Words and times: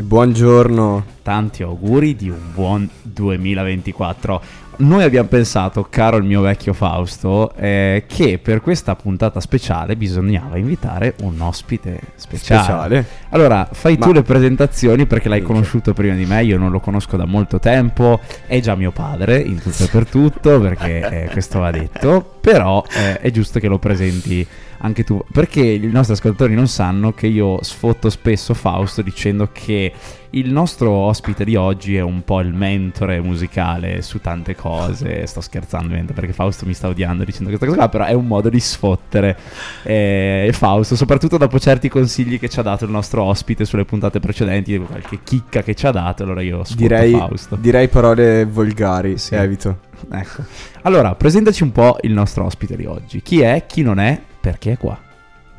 Buongiorno. 0.00 1.04
Tanti 1.22 1.62
auguri 1.62 2.16
di 2.16 2.28
un 2.28 2.52
buon 2.52 2.88
2024. 3.02 4.68
Noi 4.80 5.02
abbiamo 5.02 5.28
pensato, 5.28 5.86
caro 5.90 6.16
il 6.16 6.24
mio 6.24 6.40
vecchio 6.40 6.72
Fausto, 6.72 7.52
eh, 7.54 8.04
che 8.06 8.38
per 8.38 8.62
questa 8.62 8.96
puntata 8.96 9.38
speciale 9.38 9.94
bisognava 9.94 10.56
invitare 10.56 11.16
un 11.20 11.38
ospite 11.38 12.00
speciale. 12.14 12.62
Speciale. 12.62 13.06
Allora, 13.28 13.68
fai 13.70 13.98
Ma- 13.98 14.06
tu 14.06 14.12
le 14.12 14.22
presentazioni 14.22 15.04
perché 15.04 15.28
l'hai 15.28 15.42
conosciuto 15.42 15.92
prima 15.92 16.14
di 16.14 16.24
me, 16.24 16.42
io 16.44 16.56
non 16.56 16.70
lo 16.70 16.80
conosco 16.80 17.18
da 17.18 17.26
molto 17.26 17.58
tempo, 17.58 18.20
è 18.46 18.58
già 18.60 18.74
mio 18.74 18.90
padre 18.90 19.38
in 19.38 19.60
tutto 19.60 19.84
e 19.84 19.88
per 19.88 20.06
tutto, 20.06 20.58
perché 20.60 21.24
eh, 21.24 21.28
questo 21.30 21.58
va 21.58 21.70
detto, 21.70 22.38
però 22.40 22.82
eh, 22.90 23.18
è 23.20 23.30
giusto 23.30 23.58
che 23.58 23.68
lo 23.68 23.78
presenti 23.78 24.46
anche 24.82 25.04
tu, 25.04 25.22
perché 25.30 25.60
i 25.60 25.90
nostri 25.90 26.14
ascoltatori 26.14 26.54
non 26.54 26.66
sanno 26.66 27.12
che 27.12 27.26
io 27.26 27.62
sfotto 27.62 28.08
spesso 28.08 28.54
Fausto 28.54 29.02
dicendo 29.02 29.50
che 29.52 29.92
il 30.30 30.50
nostro 30.50 31.09
ospite 31.10 31.44
di 31.44 31.54
oggi 31.56 31.96
è 31.96 32.00
un 32.00 32.22
po' 32.24 32.40
il 32.40 32.52
mentore 32.54 33.20
musicale 33.20 34.00
su 34.02 34.20
tante 34.20 34.54
cose, 34.54 35.26
sto 35.28 35.40
scherzando 35.40 35.88
perché 36.14 36.32
Fausto 36.32 36.64
mi 36.66 36.72
sta 36.74 36.88
odiando 36.88 37.24
dicendo 37.24 37.48
questa 37.48 37.66
cosa 37.66 37.76
qua, 37.78 37.88
però 37.88 38.04
è 38.04 38.12
un 38.12 38.26
modo 38.26 38.48
di 38.48 38.60
sfottere 38.60 39.36
eh, 39.82 40.50
Fausto, 40.52 40.96
soprattutto 40.96 41.36
dopo 41.36 41.58
certi 41.58 41.88
consigli 41.88 42.38
che 42.38 42.48
ci 42.48 42.58
ha 42.58 42.62
dato 42.62 42.84
il 42.84 42.90
nostro 42.90 43.22
ospite 43.24 43.64
sulle 43.64 43.84
puntate 43.84 44.20
precedenti, 44.20 44.78
qualche 44.78 45.20
chicca 45.22 45.62
che 45.62 45.74
ci 45.74 45.86
ha 45.86 45.90
dato, 45.90 46.22
allora 46.22 46.40
io 46.40 46.64
sfotto 46.64 46.80
Direi, 46.80 47.12
Fausto. 47.12 47.56
direi 47.56 47.88
parole 47.88 48.44
volgari, 48.46 49.18
Sì. 49.18 49.34
evito. 49.34 49.88
Ecco. 50.10 50.42
Allora, 50.82 51.14
presentaci 51.14 51.62
un 51.62 51.72
po' 51.72 51.98
il 52.02 52.12
nostro 52.12 52.46
ospite 52.46 52.74
di 52.74 52.86
oggi. 52.86 53.20
Chi 53.20 53.42
è, 53.42 53.64
chi 53.66 53.82
non 53.82 53.98
è, 54.00 54.18
perché 54.40 54.72
è 54.72 54.78
qua? 54.78 54.98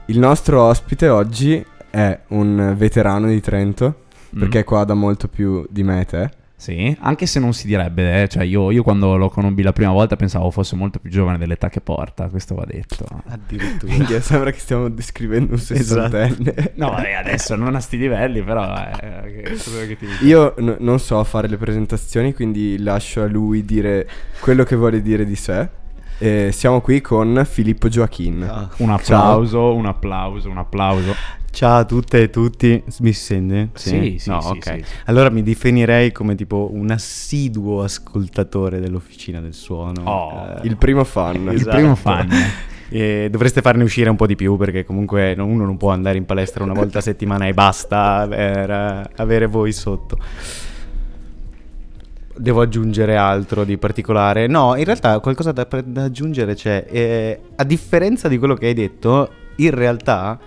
Il 0.05 0.17
nostro 0.17 0.63
ospite 0.63 1.07
oggi 1.09 1.63
è 1.91 2.19
un 2.29 2.73
veterano 2.75 3.27
di 3.27 3.39
Trento. 3.39 4.05
Perché 4.37 4.59
è 4.59 4.63
qua 4.63 4.83
da 4.83 4.93
molto 4.93 5.27
più 5.27 5.65
di 5.69 5.83
me 5.83 6.01
e 6.01 6.05
te. 6.05 6.29
Sì, 6.61 6.95
anche 6.99 7.25
se 7.25 7.39
non 7.39 7.53
si 7.53 7.65
direbbe, 7.65 8.21
eh, 8.21 8.27
cioè 8.27 8.43
io, 8.43 8.69
io 8.69 8.83
quando 8.83 9.15
lo 9.15 9.29
conobbi 9.29 9.63
la 9.63 9.73
prima 9.73 9.91
volta 9.91 10.15
pensavo 10.15 10.51
fosse 10.51 10.75
molto 10.75 10.99
più 10.99 11.09
giovane 11.09 11.39
dell'età 11.39 11.69
che 11.69 11.81
porta, 11.81 12.29
questo 12.29 12.53
va 12.53 12.65
detto. 12.67 13.03
Addirittura. 13.29 13.91
Quindi 13.91 14.21
sembra 14.21 14.51
che 14.51 14.59
stiamo 14.59 14.87
descrivendo 14.87 15.53
un 15.53 15.57
sessantenne. 15.57 16.73
No, 16.75 16.91
vabbè, 16.91 17.13
adesso 17.13 17.55
non 17.55 17.73
a 17.73 17.79
sti 17.79 17.97
livelli, 17.97 18.43
però 18.43 18.75
eh, 18.75 19.43
che, 19.43 19.95
che? 19.95 19.97
Io 20.23 20.53
n- 20.59 20.75
non 20.81 20.99
so 20.99 21.23
fare 21.23 21.47
le 21.47 21.57
presentazioni, 21.57 22.31
quindi 22.31 22.77
lascio 22.77 23.23
a 23.23 23.25
lui 23.25 23.65
dire 23.65 24.07
quello 24.39 24.63
che 24.63 24.75
vuole 24.75 25.01
dire 25.01 25.25
di 25.25 25.35
sé. 25.35 25.67
E 26.19 26.51
siamo 26.51 26.81
qui 26.81 27.01
con 27.01 27.41
Filippo 27.49 27.89
Gioachin. 27.89 28.43
Ah. 28.43 28.69
Un 28.77 28.91
applauso, 28.91 29.73
un 29.73 29.87
applauso, 29.87 30.47
un 30.47 30.59
applauso. 30.59 31.15
Ciao 31.51 31.79
a 31.79 31.85
tutte 31.85 32.21
e 32.23 32.29
tutti, 32.29 32.81
mi 33.01 33.11
si 33.11 33.21
sente? 33.21 33.69
Sì, 33.73 34.15
sì, 34.19 34.29
no, 34.29 34.39
sì, 34.41 34.47
ok. 34.47 34.63
sì, 34.63 34.83
sì. 34.85 34.93
Allora 35.05 35.29
mi 35.29 35.43
definirei 35.43 36.11
come 36.11 36.35
tipo 36.35 36.69
un 36.71 36.89
assiduo 36.91 37.83
ascoltatore 37.83 38.79
dell'Officina 38.79 39.41
del 39.41 39.53
Suono. 39.53 40.01
Oh, 40.09 40.45
Eh, 40.63 40.65
Il 40.67 40.77
primo 40.77 41.03
fan. 41.03 41.35
Il 41.35 41.49
Esatto. 41.55 41.75
primo 41.75 41.95
fan. 41.95 42.29
e 42.89 43.27
dovreste 43.29 43.61
farne 43.61 43.83
uscire 43.83 44.09
un 44.09 44.15
po' 44.15 44.27
di 44.27 44.35
più 44.35 44.55
perché 44.57 44.83
comunque 44.85 45.33
no- 45.35 45.45
uno 45.45 45.65
non 45.65 45.77
può 45.77 45.91
andare 45.91 46.17
in 46.17 46.25
palestra 46.25 46.63
una 46.63 46.73
volta 46.73 46.97
a 46.99 47.01
settimana 47.01 47.47
e 47.47 47.53
basta 47.53 48.25
per 48.27 48.69
eh, 48.71 49.09
avere 49.17 49.45
voi 49.45 49.71
sotto. 49.73 50.17
Devo 52.33 52.61
aggiungere 52.61 53.17
altro 53.17 53.65
di 53.65 53.77
particolare? 53.77 54.47
No, 54.47 54.75
in 54.77 54.85
realtà 54.85 55.19
qualcosa 55.19 55.51
da, 55.51 55.67
da 55.85 56.03
aggiungere 56.05 56.55
c'è. 56.55 56.85
Eh, 56.89 57.39
a 57.55 57.63
differenza 57.65 58.27
di 58.29 58.37
quello 58.37 58.55
che 58.55 58.67
hai 58.67 58.73
detto, 58.73 59.29
in 59.57 59.71
realtà 59.71 60.39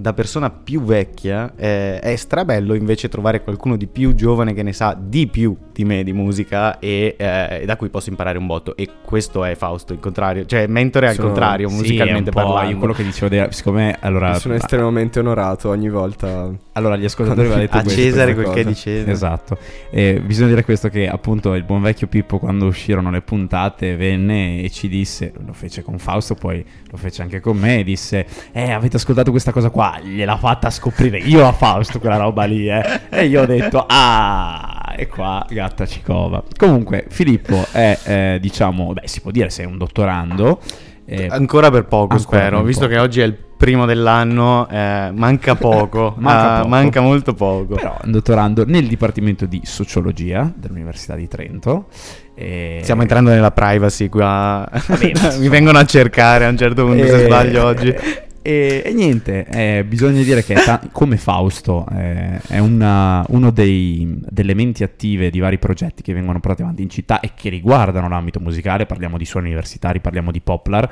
da 0.00 0.12
persona 0.14 0.50
più 0.50 0.82
vecchia 0.82 1.52
eh, 1.56 1.98
è 2.00 2.16
strabello 2.16 2.74
invece 2.74 3.08
trovare 3.08 3.42
qualcuno 3.42 3.76
di 3.76 3.86
più 3.86 4.14
giovane 4.14 4.54
che 4.54 4.62
ne 4.62 4.72
sa 4.72 4.96
di 4.98 5.26
più 5.26 5.56
di 5.72 5.84
me 5.84 6.02
di 6.02 6.12
musica 6.12 6.78
e 6.78 7.14
eh, 7.18 7.62
da 7.66 7.76
cui 7.76 7.88
posso 7.88 8.10
imparare 8.10 8.38
un 8.38 8.46
botto. 8.46 8.76
E 8.76 8.88
questo 9.04 9.44
è 9.44 9.54
Fausto, 9.54 9.92
il 9.92 10.00
contrario. 10.00 10.44
Cioè, 10.46 10.66
mentore 10.66 11.08
al 11.08 11.14
Sono- 11.14 11.28
contrario, 11.28 11.68
Sì, 11.68 11.74
musicalmente 11.76 12.30
è 12.30 12.34
un 12.36 12.42
po' 12.42 12.48
parlando. 12.48 12.70
io 12.72 12.78
quello 12.78 12.92
che 12.92 13.02
dicevo, 13.04 13.28
de- 13.28 13.48
siccome 13.50 13.84
me, 13.84 13.96
allora, 14.00 14.34
Sono 14.34 14.54
estremamente 14.54 15.18
onorato 15.20 15.68
ogni 15.68 15.88
volta. 15.88 16.50
allora 16.72 16.96
gli 16.96 17.04
ascoltatori 17.04 17.46
avevano 17.46 17.62
detto 17.66 17.78
a 17.78 17.82
questo. 17.82 18.00
Cesare 18.00 18.34
quel 18.34 18.44
che 18.46 18.50
è 18.52 18.54
cosa. 18.64 18.68
di 18.68 18.74
Cesare. 18.74 19.10
Esatto, 19.10 19.58
e 19.90 20.20
bisogna 20.24 20.48
dire 20.48 20.64
questo 20.64 20.88
che 20.88 21.08
appunto 21.08 21.54
il 21.54 21.64
buon 21.64 21.82
vecchio 21.82 22.06
Pippo 22.06 22.38
quando 22.38 22.66
uscirono 22.66 23.10
le 23.10 23.20
puntate 23.22 23.96
venne 23.96 24.62
e 24.62 24.70
ci 24.70 24.88
disse, 24.88 25.32
lo 25.44 25.52
fece 25.52 25.82
con 25.82 25.98
Fausto, 25.98 26.34
poi 26.34 26.64
lo 26.90 26.96
fece 26.96 27.22
anche 27.22 27.40
con 27.40 27.56
me 27.56 27.80
e 27.80 27.84
disse, 27.84 28.26
eh 28.52 28.70
avete 28.70 28.96
ascoltato 28.96 29.30
questa 29.30 29.52
cosa 29.52 29.70
qua, 29.70 29.89
gliel'ha 30.02 30.36
fatta 30.36 30.70
scoprire 30.70 31.18
io 31.18 31.46
a 31.46 31.52
Fausto 31.52 31.98
quella 31.98 32.16
roba 32.16 32.44
lì, 32.44 32.68
eh. 32.68 32.82
E 33.08 33.26
io 33.26 33.42
ho 33.42 33.46
detto, 33.46 33.84
ah, 33.88 34.94
e 34.96 35.06
qua 35.06 35.44
gatta 35.48 35.86
ci 35.86 36.02
cova. 36.02 36.42
Comunque 36.56 37.06
Filippo 37.08 37.64
è, 37.72 37.98
eh, 38.04 38.38
diciamo, 38.40 38.92
beh 38.92 39.02
si 39.08 39.20
può 39.20 39.30
dire 39.30 39.50
sei 39.50 39.66
un 39.66 39.78
dottorando. 39.78 40.60
eh, 41.06 41.26
Ancora 41.28 41.70
per 41.70 41.86
poco, 41.86 42.14
Ancora 42.16 42.38
spero. 42.38 42.56
per 42.58 42.66
Visto 42.66 42.82
poco. 42.86 42.92
che 42.94 43.00
oggi 43.00 43.20
è 43.20 43.24
il 43.24 43.34
primo 43.60 43.84
dell'anno, 43.84 44.68
eh, 44.70 45.10
manca 45.12 45.54
poco. 45.56 46.14
Manca 46.18 46.52
Ah, 46.52 46.56
poco. 46.58 46.68
manca 46.68 47.00
molto 47.00 47.34
poco. 47.34 47.74
Però 47.74 47.96
un 48.04 48.10
dottorando 48.12 48.64
nel 48.66 48.86
Dipartimento 48.86 49.44
di 49.46 49.60
Sociologia 49.64 50.50
dell'Università 50.54 51.14
di 51.16 51.26
Trento. 51.28 51.86
e- 52.34 52.78
Stiamo 52.82 53.02
entrando 53.02 53.30
nella 53.30 53.50
privacy 53.50 54.08
qua. 54.08 54.66
Vabbè, 54.86 55.12
Mi 55.40 55.48
vengono 55.48 55.78
a 55.78 55.84
cercare 55.84 56.44
a 56.46 56.48
un 56.48 56.56
certo 56.56 56.84
punto 56.86 57.04
se 57.06 57.22
E- 57.22 57.24
sbaglio 57.26 57.64
oggi. 57.66 57.94
E, 58.42 58.82
e 58.86 58.92
niente, 58.94 59.44
eh, 59.46 59.84
bisogna 59.84 60.22
dire 60.22 60.42
che 60.42 60.54
ta- 60.54 60.80
come 60.92 61.18
Fausto 61.18 61.84
eh, 61.92 62.40
è 62.48 62.58
una- 62.58 63.22
uno 63.28 63.50
dei, 63.50 64.18
delle 64.30 64.54
menti 64.54 64.82
attive 64.82 65.28
di 65.28 65.40
vari 65.40 65.58
progetti 65.58 66.00
che 66.02 66.14
vengono 66.14 66.40
portati 66.40 66.62
avanti 66.62 66.80
in 66.82 66.88
città 66.88 67.20
e 67.20 67.32
che 67.34 67.50
riguardano 67.50 68.08
l'ambito 68.08 68.40
musicale, 68.40 68.86
parliamo 68.86 69.18
di 69.18 69.26
suoni 69.26 69.48
universitari, 69.48 70.00
parliamo 70.00 70.30
di 70.30 70.40
Poplar. 70.40 70.90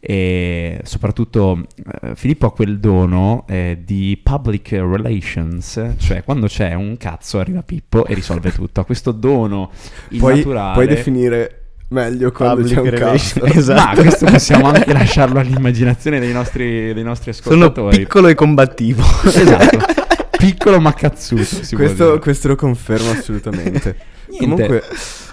E 0.00 0.80
soprattutto 0.84 1.66
eh, 2.02 2.14
Filippo 2.14 2.46
ha 2.46 2.52
quel 2.52 2.78
dono 2.78 3.44
eh, 3.48 3.78
di 3.84 4.18
public 4.22 4.70
relations, 4.72 5.94
cioè 5.98 6.22
quando 6.22 6.46
c'è 6.46 6.72
un 6.74 6.96
cazzo 6.96 7.38
arriva 7.40 7.62
Pippo 7.62 8.06
e 8.06 8.14
risolve 8.14 8.52
tutto, 8.52 8.80
ha 8.80 8.84
questo 8.84 9.12
dono 9.12 9.70
Puoi, 10.16 10.32
innaturale. 10.34 10.72
puoi 10.74 10.86
definire 10.86 11.60
meglio 11.88 12.32
quando 12.32 12.62
Public 12.62 12.74
c'è 12.74 12.80
un 12.80 12.90
relation-. 12.90 13.48
Esatto. 13.56 13.96
Ma 13.96 14.02
questo 14.02 14.24
possiamo 14.26 14.66
anche 14.68 14.92
lasciarlo 14.92 15.38
all'immaginazione 15.38 16.18
dei 16.18 16.32
nostri, 16.32 16.92
dei 16.92 17.02
nostri 17.02 17.32
Sono 17.32 17.64
ascoltatori. 17.66 17.96
piccolo 17.98 18.28
e 18.28 18.34
combattivo. 18.34 19.02
Esatto. 19.24 19.78
Piccolo 20.36 20.80
ma 20.80 20.92
cazzuto. 20.92 21.42
si 21.44 21.74
può 21.74 21.84
Questo, 21.84 22.04
dire. 22.08 22.18
questo 22.18 22.48
lo 22.48 22.56
confermo 22.56 23.10
assolutamente. 23.10 23.96
Comunque, 24.38 24.82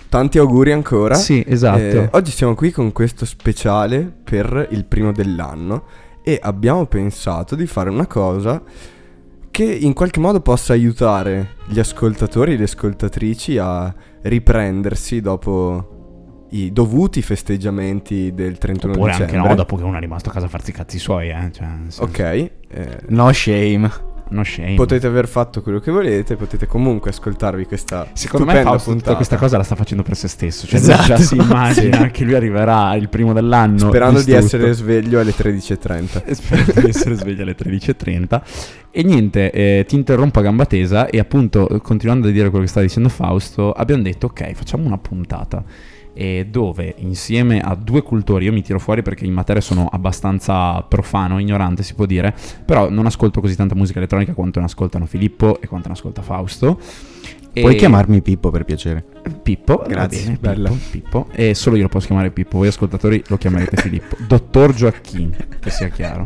tanti 0.07 0.37
auguri 0.37 0.71
ancora. 0.71 1.15
Sì, 1.15 1.43
esatto. 1.45 1.79
Eh, 1.79 2.09
oggi 2.11 2.31
siamo 2.31 2.55
qui 2.55 2.71
con 2.71 2.91
questo 2.93 3.25
speciale 3.25 4.09
per 4.23 4.67
il 4.71 4.85
primo 4.85 5.11
dell'anno 5.11 5.83
e 6.23 6.39
abbiamo 6.41 6.85
pensato 6.85 7.55
di 7.55 7.67
fare 7.67 7.89
una 7.89 8.07
cosa 8.07 8.61
che 9.51 9.63
in 9.65 9.93
qualche 9.93 10.19
modo 10.21 10.39
possa 10.39 10.71
aiutare 10.73 11.55
gli 11.67 11.79
ascoltatori 11.79 12.53
e 12.53 12.57
le 12.57 12.63
ascoltatrici 12.63 13.57
a 13.57 13.93
riprendersi 14.21 15.19
dopo 15.19 15.92
i 16.55 16.71
dovuti 16.71 17.21
festeggiamenti 17.21 18.33
del 18.33 18.57
31 18.57 18.93
Oppure 18.93 19.11
dicembre. 19.11 19.37
anche 19.37 19.49
no, 19.49 19.55
dopo 19.55 19.75
che 19.75 19.83
uno 19.83 19.97
è 19.97 19.99
rimasto 19.99 20.29
a 20.29 20.33
casa 20.33 20.45
a 20.45 20.49
farsi 20.49 20.69
i 20.71 20.73
cazzi 20.73 20.99
suoi, 20.99 21.29
eh. 21.29 21.49
Cioè, 21.51 21.65
senso, 21.65 22.03
Ok, 22.03 22.19
eh, 22.19 22.51
No 23.07 23.31
shame. 23.31 24.11
No 24.29 24.43
shame. 24.43 24.73
potete 24.75 25.05
aver 25.05 25.27
fatto 25.27 25.61
quello 25.61 25.79
che 25.79 25.91
volete, 25.91 26.35
potete 26.35 26.65
comunque 26.65 27.11
ascoltarvi 27.11 27.65
questa 27.65 28.07
Secondo 28.13 28.47
me 28.47 28.53
Fausto 28.63 28.77
tutta 28.77 28.91
puntata. 28.91 29.15
questa 29.15 29.35
cosa 29.37 29.57
la 29.57 29.63
sta 29.63 29.75
facendo 29.75 30.01
per 30.01 30.15
se 30.15 30.27
stesso. 30.27 30.65
Cioè, 30.65 30.79
Esatto. 30.79 31.03
già 31.03 31.17
si 31.17 31.35
immagina 31.37 31.97
Sì. 32.05 32.09
che 32.11 32.23
lui 32.23 32.33
arriverà 32.33 32.95
il 32.95 33.09
primo 33.09 33.31
dell'anno. 33.33 33.77
Sperando 33.89 34.23
di 34.23 34.31
essere 34.31 34.71
sveglio 34.73 35.19
alle 35.19 35.31
13.30. 35.35 36.23
E 36.25 36.33
Spero 36.35 36.81
di 36.81 36.87
essere 36.89 37.13
sveglio 37.15 37.43
alle 37.43 37.55
13.30. 37.55 38.41
E 38.89 39.03
niente, 39.03 39.51
eh, 39.51 39.85
ti 39.87 39.93
interrompo 39.95 40.39
a 40.39 40.41
gamba 40.41 40.65
tesa 40.65 41.07
e 41.07 41.19
appunto, 41.19 41.69
eh, 41.69 41.79
continuando 41.81 42.27
a 42.27 42.31
dire 42.31 42.49
quello 42.49 42.63
che 42.63 42.71
sta 42.71 42.81
dicendo 42.81 43.09
Fausto, 43.09 43.71
abbiamo 43.71 44.01
detto 44.01 44.27
ok, 44.27 44.53
facciamo 44.53 44.87
una 44.87 44.97
puntata 44.97 45.63
e 46.13 46.47
dove 46.49 46.95
insieme 46.99 47.59
a 47.59 47.75
due 47.75 48.01
cultori, 48.03 48.45
io 48.45 48.53
mi 48.53 48.61
tiro 48.61 48.79
fuori 48.79 49.01
perché 49.01 49.25
in 49.25 49.33
materia 49.33 49.61
sono 49.61 49.87
abbastanza 49.91 50.81
profano, 50.81 51.39
ignorante 51.39 51.83
si 51.83 51.95
può 51.95 52.05
dire, 52.05 52.33
però 52.65 52.89
non 52.89 53.05
ascolto 53.05 53.41
così 53.41 53.55
tanta 53.55 53.75
musica 53.75 53.97
elettronica 53.97 54.33
quanto 54.33 54.59
ne 54.59 54.65
ascoltano 54.65 55.05
Filippo 55.05 55.59
e 55.59 55.67
quanto 55.67 55.87
ne 55.87 55.93
ascolta 55.95 56.21
Fausto. 56.21 56.79
Puoi 57.61 57.75
chiamarmi 57.75 58.21
Pippo 58.21 58.49
per 58.49 58.63
piacere. 58.63 59.03
Pippo, 59.43 59.83
Grazie, 59.87 60.23
bene, 60.23 60.37
bella. 60.39 60.69
Pippo, 60.69 60.89
Pippo. 60.91 61.27
E 61.31 61.53
solo 61.53 61.75
io 61.75 61.83
lo 61.83 61.89
posso 61.89 62.07
chiamare 62.07 62.31
Pippo, 62.31 62.57
voi 62.57 62.67
ascoltatori 62.67 63.23
lo 63.27 63.37
chiamerete 63.37 63.77
Filippo. 63.81 64.15
Dottor 64.27 64.73
Gioacchini, 64.73 65.35
che 65.59 65.69
sia 65.69 65.89
chiaro. 65.89 66.25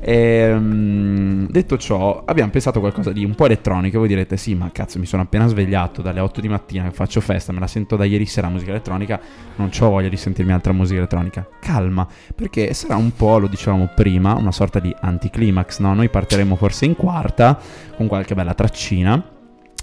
Ehm, 0.00 1.48
detto 1.48 1.78
ciò, 1.78 2.24
abbiamo 2.26 2.50
pensato 2.50 2.78
a 2.78 2.80
qualcosa 2.80 3.12
di 3.12 3.24
un 3.24 3.34
po' 3.34 3.46
elettronico. 3.46 3.98
Voi 3.98 4.08
direte: 4.08 4.36
Sì, 4.36 4.54
ma 4.54 4.70
cazzo, 4.72 4.98
mi 4.98 5.06
sono 5.06 5.22
appena 5.22 5.46
svegliato 5.46 6.02
dalle 6.02 6.20
8 6.20 6.40
di 6.40 6.48
mattina, 6.48 6.90
faccio 6.90 7.20
festa, 7.20 7.52
me 7.52 7.60
la 7.60 7.66
sento 7.66 7.96
da 7.96 8.04
ieri 8.04 8.26
sera 8.26 8.48
musica 8.48 8.70
elettronica. 8.72 9.20
Non 9.56 9.70
ho 9.78 9.88
voglia 9.88 10.08
di 10.08 10.16
sentirmi 10.16 10.52
altra 10.52 10.72
musica 10.72 10.98
elettronica. 10.98 11.48
Calma, 11.60 12.06
perché 12.34 12.74
sarà 12.74 12.96
un 12.96 13.12
po', 13.14 13.38
lo 13.38 13.46
dicevamo 13.46 13.90
prima, 13.94 14.34
una 14.34 14.52
sorta 14.52 14.80
di 14.80 14.94
anticlimax. 14.98 15.78
No? 15.78 15.94
Noi 15.94 16.08
partiremo 16.08 16.56
forse 16.56 16.84
in 16.84 16.96
quarta 16.96 17.58
con 17.96 18.06
qualche 18.06 18.34
bella 18.34 18.54
traccina. 18.54 19.33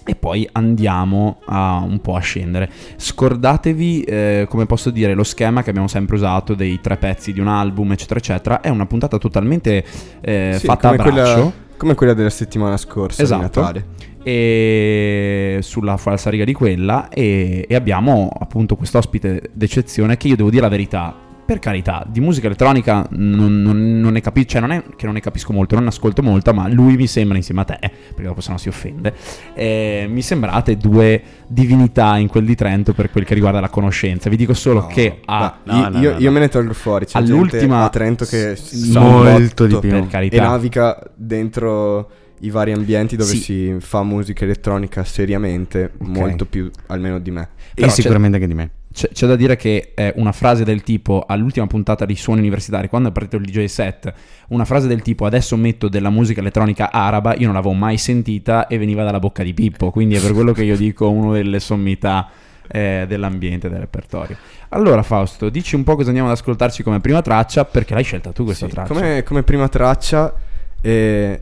E 0.04 0.16
poi 0.16 0.48
andiamo 0.54 1.40
a 1.46 1.78
un 1.78 2.00
po' 2.02 2.16
a 2.16 2.20
scendere. 2.20 2.70
Scordatevi, 2.96 4.02
eh, 4.02 4.46
come 4.50 4.66
posso 4.66 4.90
dire, 4.90 5.14
lo 5.14 5.24
schema 5.24 5.62
che 5.62 5.70
abbiamo 5.70 5.88
sempre 5.88 6.16
usato 6.16 6.56
dei 6.56 6.80
tre 6.82 6.98
pezzi 6.98 7.34
di 7.34 7.40
un 7.40 7.48
album, 7.48 7.92
eccetera, 7.92 8.20
eccetera. 8.20 8.62
È 8.62 8.70
una 8.70 8.86
puntata 8.86 9.18
totalmente 9.18 9.86
eh, 10.22 10.56
Sì, 10.58 10.66
fatta 10.66 10.90
a 10.90 10.96
come 10.96 11.12
braccio. 11.12 11.34
quella, 11.34 11.52
come 11.78 11.96
quella 11.96 12.14
della 12.14 12.30
settimana 12.30 12.78
scorsa 12.78 13.22
Esatto. 13.22 14.00
E 14.24 15.60
sulla 15.62 15.98
falsariga 15.98 16.46
di 16.46 16.54
quella. 16.54 17.10
E, 17.10 17.66
e 17.68 17.76
abbiamo 17.76 18.30
appunto 18.40 18.76
quest'ospite 18.76 19.50
d'eccezione 19.54 20.18
che 20.18 20.28
io 20.28 20.36
devo 20.36 20.50
dire 20.50 20.62
la 20.64 20.70
verità. 20.70 21.30
Per 21.52 21.60
carità, 21.60 22.06
di 22.08 22.22
musica 22.22 22.46
elettronica 22.48 23.06
non, 23.10 23.62
non- 23.62 24.00
non 24.00 24.14
ne 24.14 24.22
capisco, 24.22 24.48
cioè 24.52 24.62
non 24.62 24.72
è 24.72 24.84
che 24.96 25.04
non 25.04 25.16
ne 25.16 25.20
capisco 25.20 25.52
molto, 25.52 25.76
non 25.76 25.86
ascolto 25.86 26.24
molto, 26.24 26.54
ma 26.54 26.70
lui 26.70 26.96
mi 26.96 27.08
sembra 27.08 27.36
insieme 27.36 27.60
a 27.60 27.64
te, 27.66 27.78
perché 27.82 28.24
dopo 28.24 28.40
sennò 28.40 28.56
si 28.58 28.70
offende, 28.70 29.14
eh, 29.54 30.06
mi 30.10 30.22
sembrate 30.22 30.78
due 30.78 31.22
divinità 31.48 32.16
in 32.16 32.30
quel 32.30 32.46
di 32.46 32.56
Trento 32.56 32.94
per 32.94 33.12
quel 33.12 33.26
che 33.26 33.34
riguarda 33.34 33.60
la 33.60 33.68
conoscenza. 33.68 34.30
Vi 34.30 34.38
dico 34.38 34.54
solo 34.54 34.80
No, 34.80 34.88
che 34.88 35.20
a, 35.26 35.58
no, 35.66 35.74
io, 35.76 35.90
no, 35.90 36.00
io- 36.00 36.16
io 36.20 36.32
me 36.32 36.40
ne 36.40 36.48
tolgo 36.48 36.72
fuori. 36.72 37.04
C'è 37.06 37.18
All'ultima- 37.18 37.84
a 37.84 37.90
Trento 37.90 38.24
che 38.24 38.58
un 38.96 39.02
molto 39.02 39.66
di 39.68 39.78
più. 39.78 39.90
per 39.90 40.04
e 40.04 40.08
carità. 40.08 40.42
naviga 40.44 40.98
dentro 41.16 42.10
i 42.40 42.50
vari 42.50 42.72
ambienti 42.72 43.18
dove 43.18 43.30
Sì. 43.32 43.42
si 43.42 43.76
fa 43.80 44.04
musica 44.04 44.46
elettronica 44.46 45.04
seriamente, 45.04 45.92
Ok. 45.98 46.08
molto 46.08 46.46
più 46.46 46.72
almeno 46.88 47.20
di 47.20 47.30
me. 47.32 47.50
Però 47.76 47.88
e 47.88 47.90
sicuramente 47.90 48.38
anche 48.38 48.48
di 48.48 48.54
me. 48.56 48.72
C'è, 48.94 49.10
c'è 49.10 49.26
da 49.28 49.36
dire 49.36 49.56
che 49.56 49.94
è 49.96 50.14
una 50.18 50.32
frase 50.32 50.64
del 50.64 50.84
tipo 50.84 51.24
all'ultima 51.26 51.66
puntata 51.68 52.06
di 52.06 52.16
Suoni 52.16 52.40
Universitari, 52.40 52.90
quando 52.90 53.10
è 53.10 53.12
partito 53.12 53.38
il 53.38 53.46
DJ 53.46 53.66
set, 53.66 54.14
una 54.50 54.66
frase 54.66 54.88
del 54.88 55.02
tipo 55.02 55.26
adesso 55.26 55.56
metto 55.56 55.88
della 55.88 56.10
musica 56.10 56.42
elettronica 56.42 56.92
araba, 56.92 57.36
io 57.36 57.46
non 57.46 57.56
l'avevo 57.56 57.74
mai 57.74 57.98
sentita 57.98 58.68
e 58.68 58.78
veniva 58.78 59.04
dalla 59.04 59.20
bocca 59.20 59.44
di 59.44 59.54
Pippo, 59.54 59.92
quindi 59.92 60.16
è 60.16 60.20
per 60.22 60.34
quello 60.34 60.52
che 60.52 60.64
io 60.64 60.76
dico 60.76 61.10
una 61.10 61.34
delle 61.34 61.60
sommità 61.60 62.30
eh, 62.68 63.06
dell'ambiente 63.08 63.70
del 63.70 63.80
repertorio. 63.80 64.36
Allora 64.70 65.04
Fausto, 65.04 65.50
dici 65.50 65.76
un 65.76 65.84
po' 65.84 65.96
cosa 65.96 66.08
andiamo 66.08 66.30
ad 66.30 66.36
ascoltarci 66.36 66.84
come 66.84 67.00
prima 67.00 67.22
traccia, 67.22 67.66
perché 67.66 67.94
l'hai 67.94 68.04
scelta 68.04 68.32
tu 68.32 68.44
questa 68.44 68.68
Sì, 68.68 68.74
traccia. 68.74 68.94
Come, 68.94 69.24
come 69.24 69.44
prima 69.44 69.68
traccia, 69.70 70.34
eh, 70.82 71.42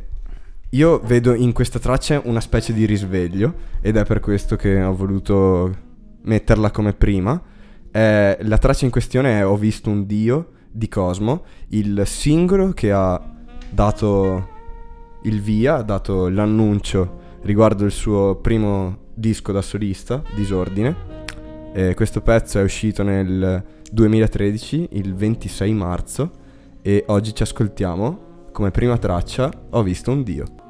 io 0.69 1.00
vedo 1.04 1.34
in 1.34 1.51
questa 1.51 1.80
traccia 1.80 2.22
una 2.25 2.42
specie 2.42 2.74
di 2.74 2.86
risveglio 2.86 3.54
ed 3.81 3.98
è 3.98 4.06
per 4.06 4.19
questo 4.19 4.56
che 4.56 4.81
ho 4.81 4.96
voluto 4.96 5.88
metterla 6.30 6.70
come 6.70 6.94
prima. 6.94 7.42
Eh, 7.92 8.38
la 8.40 8.58
traccia 8.60 8.86
in 8.86 8.92
questione 8.92 9.40
è 9.40 9.46
Ho 9.46 9.58
visto 9.58 9.90
un 9.90 10.06
Dio 10.06 10.52
di 10.72 10.88
Cosmo, 10.88 11.44
il 11.70 12.04
singolo 12.06 12.72
che 12.72 12.92
ha 12.92 13.20
dato 13.72 14.58
il 15.24 15.42
via, 15.42 15.78
ha 15.78 15.81
dato 15.81 16.30
l'annuncio 16.30 17.18
riguardo 17.42 17.84
il 17.84 17.92
suo 17.92 18.36
primo 18.36 19.08
disco 19.14 19.52
da 19.52 19.62
solista, 19.62 20.22
Disordine. 20.36 21.18
Eh, 21.74 21.96
questo 21.96 22.22
pezzo 22.22 22.60
è 22.60 22.64
uscito 22.64 23.02
nel 23.02 23.64
2013, 23.92 24.90
il 24.92 25.16
26 25.16 25.74
marzo, 25.74 26.32
e 26.82 27.04
oggi 27.08 27.34
ci 27.34 27.42
ascoltiamo 27.42 28.28
come 28.52 28.72
prima 28.72 28.98
traccia 28.98 29.52
Ho 29.72 29.82
visto 29.82 30.12
un 30.12 30.24
Dio. 30.24 30.69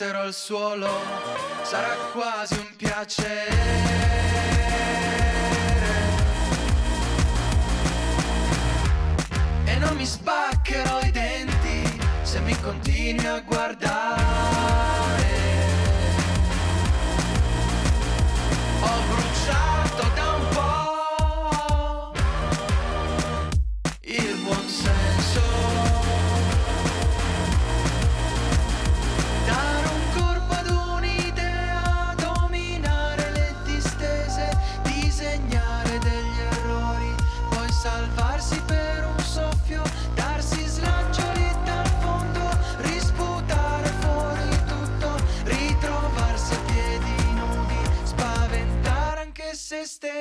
Schianterò 0.00 0.22
al 0.22 0.32
suolo, 0.32 0.88
sarà 1.62 1.94
quasi 2.12 2.54
un 2.54 2.74
piacere. 2.74 3.54
E 9.66 9.76
non 9.76 9.94
mi 9.96 10.06
spaccherò 10.06 11.00
i 11.00 11.10
denti 11.10 12.00
se 12.22 12.40
mi 12.40 12.58
continui 12.60 13.26
a 13.26 13.40
guardare. 13.40 14.29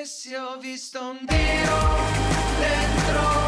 Se. 0.05 0.37
Ho 0.37 0.57
visto 0.57 0.99
un 1.01 1.25
Dio 1.25 1.37
dentro 2.59 3.38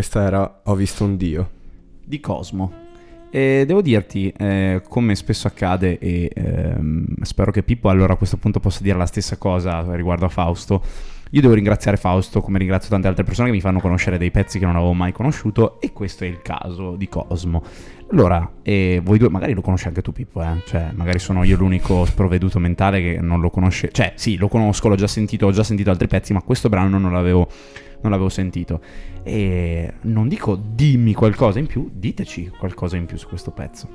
questa 0.00 0.22
era 0.22 0.60
Ho 0.64 0.74
visto 0.74 1.04
un 1.04 1.16
dio. 1.18 1.50
di 2.06 2.20
Cosmo. 2.20 2.72
E 3.30 3.64
devo 3.66 3.82
dirti, 3.82 4.32
eh, 4.36 4.82
come 4.88 5.14
spesso 5.14 5.46
accade, 5.46 5.98
e 5.98 6.32
ehm, 6.34 7.04
spero 7.20 7.52
che 7.52 7.62
Pippo 7.62 7.90
allora 7.90 8.14
a 8.14 8.16
questo 8.16 8.38
punto 8.38 8.60
possa 8.60 8.82
dire 8.82 8.96
la 8.96 9.06
stessa 9.06 9.36
cosa 9.36 9.84
riguardo 9.94 10.24
a 10.24 10.28
Fausto. 10.30 10.82
Io 11.32 11.40
devo 11.42 11.52
ringraziare 11.52 11.96
Fausto, 11.98 12.40
come 12.40 12.58
ringrazio 12.58 12.88
tante 12.88 13.06
altre 13.06 13.22
persone 13.22 13.48
che 13.48 13.54
mi 13.54 13.60
fanno 13.60 13.78
conoscere 13.78 14.18
dei 14.18 14.32
pezzi 14.32 14.58
che 14.58 14.64
non 14.64 14.74
avevo 14.74 14.94
mai 14.94 15.12
conosciuto, 15.12 15.80
e 15.80 15.92
questo 15.92 16.24
è 16.24 16.26
il 16.26 16.40
caso 16.42 16.96
di 16.96 17.06
Cosmo. 17.06 17.62
Allora, 18.10 18.50
eh, 18.62 19.00
voi 19.04 19.18
due, 19.18 19.28
magari 19.28 19.52
lo 19.52 19.60
conosci 19.60 19.86
anche 19.86 20.02
tu, 20.02 20.12
Pippo, 20.12 20.42
eh? 20.42 20.62
Cioè, 20.64 20.90
magari 20.94 21.20
sono 21.20 21.44
io 21.44 21.56
l'unico 21.56 22.04
sprovveduto 22.06 22.58
mentale 22.58 23.00
che 23.00 23.20
non 23.20 23.40
lo 23.40 23.50
conosce. 23.50 23.90
Cioè, 23.92 24.14
sì, 24.16 24.38
lo 24.38 24.48
conosco, 24.48 24.88
l'ho 24.88 24.96
già 24.96 25.06
sentito, 25.06 25.46
ho 25.46 25.52
già 25.52 25.62
sentito 25.62 25.90
altri 25.90 26.08
pezzi, 26.08 26.32
ma 26.32 26.42
questo 26.42 26.68
brano 26.68 26.98
non 26.98 27.12
l'avevo, 27.12 27.48
non 28.02 28.10
l'avevo 28.10 28.28
sentito. 28.28 28.80
E 29.22 29.94
non 30.02 30.28
dico 30.28 30.56
dimmi 30.56 31.12
qualcosa 31.14 31.58
in 31.58 31.66
più, 31.66 31.90
diteci 31.92 32.50
qualcosa 32.58 32.96
in 32.96 33.06
più 33.06 33.16
su 33.18 33.28
questo 33.28 33.50
pezzo. 33.50 33.88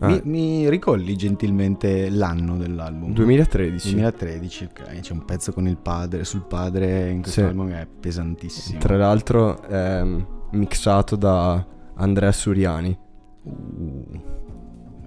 Ah. 0.00 0.06
Mi, 0.08 0.20
mi 0.24 0.70
ricolli 0.70 1.16
gentilmente 1.16 2.08
l'anno 2.08 2.56
dell'album? 2.56 3.12
2013. 3.12 3.90
2013, 3.90 4.64
ok. 4.64 5.00
C'è 5.00 5.12
un 5.12 5.24
pezzo 5.24 5.52
con 5.52 5.66
il 5.66 5.76
padre, 5.76 6.24
sul 6.24 6.42
padre 6.46 7.10
in 7.10 7.22
questo 7.22 7.40
Sì. 7.40 7.46
album 7.46 7.70
è 7.70 7.86
pesantissimo. 7.98 8.78
Tra 8.78 8.96
l'altro 8.96 9.60
ehm, 9.68 10.26
mixato 10.52 11.16
da 11.16 11.64
Andrea 11.94 12.32
Suriani, 12.32 13.06
Uh, 13.44 14.20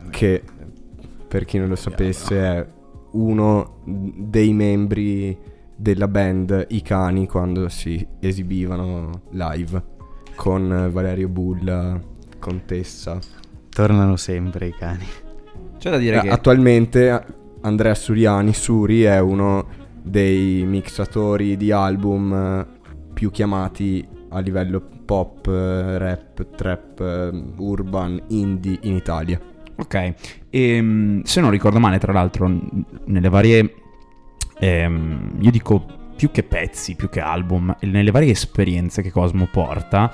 che 0.10 0.42
per 1.28 1.46
chi 1.46 1.60
non 1.60 1.68
lo 1.68 1.76
sapesse 1.76 2.40
è 2.40 2.68
uno 3.12 3.82
dei 3.86 4.52
membri 4.54 5.38
della 5.82 6.08
band 6.08 6.68
I 6.70 6.82
Cani 6.84 7.28
quando 7.28 7.68
si 7.68 8.06
esibivano 8.20 9.24
live 9.32 9.84
con 10.36 10.90
Valerio 10.92 11.28
Bulla, 11.28 12.00
Contessa. 12.38 13.18
Tornano 13.70 14.16
sempre 14.16 14.68
i 14.68 14.74
cani. 14.78 15.06
C'è 15.80 15.90
da 15.90 15.98
dire 15.98 16.18
Eh, 16.18 16.22
che 16.22 16.30
Attualmente 16.30 17.26
Andrea 17.62 17.96
Suriani, 17.96 18.54
Suri, 18.54 19.02
è 19.02 19.20
uno 19.20 19.68
dei 20.04 20.64
mixatori 20.66 21.58
di 21.58 21.72
album 21.72 22.32
eh, 22.34 22.66
più 23.14 23.32
chiamati 23.32 24.08
a 24.30 24.40
livello 24.40 24.88
pop, 25.06 25.48
eh, 25.48 25.98
rap, 25.98 26.56
trap, 26.56 27.00
eh, 27.00 27.44
urban, 27.58 28.22
indie 28.28 28.78
in 28.84 28.94
Italia. 28.94 29.40
Ok, 29.78 30.14
Ehm, 30.52 31.24
se 31.24 31.42
non 31.42 31.50
ricordo 31.50 31.80
male, 31.80 31.98
tra 31.98 32.14
l'altro, 32.14 32.48
nelle 33.06 33.30
varie... 33.30 33.74
ehm, 34.62 35.38
io 35.40 35.52
dico 35.52 35.84
più 36.16 36.30
che 36.30 36.44
pezzi, 36.44 36.96
più 36.96 37.10
che 37.10 37.20
album, 37.20 37.76
nelle 37.82 38.12
varie 38.12 38.32
esperienze 38.32 39.02
che 39.02 39.10
Cosmo 39.10 39.48
porta, 39.52 40.12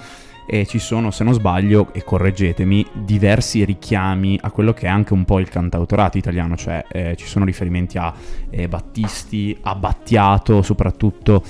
eh, 0.49 0.65
ci 0.65 0.79
sono, 0.79 1.11
se 1.11 1.25
non 1.25 1.33
sbaglio, 1.33 1.89
e 1.93 2.03
correggetemi, 2.05 2.85
diversi 2.93 3.65
richiami 3.65 4.39
a 4.41 4.49
quello 4.49 4.71
che 4.71 4.85
è 4.85 4.89
anche 4.89 5.11
un 5.11 5.25
po' 5.25 5.39
il 5.39 5.49
cantautorato 5.49 6.17
italiano, 6.17 6.55
cioè 6.55 6.85
eh, 6.89 7.15
ci 7.17 7.25
sono 7.25 7.43
riferimenti 7.43 7.97
a 7.97 8.13
eh, 8.49 8.69
Battisti, 8.69 9.55
a 9.63 9.75
Battiato 9.75 10.61
soprattutto, 10.61 11.43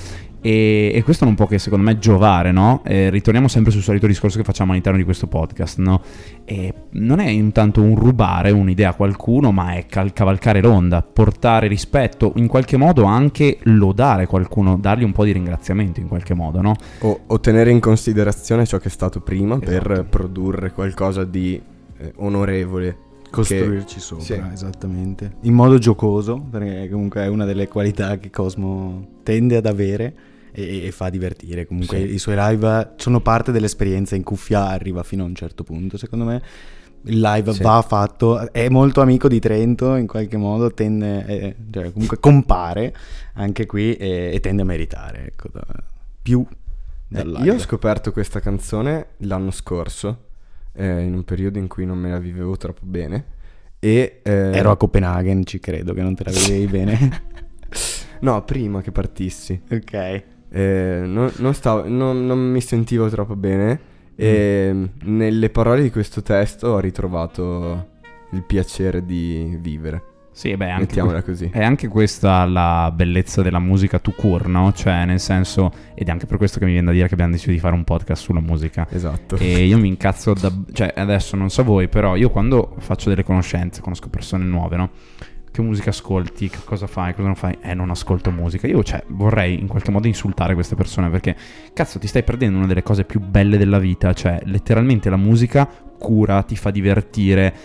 e, 0.47 0.91
e 0.93 1.03
questo 1.03 1.25
non 1.25 1.35
può 1.35 1.45
che 1.45 1.59
secondo 1.59 1.83
me 1.83 1.99
giovare, 1.99 2.53
no? 2.53 2.81
Eh, 2.85 3.09
ritorniamo 3.09 3.49
sempre 3.49 3.69
sul 3.73 3.81
solito 3.81 4.07
discorso 4.07 4.37
che 4.37 4.45
facciamo 4.45 4.71
all'interno 4.71 4.97
di 4.97 5.03
questo 5.03 5.27
podcast, 5.27 5.79
no? 5.79 6.01
E 6.45 6.73
non 6.91 7.19
è 7.19 7.27
intanto 7.27 7.81
un 7.81 7.95
rubare 7.95 8.51
un'idea 8.51 8.91
a 8.91 8.93
qualcuno, 8.93 9.51
ma 9.51 9.73
è 9.73 9.87
cal- 9.87 10.13
cavalcare 10.13 10.61
l'onda, 10.61 11.01
portare 11.01 11.67
rispetto, 11.67 12.31
in 12.37 12.47
qualche 12.47 12.77
modo 12.77 13.03
anche 13.03 13.57
lodare 13.63 14.25
qualcuno, 14.25 14.77
dargli 14.77 15.03
un 15.03 15.11
po' 15.11 15.25
di 15.25 15.33
ringraziamento 15.33 15.99
in 15.99 16.07
qualche 16.07 16.33
modo, 16.33 16.61
no? 16.61 16.75
O, 16.99 17.19
o 17.27 17.39
tenere 17.41 17.69
in 17.69 17.81
considerazione 17.81 18.65
ciò 18.65 18.77
che 18.77 18.87
è 18.87 18.91
stato 18.91 19.19
prima 19.19 19.59
per 19.59 19.91
Esatto. 19.91 20.07
produrre 20.09 20.71
qualcosa 20.71 21.25
di 21.25 21.61
eh, 21.97 22.13
onorevole. 22.15 22.99
Costruirci 23.29 23.99
sopra, 23.99 24.23
sì. 24.23 24.41
esattamente. 24.53 25.33
In 25.41 25.53
modo 25.53 25.77
giocoso, 25.77 26.41
perché 26.49 26.87
comunque 26.89 27.23
è 27.23 27.27
una 27.27 27.43
delle 27.43 27.67
qualità 27.67 28.17
che 28.17 28.29
Cosmo 28.29 29.05
tende 29.23 29.57
ad 29.57 29.65
avere 29.65 30.13
e, 30.57 30.85
e 30.87 30.91
fa 30.91 31.09
divertire. 31.09 31.65
Comunque 31.65 31.97
Sì. 31.97 32.13
i 32.13 32.17
suoi 32.17 32.35
live 32.37 32.93
sono 32.97 33.21
parte 33.21 33.51
dell'esperienza 33.51 34.15
in 34.15 34.23
cuffia, 34.23 34.67
arriva 34.67 35.03
fino 35.03 35.23
a 35.23 35.27
un 35.27 35.35
certo 35.35 35.63
punto, 35.63 35.97
secondo 35.97 36.25
me. 36.25 36.41
Il 37.03 37.19
live 37.21 37.53
Sì. 37.53 37.61
va 37.61 37.81
fatto, 37.83 38.51
è 38.51 38.67
molto 38.69 39.01
amico 39.01 39.27
di 39.27 39.39
Trento 39.39 39.95
in 39.95 40.07
qualche 40.07 40.35
modo, 40.35 40.73
tende, 40.73 41.25
eh, 41.27 41.55
cioè 41.71 41.91
comunque 41.93 42.19
compare 42.19 42.93
anche 43.35 43.65
qui 43.67 43.93
e, 43.95 44.31
e 44.33 44.39
tende 44.39 44.63
a 44.63 44.65
meritare 44.65 45.27
ecco, 45.27 45.47
da- 45.53 45.63
più 46.21 46.43
Eh, 46.49 46.55
dal 47.07 47.27
live. 47.31 47.45
io 47.45 47.53
ho 47.53 47.59
scoperto 47.59 48.11
questa 48.11 48.39
canzone 48.41 49.09
l'anno 49.19 49.51
scorso, 49.51 50.23
eh, 50.73 51.01
in 51.03 51.13
un 51.13 51.23
periodo 51.23 51.59
in 51.59 51.67
cui 51.67 51.85
non 51.85 51.97
me 51.99 52.09
la 52.09 52.19
vivevo 52.19 52.57
troppo 52.57 52.81
bene. 52.83 53.35
E, 53.79 54.19
eh, 54.23 54.31
Ero 54.31 54.71
a 54.71 54.75
Copenaghen, 54.75 55.45
ci 55.45 55.59
credo 55.59 55.93
che 55.93 56.01
non 56.01 56.15
te 56.15 56.23
la 56.25 56.31
vedevi 56.31 56.65
bene. 56.67 57.21
No, 58.19 58.43
prima 58.43 58.81
che 58.81 58.91
partissi. 58.91 59.61
ok. 59.69 60.23
Eh, 60.49 61.01
non, 61.05 61.31
non 61.37 61.53
stavo- 61.53 61.87
non- 61.87 62.25
non 62.25 62.39
mi 62.39 62.61
sentivo 62.61 63.09
troppo 63.09 63.35
bene. 63.35 63.79
E 64.15 64.71
Mm. 64.73 64.85
nelle 65.03 65.49
parole 65.49 65.81
di 65.83 65.91
questo 65.91 66.21
testo 66.23 66.69
ho 66.69 66.79
ritrovato 66.79 67.89
il 68.31 68.43
piacere 68.43 69.05
di 69.05 69.57
vivere. 69.61 70.03
Sì, 70.31 70.55
beh, 70.55 70.69
anche 70.69 70.81
Mettiamola 70.81 71.23
così. 71.23 71.49
È 71.51 71.63
anche 71.63 71.87
questa 71.87 72.45
la 72.45 72.91
bellezza 72.93 73.41
della 73.41 73.57
musica 73.59 73.97
to 73.97 74.11
cure, 74.11 74.47
no? 74.47 74.71
Cioè, 74.71 75.03
nel 75.05 75.19
senso, 75.19 75.71
ed 75.95 76.07
è 76.07 76.11
anche 76.11 76.27
per 76.27 76.37
questo 76.37 76.59
che 76.59 76.65
mi 76.65 76.71
viene 76.73 76.85
da 76.87 76.93
dire 76.93 77.07
che 77.07 77.13
abbiamo 77.15 77.31
deciso 77.31 77.49
di 77.51 77.57
fare 77.59 77.73
un 77.73 77.83
podcast 77.83 78.21
sulla 78.21 78.39
musica. 78.39 78.85
Esatto. 78.89 79.35
E 79.37 79.65
io 79.65 79.79
mi 79.79 79.87
incazzo 79.87 80.33
da... 80.33 80.51
Cioè, 80.71 80.93
adesso 80.95 81.35
non 81.35 81.49
so 81.49 81.63
voi, 81.63 81.87
però 81.87 82.15
io 82.15 82.29
quando 82.29 82.75
faccio 82.77 83.09
delle 83.09 83.23
conoscenze, 83.23 83.81
conosco 83.81 84.09
persone 84.09 84.43
nuove, 84.45 84.75
no? 84.77 84.89
Che 85.57 85.63
musica 85.63 85.89
ascolti, 85.89 86.49
che 86.49 86.59
cosa 86.63 86.85
fai, 86.85 87.15
cosa 87.15 87.25
non 87.25 87.35
fai? 87.35 87.57
Eh, 87.61 87.73
non 87.73 87.89
ascolto 87.89 88.29
musica. 88.29 88.67
Io, 88.67 88.83
cioè, 88.83 89.03
vorrei 89.07 89.59
in 89.59 89.65
qualche 89.65 89.89
modo 89.89 90.05
insultare 90.05 90.53
queste 90.53 90.75
persone 90.75 91.09
perché, 91.09 91.35
cazzo, 91.73 91.97
ti 91.97 92.05
stai 92.05 92.21
perdendo 92.21 92.59
una 92.59 92.67
delle 92.67 92.83
cose 92.83 93.05
più 93.05 93.19
belle 93.19 93.57
della 93.57 93.79
vita. 93.79 94.13
Cioè, 94.13 94.41
letteralmente 94.43 95.09
la 95.09 95.17
musica 95.17 95.67
cura, 95.97 96.43
ti 96.43 96.55
fa 96.55 96.69
divertire, 96.69 97.55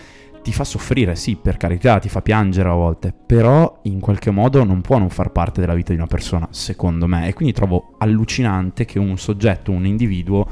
ti 0.41 0.51
fa 0.51 0.63
soffrire, 0.63 1.15
sì, 1.15 1.35
per 1.35 1.57
carità, 1.57 1.99
ti 1.99 2.09
fa 2.09 2.23
piangere 2.23 2.67
a 2.67 2.73
volte, 2.73 3.13
però 3.13 3.81
in 3.83 3.99
qualche 3.99 4.31
modo 4.31 4.63
non 4.63 4.81
può 4.81 4.97
non 4.97 5.11
far 5.11 5.31
parte 5.31 5.61
della 5.61 5.75
vita 5.75 5.91
di 5.91 5.99
una 5.99 6.07
persona, 6.07 6.47
secondo 6.49 7.05
me. 7.05 7.27
E 7.27 7.33
quindi 7.33 7.53
trovo 7.53 7.93
allucinante 7.99 8.85
che 8.85 8.97
un 8.97 9.19
soggetto, 9.19 9.69
un 9.69 9.85
individuo 9.85 10.47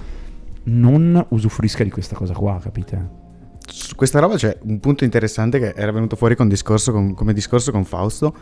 non 0.65 1.25
usufruisca 1.29 1.83
di 1.83 1.89
questa 1.89 2.15
cosa 2.15 2.35
qua, 2.35 2.59
capite? 2.61 3.20
Su 3.67 3.95
questa 3.95 4.19
roba 4.19 4.35
c'è 4.35 4.57
un 4.63 4.79
punto 4.79 5.03
interessante 5.03 5.59
che 5.59 5.73
era 5.75 5.91
venuto 5.91 6.15
fuori 6.15 6.35
con 6.35 6.47
discorso 6.47 6.91
con- 6.91 7.13
come 7.13 7.33
discorso 7.33 7.71
con 7.71 7.85
Fausto, 7.85 8.33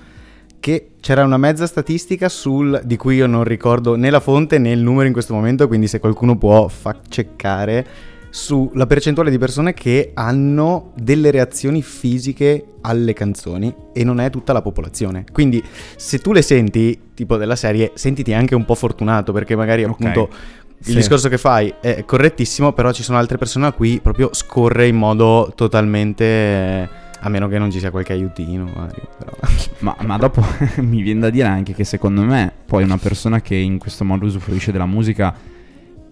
che 0.60 0.92
c'era 1.00 1.24
una 1.24 1.38
mezza 1.38 1.66
statistica 1.68 2.30
sul, 2.30 2.82
di 2.84 2.98
cui 2.98 3.16
io 3.16 3.28
non 3.28 3.44
ricordo 3.44 3.96
né 3.96 4.10
la 4.10 4.20
fonte 4.20 4.58
né 4.58 4.72
il 4.72 4.80
numero 4.80 5.08
in 5.08 5.14
questo 5.14 5.34
momento, 5.34 5.68
quindi 5.68 5.88
se 5.88 6.00
qualcuno 6.00 6.38
può 6.38 6.68
fact 6.68 7.08
checkare, 7.10 7.88
sulla 8.32 8.86
percentuale 8.86 9.32
di 9.32 9.40
persone 9.40 9.74
che 9.74 10.12
hanno 10.14 10.92
delle 10.96 11.32
reazioni 11.32 11.82
fisiche 11.82 12.64
alle 12.82 13.14
canzoni 13.14 13.74
e 13.92 14.04
non 14.04 14.20
è 14.20 14.30
tutta 14.30 14.54
la 14.54 14.62
popolazione. 14.62 15.24
Quindi 15.32 15.64
se 15.96 16.20
tu 16.20 16.32
le 16.32 16.44
senti, 16.44 17.00
tipo 17.16 17.38
della 17.38 17.56
serie, 17.56 17.92
sentiti 17.96 18.34
anche 18.34 18.54
un 18.54 18.66
po' 18.66 18.76
fortunato 18.76 19.32
perché 19.34 19.56
magari 19.56 19.84
Ok. 19.84 19.90
appunto 19.90 20.30
il 20.80 20.86
Sì. 20.86 20.96
discorso 20.96 21.30
che 21.30 21.38
fai 21.38 21.74
è 21.82 22.04
correttissimo, 22.06 22.72
però 22.74 22.92
ci 22.92 23.04
sono 23.04 23.18
altre 23.18 23.38
persone 23.38 23.68
a 23.68 23.72
cui 23.74 24.00
proprio 24.02 24.30
scorre 24.34 24.88
in 24.88 24.96
modo 24.96 25.52
totalmente... 25.56 27.08
A 27.22 27.28
meno 27.28 27.50
che 27.50 27.58
non 27.60 27.70
ci 27.70 27.80
sia 27.80 27.92
qualche 27.92 28.14
aiutino, 28.14 28.64
Mario, 28.74 29.10
però. 29.18 29.32
Ma, 29.80 29.96
ma 30.06 30.18
dopo 30.18 30.42
mi 30.80 31.02
viene 31.02 31.20
da 31.20 31.30
dire 31.30 31.48
anche 31.50 31.74
che 31.74 31.84
secondo 31.84 32.22
me 32.24 32.50
poi 32.66 32.84
una 32.84 32.98
persona 32.98 33.42
che 33.42 33.56
in 33.56 33.78
questo 33.78 34.06
modo 34.06 34.26
usufruisce 34.26 34.72
della 34.72 34.86
musica 34.86 35.36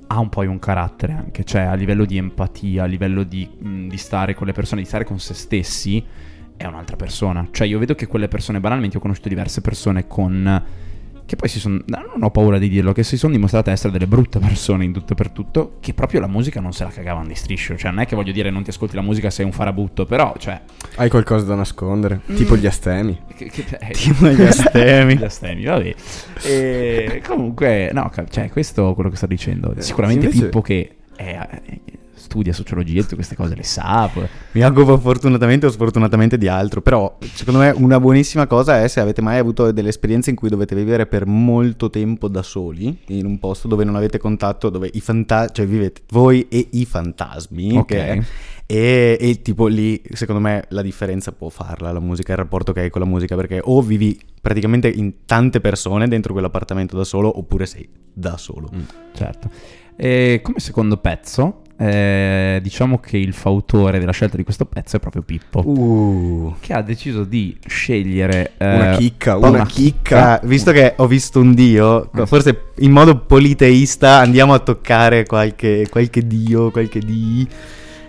ha 0.10 0.20
un 0.20 0.28
po' 0.30 0.42
un 0.42 0.60
carattere 0.60 1.14
anche, 1.14 1.44
cioè 1.46 1.62
a 1.62 1.74
livello 1.76 2.04
di 2.06 2.18
empatia, 2.18 2.84
a 2.84 2.86
livello 2.88 3.24
di, 3.24 3.48
mh, 3.58 3.88
di 3.88 3.98
stare 3.98 4.36
con 4.36 4.48
le 4.48 4.54
persone, 4.54 4.82
di 4.82 4.88
stare 4.88 5.06
con 5.06 5.18
se 5.20 5.34
stessi, 5.34 6.04
è 6.58 6.66
un'altra 6.66 6.96
persona. 6.98 7.48
Cioè 7.52 7.68
io 7.68 7.80
vedo 7.80 7.96
che 7.96 8.08
quelle 8.08 8.28
persone, 8.28 8.60
banalmente 8.60 8.98
ho 8.98 9.00
conosciuto 9.00 9.30
diverse 9.30 9.62
persone 9.62 10.08
con... 10.08 10.64
che 11.28 11.36
poi 11.36 11.50
si 11.50 11.60
sono... 11.60 11.80
non 11.86 12.24
ho 12.24 12.32
paura 12.32 12.58
di 12.58 12.70
dirlo, 12.70 12.94
che 12.94 13.04
si 13.04 13.18
sono 13.18 13.34
dimostrate 13.34 13.70
essere 13.70 13.92
delle 13.92 14.08
brutte 14.08 14.40
persone 14.40 14.86
in 14.86 14.94
tutto 14.94 15.12
e 15.12 15.16
per 15.16 15.30
tutto, 15.30 15.76
che 15.82 15.94
proprio 15.94 16.22
la 16.22 16.28
musica 16.28 16.62
non 16.62 16.72
se 16.72 16.86
la 16.86 16.90
cagavano 16.90 17.28
di 17.28 17.36
striscio. 17.36 17.76
Cioè 17.78 17.92
non 17.92 18.00
è 18.00 18.06
che 18.08 18.16
voglio 18.16 18.32
dire 18.32 18.50
non 18.50 18.64
ti 18.64 18.70
ascolti 18.70 18.96
la 18.96 19.02
musica 19.02 19.30
sei 19.30 19.46
un 19.46 19.52
farabutto, 19.52 20.06
però 20.06 20.34
cioè... 20.40 20.60
Hai 20.96 21.10
qualcosa 21.10 21.46
da 21.46 21.56
nascondere? 21.56 22.22
Tipo 22.34 22.56
gli 22.56 22.66
astemi. 22.66 23.26
Che, 23.38 23.50
che, 23.50 23.66
eh, 23.80 23.92
Tipo 23.92 24.30
gli 24.30 24.42
astemi. 24.42 25.16
gli 25.20 25.24
astemi, 25.24 25.64
vabbè. 25.66 25.96
E 26.44 27.22
comunque, 27.28 27.92
no, 27.94 28.10
cioè, 28.30 28.50
questo 28.50 28.92
è 28.92 28.94
quello 28.96 29.10
che 29.12 29.16
sto 29.18 29.28
dicendo. 29.28 29.76
Sicuramente 29.78 30.26
invece- 30.26 30.46
Pippo 30.46 30.62
che 30.62 30.96
è- 31.16 31.48
eh, 31.66 31.82
studia 32.28 32.52
sociologia 32.54 33.02
tutte 33.02 33.16
queste 33.16 33.36
cose 33.36 33.56
le 33.56 33.64
sa. 33.64 34.12
Mi 34.52 34.62
auguro 34.62 34.98
fortunatamente 34.98 35.66
o 35.66 35.70
sfortunatamente 35.72 36.38
di 36.38 36.48
altro, 36.50 36.82
però 36.82 37.18
secondo 37.34 37.60
me 37.62 37.74
una 37.76 38.00
buonissima 38.00 38.46
cosa 38.48 38.84
è 38.84 38.88
se 38.90 39.00
avete 39.00 39.22
mai 39.22 39.38
avuto 39.38 39.72
delle 39.72 39.90
esperienze 39.90 40.30
in 40.30 40.36
cui 40.36 40.50
dovete 40.50 40.76
vivere 40.76 41.06
per 41.08 41.26
molto 41.26 41.90
tempo 41.90 42.28
da 42.28 42.44
soli, 42.44 43.00
in 43.08 43.26
un 43.26 43.40
posto 43.40 43.68
dove 43.68 43.84
non 43.86 43.96
avete 43.96 44.18
contatto, 44.18 44.70
dove 44.70 44.90
i 44.92 45.00
fantasmi, 45.00 45.54
cioè 45.54 45.66
vivete 45.66 46.02
voi 46.10 46.46
e 46.50 46.68
i 46.72 46.86
fantasmi, 46.86 47.78
Ok. 47.78 47.86
che- 47.86 48.24
e, 48.70 49.18
e 49.18 49.42
tipo 49.42 49.68
lì 49.68 50.02
secondo 50.12 50.42
me 50.42 50.66
la 50.70 50.82
differenza 50.82 51.32
può 51.32 51.48
farla 51.48 51.90
la 51.94 52.02
musica, 52.02 52.34
il 52.34 52.38
rapporto 52.40 52.74
che 52.74 52.82
hai 52.82 52.90
con 52.90 53.00
la 53.00 53.08
musica, 53.08 53.36
perché 53.38 53.62
o 53.64 53.82
vivi 53.82 54.20
praticamente 54.42 54.90
in 54.90 55.24
tante 55.26 55.62
persone 55.62 56.08
dentro 56.10 56.34
quell'appartamento 56.34 56.98
da 56.98 57.06
solo, 57.06 57.38
oppure 57.40 57.66
sei 57.66 57.88
da 58.14 58.36
solo. 58.36 58.70
Certo. 59.14 59.50
E 59.96 60.42
come 60.44 60.60
secondo 60.60 60.98
pezzo, 60.98 61.62
eh, 61.80 62.60
diciamo 62.62 63.00
che 63.00 63.18
il 63.18 63.34
fautore 63.34 64.00
della 64.00 64.12
scelta 64.12 64.36
di 64.36 64.44
questo 64.44 64.66
pezzo 64.66 64.96
è 64.96 65.00
proprio 65.00 65.22
Pippo. 65.22 65.68
Uh. 65.68 66.56
Che 66.60 66.74
ha 66.74 66.82
deciso 66.82 67.24
di 67.24 67.56
scegliere 67.68 68.54
eh, 68.58 68.76
Una 68.76 68.98
chicca, 68.98 69.38
una 69.38 69.50
una 69.50 69.66
chicca. 69.66 70.42
Ah, 70.42 70.42
visto 70.44 70.72
che 70.72 70.94
ho 70.98 71.06
visto 71.06 71.40
un 71.40 71.54
dio, 71.54 72.10
forse 72.26 72.72
in 72.78 72.92
modo 72.92 73.20
politeista 73.20 74.18
andiamo 74.18 74.54
a 74.54 74.60
toccare 74.60 75.26
qualche, 75.26 75.88
qualche 75.90 76.26
dio, 76.26 76.72
qualche 76.72 77.00
di. 77.00 77.48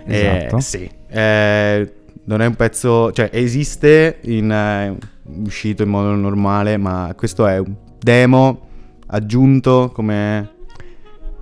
Esatto. 0.05 0.59
sì. 0.59 0.89
Eh, 1.07 1.93
non 2.25 2.41
è 2.41 2.45
un 2.47 2.55
pezzo, 2.55 3.11
cioè 3.11 3.29
esiste 3.31 4.19
in, 4.23 4.51
eh, 4.51 4.95
uscito 5.43 5.83
in 5.83 5.89
modo 5.89 6.15
normale, 6.15 6.77
ma 6.77 7.13
questo 7.15 7.45
è 7.45 7.59
un 7.59 7.75
demo 7.99 8.67
aggiunto 9.07 9.91
come... 9.93 10.57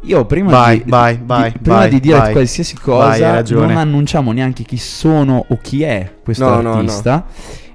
Io 0.02 0.26
prima 0.26 0.52
Vai, 0.52 0.84
di, 0.84 0.90
vai, 0.90 1.18
di- 1.18 1.24
vai, 1.26 1.52
prima 1.52 1.78
vai, 1.78 1.90
di 1.90 2.00
dire 2.00 2.32
qualsiasi 2.32 2.78
cosa, 2.78 3.42
non 3.42 3.72
annunciamo 3.76 4.32
neanche 4.32 4.64
chi 4.64 4.78
sono 4.78 5.44
o 5.48 5.58
chi 5.62 5.84
è 5.84 6.14
questo 6.24 6.46
No, 6.46 6.56
no, 6.62 6.62
no. 6.62 6.74
artista. 6.76 7.26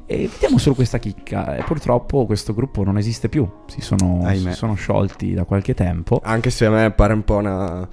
E 0.07 0.29
vediamo 0.31 0.59
solo 0.59 0.75
questa 0.75 0.99
chicca. 0.99 1.57
E 1.57 1.63
purtroppo 1.63 2.27
questo 2.27 2.53
gruppo 2.55 2.85
non 2.85 2.97
esiste 2.99 3.29
più. 3.29 3.49
Si 3.67 3.81
sono, 3.81 4.27
si 4.35 4.53
sono 4.53 4.75
sciolti 4.75 5.33
da 5.35 5.45
qualche 5.45 5.75
tempo. 5.75 6.21
Anche 6.23 6.51
se 6.51 6.67
a 6.67 6.71
me 6.71 6.91
pare 6.91 7.13
un 7.15 7.25
po' 7.25 7.37
una, 7.37 7.87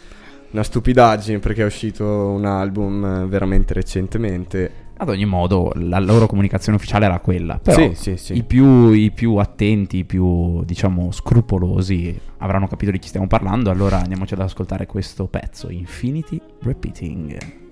una 0.51 0.63
stupidaggine 0.63 1.39
perché 1.39 1.61
è 1.61 1.65
uscito 1.65 2.05
un 2.05 2.45
album 2.45 3.03
eh, 3.23 3.25
veramente 3.25 3.73
recentemente. 3.73 4.87
Ad 5.01 5.07
ogni 5.07 5.25
modo, 5.25 5.71
la 5.75 5.99
loro 5.99 6.27
comunicazione 6.27 6.77
ufficiale 6.77 7.05
era 7.05 7.19
quella. 7.19 7.57
Però 7.57 7.77
Sì, 7.77 7.95
sì, 7.95 8.17
sì. 8.17 8.33
I, 8.35 8.43
più, 8.43 8.91
i 8.91 9.11
più 9.11 9.35
attenti, 9.35 9.99
i 9.99 10.03
più 10.03 10.61
diciamo 10.65 11.11
scrupolosi 11.11 12.19
avranno 12.39 12.67
capito 12.67 12.91
di 12.91 12.99
chi 12.99 13.07
stiamo 13.07 13.25
parlando. 13.25 13.69
Allora 13.69 14.01
andiamoci 14.01 14.33
ad 14.33 14.41
ascoltare 14.41 14.85
questo 14.87 15.27
pezzo: 15.27 15.69
Infinity 15.69 16.41
Repeating. 16.61 17.68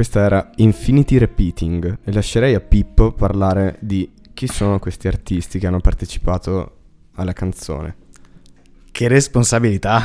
Questa 0.00 0.24
era 0.24 0.50
Infinity 0.56 1.18
Repeating 1.18 1.98
e 2.02 2.12
lascerei 2.12 2.54
a 2.54 2.60
Pippo 2.60 3.12
parlare 3.12 3.76
di 3.80 4.10
chi 4.32 4.46
sono 4.46 4.78
questi 4.78 5.08
artisti 5.08 5.58
che 5.58 5.66
hanno 5.66 5.80
partecipato 5.80 6.76
alla 7.16 7.34
canzone. 7.34 7.96
Che 8.90 9.08
responsabilità. 9.08 10.02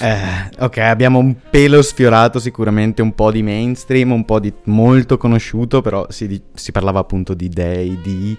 Eh, 0.00 0.50
ok, 0.58 0.76
abbiamo 0.76 1.18
un 1.18 1.34
pelo 1.48 1.80
sfiorato 1.80 2.38
sicuramente 2.38 3.00
un 3.00 3.14
po' 3.14 3.32
di 3.32 3.42
mainstream, 3.42 4.12
un 4.12 4.26
po' 4.26 4.38
di 4.38 4.52
molto 4.64 5.16
conosciuto, 5.16 5.80
però 5.80 6.06
si, 6.10 6.42
si 6.52 6.70
parlava 6.70 6.98
appunto 6.98 7.32
di 7.32 7.48
Day, 7.48 7.98
di... 8.02 8.36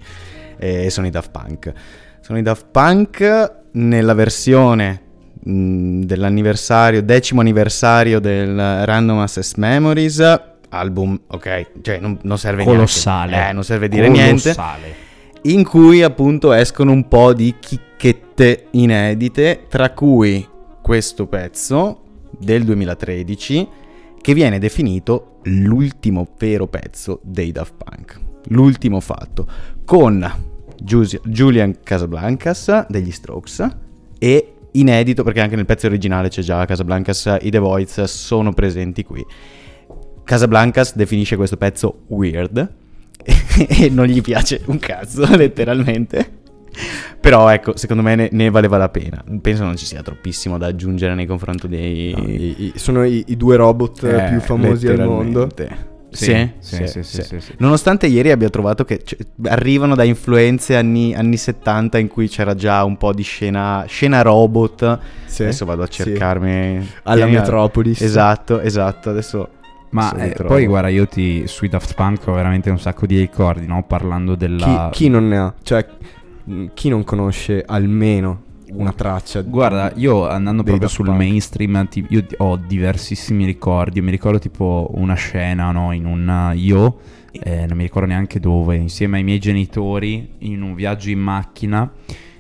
e 0.58 0.92
sono 0.92 1.08
i 1.08 1.10
Daft 1.10 1.32
Punk. 1.32 1.74
Sono 2.22 2.38
i 2.38 2.44
Daft 2.44 2.68
Punk 2.70 3.54
nella 3.72 4.14
versione 4.14 5.02
mh, 5.44 6.02
dell'anniversario, 6.02 7.02
decimo 7.02 7.42
anniversario 7.42 8.20
del 8.20 8.86
Random 8.86 9.18
Access 9.18 9.56
Memories, 9.56 10.49
album, 10.70 11.20
ok, 11.28 11.68
cioè 11.82 12.00
non, 12.00 12.18
non 12.24 12.38
serve 12.38 12.64
Colossale. 12.64 13.32
niente. 13.32 13.50
Eh, 13.50 13.54
non 13.54 13.64
serve 13.64 13.90
dire 13.90 14.08
niente 14.10 14.54
Colossale. 14.54 14.96
in 15.44 15.64
cui 15.64 16.02
appunto 16.04 16.52
escono 16.54 16.92
un 16.92 17.08
po' 17.08 17.34
di 17.34 17.56
chicchette 17.60 18.68
inedite, 18.72 19.66
tra 19.68 19.92
cui 19.92 20.46
questo 20.82 21.28
pezzo 21.28 22.02
del 22.38 22.64
2013 22.64 23.68
che 24.22 24.34
viene 24.34 24.60
definito 24.60 25.38
l'ultimo 25.44 26.28
vero 26.38 26.68
pezzo 26.68 27.20
dei 27.24 27.52
Daft 27.52 27.74
Punk, 27.78 28.20
l'ultimo 28.50 29.00
fatto, 29.00 29.48
con 29.86 30.30
Gius- 30.82 31.20
Julian 31.24 31.78
Casablancas 31.84 32.88
degli 32.88 33.12
Strokes 33.12 33.68
e 34.18 34.54
inedito 34.74 35.24
perché 35.24 35.42
anche 35.42 35.56
nel 35.56 35.66
pezzo 35.66 35.88
originale 35.88 36.30
c'è 36.30 36.42
già 36.42 36.64
Casablancas, 36.66 37.38
i 37.42 37.50
The 37.50 37.60
Voids 37.60 38.04
sono 38.04 38.54
presenti 38.54 39.04
qui. 39.04 39.26
Casablancas 40.30 40.96
definisce 40.96 41.36
questo 41.36 41.58
pezzo 41.58 42.02
weird 42.10 42.72
e 43.68 43.90
non 43.90 44.06
gli 44.06 44.22
piace 44.22 44.62
un 44.68 44.78
cazzo, 44.78 45.26
letteralmente. 45.36 46.38
Però 47.20 47.50
ecco, 47.50 47.76
secondo 47.76 48.04
me 48.04 48.14
ne, 48.14 48.30
ne 48.32 48.52
valeva 48.52 48.78
la 48.78 48.90
pena. 48.90 49.24
Penso 49.42 49.64
non 49.64 49.76
ci 49.76 49.88
sia 49.88 50.04
troppissimo 50.04 50.60
da 50.60 50.68
aggiungere 50.68 51.16
nei 51.16 51.26
confronti 51.26 51.68
dei... 51.68 52.14
No, 52.16 52.24
i- 52.28 52.56
i- 52.66 52.74
sono 52.76 53.04
i, 53.06 53.24
i 53.26 53.38
due 53.38 53.56
robot 53.56 54.04
Eh, 54.04 54.30
più 54.30 54.40
famosi 54.40 54.86
al 54.88 55.00
mondo. 55.04 55.50
Sì, 56.12 56.26
Sì, 56.60 56.86
sì, 56.88 57.02
sì, 57.04 57.22
sì, 57.24 57.40
sì. 57.40 57.54
Nonostante 57.58 58.06
ieri 58.06 58.30
abbia 58.30 58.50
trovato 58.50 58.86
che 58.86 59.00
c- 59.02 59.18
arrivano 59.46 59.96
da 59.96 60.04
influenze 60.04 60.76
anni, 60.76 61.16
anni 61.16 61.38
70 61.38 61.98
in 61.98 62.08
cui 62.08 62.28
c'era 62.30 62.54
già 62.54 62.84
un 62.84 62.98
po' 62.98 63.14
di 63.14 63.24
scena, 63.24 63.84
scena 63.88 64.22
robot. 64.22 65.00
Adesso 65.44 65.66
vado 65.66 65.82
a 65.82 65.88
cercarmi... 65.88 66.88
Alla 67.04 67.26
Metropolis. 67.40 68.00
Esatto, 68.02 68.60
esatto. 68.60 69.10
Adesso... 69.10 69.50
Ma 69.92 70.14
eh, 70.14 70.36
poi 70.46 70.66
guarda, 70.68 70.90
io 70.90 71.08
ti 71.08 71.48
sui 71.48 71.68
Daft 71.68 71.96
Punk 71.96 72.28
ho 72.28 72.34
veramente 72.34 72.70
un 72.70 72.80
sacco 72.80 73.06
di 73.06 73.18
ricordi, 73.18 73.66
no? 73.66 73.84
Parlando 73.84 74.34
Chi, 74.34 74.38
della... 74.38 74.90
chi 74.92 75.10
non 75.10 75.28
ne 75.28 75.38
ha? 75.38 75.54
Cioè, 75.62 75.86
chi 76.74 76.90
non 76.90 77.04
conosce 77.04 77.64
almeno 77.66 78.44
una 78.74 78.94
traccia? 78.94 79.42
Guarda, 79.42 79.92
io 79.96 80.28
andando 80.28 80.62
proprio 80.62 80.86
Daft 80.86 80.94
sul 80.94 81.06
Punk? 81.06 81.18
mainstream, 81.18 81.88
ti- 81.88 82.06
io 82.10 82.26
ho 82.38 82.56
diversissimi 82.56 83.46
ricordi. 83.46 83.98
Io 83.98 84.04
mi 84.04 84.12
ricordo 84.12 84.38
tipo 84.38 84.92
una 84.94 85.16
scena, 85.16 85.72
no? 85.72 85.92
In 85.92 86.06
un... 86.06 86.52
Io, 86.56 87.00
eh, 87.32 87.66
non 87.66 87.76
mi 87.76 87.84
ricordo 87.84 88.08
neanche 88.08 88.40
dove, 88.40 88.76
insieme 88.76 89.18
ai 89.18 89.24
miei 89.24 89.40
genitori, 89.40 90.34
in 90.40 90.62
un 90.62 90.76
viaggio 90.76 91.10
in 91.10 91.20
macchina. 91.20 91.92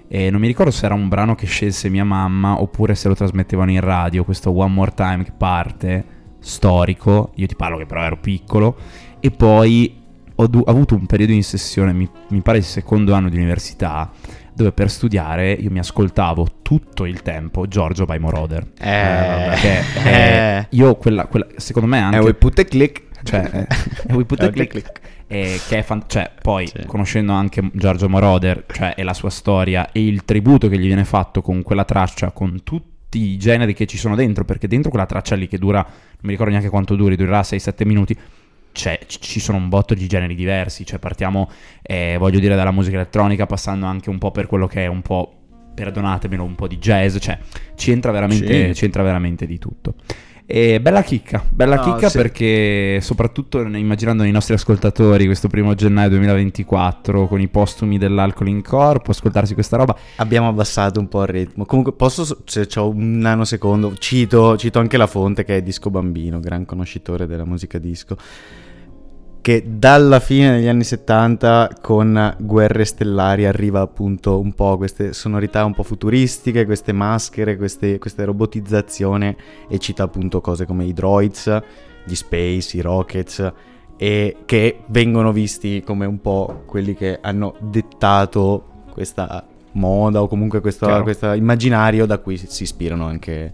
E 0.07 0.31
non 0.31 0.39
mi 0.39 0.47
ricordo 0.47 0.71
se 0.71 0.85
era 0.85 0.95
un 0.95 1.07
brano 1.07 1.35
che 1.35 1.45
scelse 1.45 1.87
mia 1.89 2.03
mamma 2.03 2.61
oppure 2.61 2.95
se 2.95 3.07
lo 3.07 3.15
trasmettevano 3.15 3.69
in 3.69 3.79
radio, 3.79 4.23
questo 4.23 4.49
One 4.51 4.73
More 4.73 4.91
Time 4.95 5.23
che 5.23 5.33
parte, 5.37 6.05
storico. 6.39 7.31
Io 7.35 7.47
ti 7.47 7.55
parlo 7.55 7.77
che 7.77 7.85
però 7.85 8.01
ero 8.03 8.17
piccolo. 8.17 8.75
E 9.19 9.31
poi 9.31 9.95
ho 10.35 10.47
du- 10.47 10.63
avuto 10.65 10.95
un 10.95 11.05
periodo 11.05 11.33
in 11.33 11.43
sessione, 11.43 11.91
mi, 11.93 12.09
mi 12.29 12.41
pare 12.41 12.59
il 12.59 12.63
secondo 12.63 13.13
anno 13.13 13.29
di 13.29 13.35
università, 13.37 14.09
dove 14.53 14.71
per 14.71 14.89
studiare 14.89 15.51
io 15.51 15.69
mi 15.69 15.79
ascoltavo 15.79 16.47
tutto 16.61 17.05
il 17.05 17.21
tempo 17.21 17.67
Giorgio 17.67 18.05
by 18.05 18.19
Moroder. 18.19 18.63
Eh, 18.63 19.45
Perché 19.49 19.83
eh. 20.05 20.09
eh, 20.11 20.67
io 20.71 20.95
quella, 20.95 21.25
quella- 21.27 21.47
secondo 21.57 21.89
me 21.89 21.99
anche... 21.99 22.17
Eh, 22.17 22.21
we 22.21 22.33
put 22.33 22.57
a 22.59 22.63
click. 22.63 23.03
cioè, 23.23 23.49
eh, 23.67 23.67
e 24.07 24.13
we 24.13 24.23
put 24.25 24.39
a 24.41 24.45
Eh, 24.45 24.51
click. 24.51 24.71
click. 24.71 24.99
Eh, 25.27 25.59
che 25.67 25.79
è 25.79 25.81
fan- 25.83 26.03
cioè, 26.07 26.31
poi 26.41 26.67
Sì. 26.67 26.85
conoscendo 26.87 27.33
anche 27.33 27.69
Giorgio 27.73 28.07
Moroder, 28.09 28.65
cioè, 28.71 28.93
e 28.97 29.03
la 29.03 29.13
sua 29.13 29.29
storia 29.29 29.91
e 29.91 30.03
il 30.05 30.23
tributo 30.25 30.69
che 30.69 30.77
gli 30.79 30.85
viene 30.87 31.03
fatto 31.05 31.41
con 31.41 31.61
quella 31.63 31.83
traccia, 31.85 32.31
con 32.31 32.63
tutti 33.09 33.25
i 33.31 33.37
generi 33.37 33.73
che 33.73 33.87
ci 33.87 33.97
sono 33.97 34.13
dentro, 34.15 34.45
perché 34.45 34.67
dentro 34.67 34.91
quella 34.91 35.07
traccia 35.07 35.35
lì 35.35 35.47
che 35.47 35.57
dura, 35.57 35.81
non 35.81 35.93
mi 36.21 36.29
ricordo 36.29 36.51
neanche 36.51 36.69
quanto 36.69 36.95
duri, 36.95 37.15
durerà 37.15 37.41
6-7 37.41 37.83
minuti, 37.85 38.15
c'è- 38.71 38.99
c- 39.07 39.17
ci 39.19 39.39
sono 39.39 39.57
un 39.57 39.67
botto 39.67 39.95
di 39.95 40.05
generi 40.07 40.35
diversi, 40.35 40.85
cioè 40.85 40.99
partiamo, 40.99 41.49
eh, 41.81 42.17
voglio 42.19 42.39
dire, 42.39 42.55
dalla 42.55 42.71
musica 42.71 42.97
elettronica, 42.97 43.47
passando 43.47 43.87
anche 43.87 44.11
un 44.11 44.19
po' 44.19 44.29
per 44.29 44.45
quello 44.45 44.67
che 44.67 44.83
è 44.83 44.87
un 44.87 45.01
po', 45.01 45.33
perdonatemelo, 45.73 46.43
un 46.43 46.53
po' 46.55 46.67
di 46.67 46.77
jazz, 46.77 47.17
cioè 47.19 47.37
ci 47.75 47.89
entra 47.91 48.11
veramente, 48.11 48.67
Sì. 48.67 48.75
ci 48.75 48.85
entra 48.85 49.01
veramente 49.01 49.47
di 49.47 49.57
tutto. 49.57 49.95
E 50.51 50.81
bella 50.81 51.03
chicca, 51.03 51.45
bella 51.47 51.75
No, 51.75 51.83
chicca 51.83 52.09
sì. 52.09 52.17
perché 52.17 52.99
soprattutto 53.01 53.59
immaginando 53.61 54.23
i 54.23 54.31
nostri 54.31 54.55
ascoltatori 54.55 55.25
questo 55.25 55.47
primo 55.47 55.75
gennaio 55.75 56.09
2024 56.09 57.27
con 57.27 57.39
i 57.39 57.47
postumi 57.47 57.99
dell'alcol 57.99 58.47
in 58.47 58.63
corpo, 58.63 59.11
ascoltarsi 59.11 59.53
questa 59.53 59.77
roba, 59.77 59.95
Abbiamo 60.15 60.47
abbassato 60.47 60.99
un 60.99 61.07
po' 61.07 61.21
il 61.21 61.27
ritmo. 61.27 61.65
Comunque, 61.65 61.93
posso, 61.93 62.25
se 62.45 62.67
ho 62.77 62.89
un 62.89 63.19
nanosecondo, 63.19 63.95
cito, 63.99 64.57
cito 64.57 64.79
anche 64.79 64.97
la 64.97 65.05
fonte 65.05 65.43
che 65.43 65.57
è 65.57 65.61
Disco 65.61 65.91
Bambino, 65.91 66.39
gran 66.39 66.65
conoscitore 66.65 67.27
della 67.27 67.45
musica 67.45 67.77
disco. 67.77 68.17
Che 69.41 69.63
dalla 69.65 70.19
fine 70.19 70.51
degli 70.51 70.67
anni 70.67 70.83
70 70.83 71.77
con 71.81 72.35
Guerre 72.39 72.83
Stellari 72.83 73.45
arriva 73.45 73.79
appunto 73.79 74.39
un 74.39 74.53
po' 74.53 74.75
queste 74.77 75.13
sonorità 75.13 75.63
un 75.63 75.73
po' 75.73 75.83
futuristiche, 75.83 76.65
queste 76.65 76.91
maschere, 76.91 77.55
queste, 77.55 77.99
queste 77.99 78.25
robotizzazione 78.25 79.37
e 79.69 79.77
cita 79.79 80.03
appunto 80.03 80.41
cose 80.41 80.65
come 80.65 80.83
i 80.85 80.93
droids, 80.93 81.61
gli 82.03 82.15
space, 82.15 82.77
i 82.77 82.81
rockets 82.81 83.53
e 83.95 84.37
che 84.45 84.83
vengono 84.87 85.31
visti 85.31 85.83
come 85.85 86.05
un 86.05 86.21
po' 86.21 86.63
quelli 86.65 86.93
che 86.93 87.19
hanno 87.21 87.55
dettato 87.59 88.83
questa 88.91 89.45
moda 89.73 90.21
o 90.21 90.27
comunque 90.27 90.59
questo, 90.61 91.01
questo 91.03 91.33
immaginario 91.33 92.05
da 92.05 92.17
cui 92.19 92.37
si, 92.37 92.63
ispirano 92.63 93.05
anche 93.05 93.53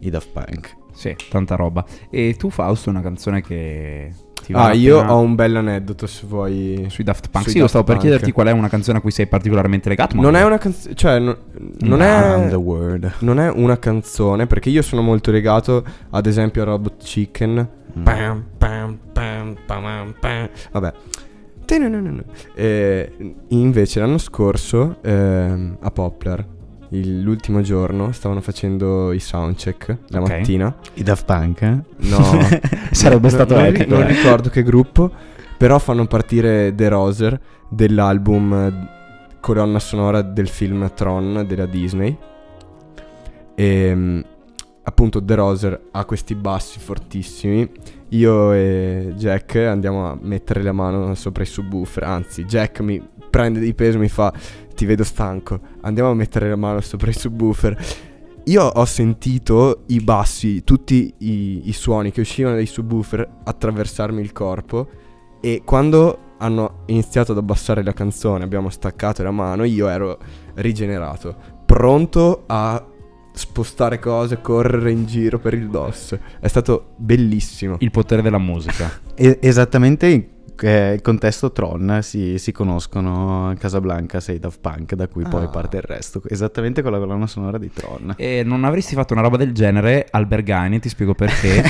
i 0.00 0.10
Daft 0.10 0.30
Punk. 0.32 0.76
sì, 0.92 1.14
tanta 1.28 1.56
roba. 1.56 1.84
E 2.10 2.34
tu 2.36 2.50
Fausto 2.50 2.90
una 2.90 3.02
canzone 3.02 3.42
che 3.42 4.12
Ah, 4.52 4.72
io 4.72 4.98
appena- 4.98 5.14
ho 5.14 5.20
un 5.20 5.34
bel 5.34 5.56
aneddoto 5.56 6.06
se 6.06 6.26
vuoi. 6.26 6.86
sui 6.88 7.04
Daft 7.04 7.28
Punk. 7.30 7.42
sui 7.44 7.52
sì, 7.52 7.56
io 7.58 7.62
Daft 7.64 7.74
stavo 7.74 7.84
per 7.84 7.96
Punk. 7.96 8.06
chiederti 8.06 8.32
qual 8.32 8.46
è 8.48 8.52
una 8.52 8.68
canzone 8.68 8.98
a 8.98 9.00
cui 9.00 9.10
sei 9.10 9.26
particolarmente 9.26 9.88
legato, 9.88 10.16
ma 10.16 10.22
Non 10.22 10.36
è 10.36 10.44
una 10.44 10.58
canzone. 10.58 10.94
Cioè, 10.94 11.18
no- 11.18 11.36
non 11.80 12.00
Around 12.00 12.46
è. 12.46 12.48
the 12.50 12.54
world. 12.56 13.12
Non 13.20 13.38
è 13.40 13.50
una 13.50 13.78
canzone, 13.78 14.46
perché 14.46 14.70
io 14.70 14.82
sono 14.82 15.02
molto 15.02 15.30
legato, 15.30 15.84
ad 16.10 16.26
esempio, 16.26 16.62
a 16.62 16.64
Robot 16.66 17.02
Chicken. 17.02 17.68
Mm. 17.98 18.02
Pam, 18.02 18.44
pam, 18.58 18.98
pam, 19.12 19.56
pam, 19.66 20.14
pam. 20.20 20.48
Vabbè. 20.72 20.92
Tenenenene. 21.64 22.24
E 22.54 23.34
invece 23.48 23.98
l'anno 24.00 24.18
scorso 24.18 24.98
ehm, 25.02 25.78
a 25.80 25.90
Poplar, 25.90 26.44
il- 26.98 27.22
l'ultimo 27.22 27.60
giorno, 27.60 28.12
stavano 28.12 28.40
facendo 28.40 29.12
i 29.12 29.18
soundcheck 29.20 29.96
la 30.08 30.20
Ok. 30.20 30.28
mattina. 30.28 30.76
I 30.94 31.02
Daft 31.02 31.24
Punk? 31.24 31.62
eh? 31.62 31.78
No, 32.08 32.18
Sarebbe 32.92 33.28
stato 33.28 33.54
non, 33.54 33.64
epico, 33.66 33.94
non 33.94 34.02
eh. 34.02 34.06
ricordo 34.08 34.48
che 34.48 34.62
gruppo, 34.62 35.10
però 35.56 35.78
fanno 35.78 36.06
partire 36.06 36.74
The 36.74 36.88
Roser 36.88 37.40
dell'album 37.68 38.52
eh, 38.52 38.88
colonna 39.40 39.78
sonora 39.78 40.22
del 40.22 40.48
film 40.48 40.90
Tron 40.94 41.44
della 41.46 41.66
Disney. 41.66 42.16
E 43.54 43.94
mm, 43.94 44.20
appunto 44.82 45.22
The 45.24 45.34
Roser 45.34 45.80
ha 45.92 46.04
questi 46.04 46.34
bassi 46.34 46.78
fortissimi. 46.78 47.68
Io 48.10 48.52
e 48.52 49.12
Jack 49.16 49.56
andiamo 49.56 50.06
a 50.10 50.18
mettere 50.20 50.62
la 50.62 50.72
mano 50.72 51.14
sopra 51.14 51.42
i 51.42 51.46
subwoofer, 51.46 52.04
anzi 52.04 52.44
Jack 52.44 52.80
mi 52.80 53.02
prende 53.28 53.58
di 53.58 53.74
peso 53.74 53.96
e 53.96 54.00
mi 54.00 54.08
fa 54.08 54.32
ti 54.76 54.84
vedo 54.84 55.02
stanco, 55.02 55.58
andiamo 55.80 56.10
a 56.10 56.14
mettere 56.14 56.48
la 56.48 56.56
mano 56.56 56.80
sopra 56.80 57.10
i 57.10 57.14
subwoofer. 57.14 57.84
Io 58.44 58.62
ho 58.62 58.84
sentito 58.84 59.82
i 59.86 60.00
bassi, 60.00 60.62
tutti 60.62 61.12
i, 61.18 61.62
i 61.64 61.72
suoni 61.72 62.12
che 62.12 62.20
uscivano 62.20 62.54
dai 62.54 62.66
subwoofer 62.66 63.28
attraversarmi 63.42 64.20
il 64.20 64.30
corpo 64.30 64.88
e 65.40 65.62
quando 65.64 66.34
hanno 66.38 66.82
iniziato 66.86 67.32
ad 67.32 67.38
abbassare 67.38 67.82
la 67.82 67.92
canzone, 67.92 68.44
abbiamo 68.44 68.68
staccato 68.68 69.22
la 69.24 69.32
mano, 69.32 69.64
io 69.64 69.88
ero 69.88 70.18
rigenerato, 70.54 71.34
pronto 71.64 72.44
a 72.46 72.86
spostare 73.32 73.98
cose, 73.98 74.40
correre 74.40 74.90
in 74.90 75.06
giro 75.06 75.38
per 75.38 75.54
il 75.54 75.68
DOS. 75.68 76.16
È 76.38 76.46
stato 76.46 76.92
bellissimo. 76.96 77.76
Il 77.80 77.90
potere 77.90 78.22
della 78.22 78.38
musica. 78.38 78.90
Esattamente 79.16 80.35
eh, 80.62 80.92
il 80.94 81.02
contesto 81.02 81.52
Tron 81.52 81.98
si, 82.02 82.38
si 82.38 82.52
conoscono 82.52 83.54
Casablanca 83.58 84.20
e 84.26 84.32
i 84.32 84.38
Daft 84.38 84.60
Punk, 84.60 84.94
da 84.94 85.06
cui 85.08 85.24
poi 85.28 85.44
Ah. 85.44 85.48
parte 85.48 85.76
il 85.76 85.82
resto. 85.82 86.20
Esattamente 86.28 86.82
con 86.82 86.92
la 86.92 86.98
colonna 86.98 87.26
sonora 87.26 87.58
di 87.58 87.70
Tron. 87.72 88.14
E 88.16 88.42
non 88.44 88.64
avresti 88.64 88.94
fatto 88.94 89.12
una 89.12 89.22
roba 89.22 89.36
del 89.36 89.52
genere 89.52 90.06
Albergani, 90.10 90.78
ti 90.80 90.88
spiego 90.88 91.14
perché. 91.14 91.62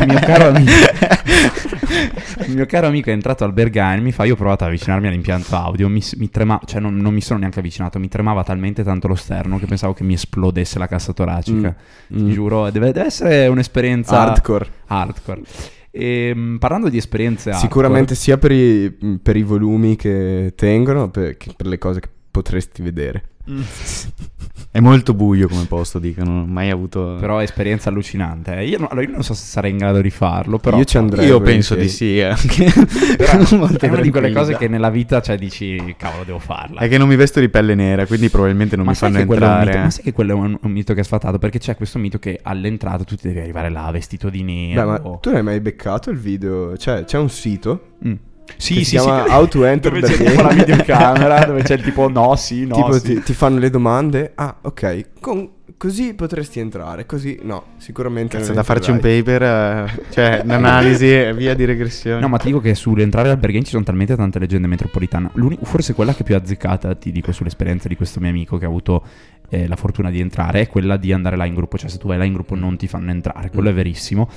il 0.00 0.06
mio 0.06 0.18
caro 0.20 0.48
amico 0.48 0.70
Il 2.46 2.54
mio 2.54 2.66
caro 2.66 2.86
amico 2.86 3.10
è 3.10 3.12
entrato 3.12 3.44
al 3.44 3.52
Berghain, 3.52 4.02
mi 4.02 4.12
fa, 4.12 4.24
io 4.24 4.34
ho 4.34 4.36
provato 4.36 4.62
ad 4.64 4.70
avvicinarmi 4.70 5.06
all'impianto 5.08 5.54
audio, 5.56 5.88
mi, 5.88 6.02
mi 6.16 6.30
trema, 6.30 6.58
cioè 6.64 6.80
non, 6.80 6.96
non 6.96 7.12
mi 7.12 7.20
sono 7.20 7.38
neanche 7.40 7.58
avvicinato, 7.58 7.98
mi 7.98 8.08
tremava 8.08 8.42
talmente 8.44 8.82
tanto 8.84 9.08
lo 9.08 9.14
sterno 9.14 9.58
che 9.58 9.66
pensavo 9.66 9.92
che 9.92 10.04
mi 10.04 10.14
esplodesse 10.14 10.78
la 10.78 10.86
cassa 10.86 11.12
toracica. 11.12 11.74
Mm. 12.14 12.16
Ti 12.16 12.22
Mm. 12.22 12.30
giuro, 12.30 12.70
deve, 12.70 12.92
deve 12.92 13.06
essere 13.06 13.46
un'esperienza 13.48 14.18
Hardcore. 14.20 14.66
hardcore. 14.86 15.40
E, 15.90 16.56
parlando 16.58 16.88
di 16.88 16.96
esperienze 16.96 17.50
hardcore, 17.50 17.68
Sicuramente 17.68 18.14
sia 18.14 18.38
per 18.38 18.52
i, 18.52 19.18
per 19.22 19.36
i 19.36 19.42
volumi 19.42 19.96
che 19.96 20.52
tengono 20.54 21.10
per, 21.10 21.36
che 21.36 21.52
per 21.56 21.66
le 21.66 21.78
cose 21.78 22.00
che 22.00 22.08
potresti 22.30 22.82
vedere. 22.82 23.22
È 24.70 24.80
molto 24.80 25.14
buio 25.14 25.48
come 25.48 25.64
posto, 25.64 25.98
dicono. 25.98 26.30
Non 26.30 26.40
ho 26.42 26.46
mai 26.46 26.68
avuto. 26.70 27.16
però 27.18 27.38
è 27.38 27.42
esperienza 27.42 27.88
allucinante. 27.88 28.54
eh. 28.58 28.66
Io, 28.66 28.78
no- 28.78 28.86
allora, 28.88 29.06
io 29.06 29.12
non 29.12 29.22
so 29.24 29.32
se 29.32 29.44
sarei 29.46 29.70
in 29.70 29.78
grado 29.78 30.00
di 30.02 30.10
farlo, 30.10 30.58
però 30.58 30.76
Io 30.76 30.84
ci 30.84 30.98
andrei. 30.98 31.26
Io 31.26 31.40
penso 31.40 31.74
di 31.74 31.88
sì. 31.88 32.18
eh. 32.20 32.34
Però 33.16 33.38
Molto 33.56 33.86
è 33.86 33.88
una 33.88 34.00
di 34.02 34.10
quelle 34.10 34.30
cose 34.30 34.56
che 34.56 34.68
nella 34.68 34.90
vita 34.90 35.20
cioè 35.22 35.36
dici 35.38 35.94
cavolo 35.96 36.22
devo 36.24 36.38
farla. 36.38 36.80
È 36.80 36.88
che 36.88 36.98
non 36.98 37.08
mi 37.08 37.16
vesto 37.16 37.40
di 37.40 37.48
pelle 37.48 37.74
nera, 37.74 38.06
quindi 38.06 38.28
probabilmente 38.28 38.76
non 38.76 38.84
ma, 38.84 38.90
mi 38.90 38.96
sai 38.96 39.08
fanno 39.10 39.20
che 39.22 39.26
quello 39.26 39.44
è 39.44 39.48
un 39.48 39.52
entrare. 39.54 39.70
mito, 39.72 39.84
ma 39.84 39.90
sai 39.90 40.02
che 40.04 40.12
quello 40.12 40.30
è 40.32 40.34
un, 40.34 40.58
un 40.60 40.70
mito 40.70 40.94
che 40.94 41.00
è 41.00 41.04
sfatato? 41.04 41.38
Perché 41.38 41.58
c'è 41.58 41.74
questo 41.74 41.98
mito 41.98 42.18
che 42.18 42.38
all'entrata 42.42 43.04
tu 43.04 43.16
ti 43.16 43.26
devi 43.26 43.40
arrivare 43.40 43.70
là 43.70 43.90
vestito 43.90 44.28
di 44.28 44.44
Beh, 44.44 44.44
nero. 44.74 44.86
ma 44.86 44.98
tu 44.98 45.30
non 45.30 45.36
hai 45.36 45.42
mai 45.42 45.60
beccato 45.60 46.10
il 46.10 46.18
video? 46.18 46.76
Cioè, 46.76 47.04
c'è 47.04 47.16
un 47.18 47.30
sito 47.30 47.94
Mm. 48.06 48.12
Che 48.56 48.60
Sì, 48.60 48.74
si 48.76 48.84
sì, 48.84 48.90
chiama 48.96 49.24
sì. 49.26 49.30
How 49.32 49.46
to 49.48 49.64
Enter 49.66 49.92
dove 49.92 50.06
c'è 50.06 50.16
Berlin. 50.16 50.30
tipo 50.36 50.42
la 50.42 50.52
videocamera, 50.54 51.44
dove 51.46 51.62
c'è 51.62 51.74
il 51.74 51.82
tipo 51.82 52.08
no, 52.08 52.34
sì, 52.36 52.66
no, 52.66 52.74
tipo 52.74 52.92
sì. 52.92 53.14
ti, 53.14 53.22
ti 53.22 53.32
fanno 53.34 53.58
le 53.58 53.70
domande. 53.70 54.32
Ah, 54.34 54.56
ok. 54.62 55.04
con- 55.20 55.50
così 55.76 56.14
potresti 56.14 56.58
entrare. 56.58 57.06
Così 57.06 57.38
no, 57.42 57.66
sicuramente 57.76 58.38
Cazzo, 58.38 58.52
da 58.52 58.62
farci 58.64 58.90
un 58.90 58.98
paper, 58.98 59.42
eh, 59.42 60.02
cioè 60.10 60.40
un'analisi 60.44 61.06
e 61.12 61.34
via 61.34 61.54
di 61.54 61.64
regressione. 61.64 62.20
No, 62.20 62.28
ma 62.28 62.36
ti 62.38 62.46
dico 62.48 62.60
che 62.60 62.74
sull'entrare 62.74 63.30
al 63.30 63.38
Berghain 63.38 63.62
ci 63.64 63.70
sono 63.70 63.84
talmente 63.84 64.16
tante 64.16 64.38
leggende 64.40 64.66
metropolitane. 64.66 65.30
L'uni- 65.34 65.58
forse 65.62 65.94
quella 65.94 66.12
che 66.14 66.20
è 66.20 66.24
più 66.24 66.34
azzeccata, 66.34 66.94
ti 66.96 67.12
dico, 67.12 67.30
sull'esperienza 67.32 67.86
di 67.86 67.94
questo 67.96 68.18
mio 68.18 68.30
amico 68.30 68.56
che 68.58 68.64
ha 68.64 68.68
avuto 68.68 69.04
eh, 69.50 69.68
la 69.68 69.76
fortuna 69.76 70.10
di 70.10 70.18
entrare, 70.20 70.62
è 70.62 70.66
quella 70.68 70.96
di 70.96 71.12
andare 71.12 71.36
là 71.36 71.44
in 71.44 71.54
gruppo. 71.54 71.78
Cioè, 71.78 71.88
se 71.88 71.98
tu 71.98 72.08
vai 72.08 72.18
là 72.18 72.24
in 72.24 72.32
gruppo 72.32 72.56
non 72.56 72.76
ti 72.76 72.88
fanno 72.88 73.10
entrare, 73.10 73.50
quello 73.50 73.68
è 73.68 73.72
verissimo. 73.72 74.28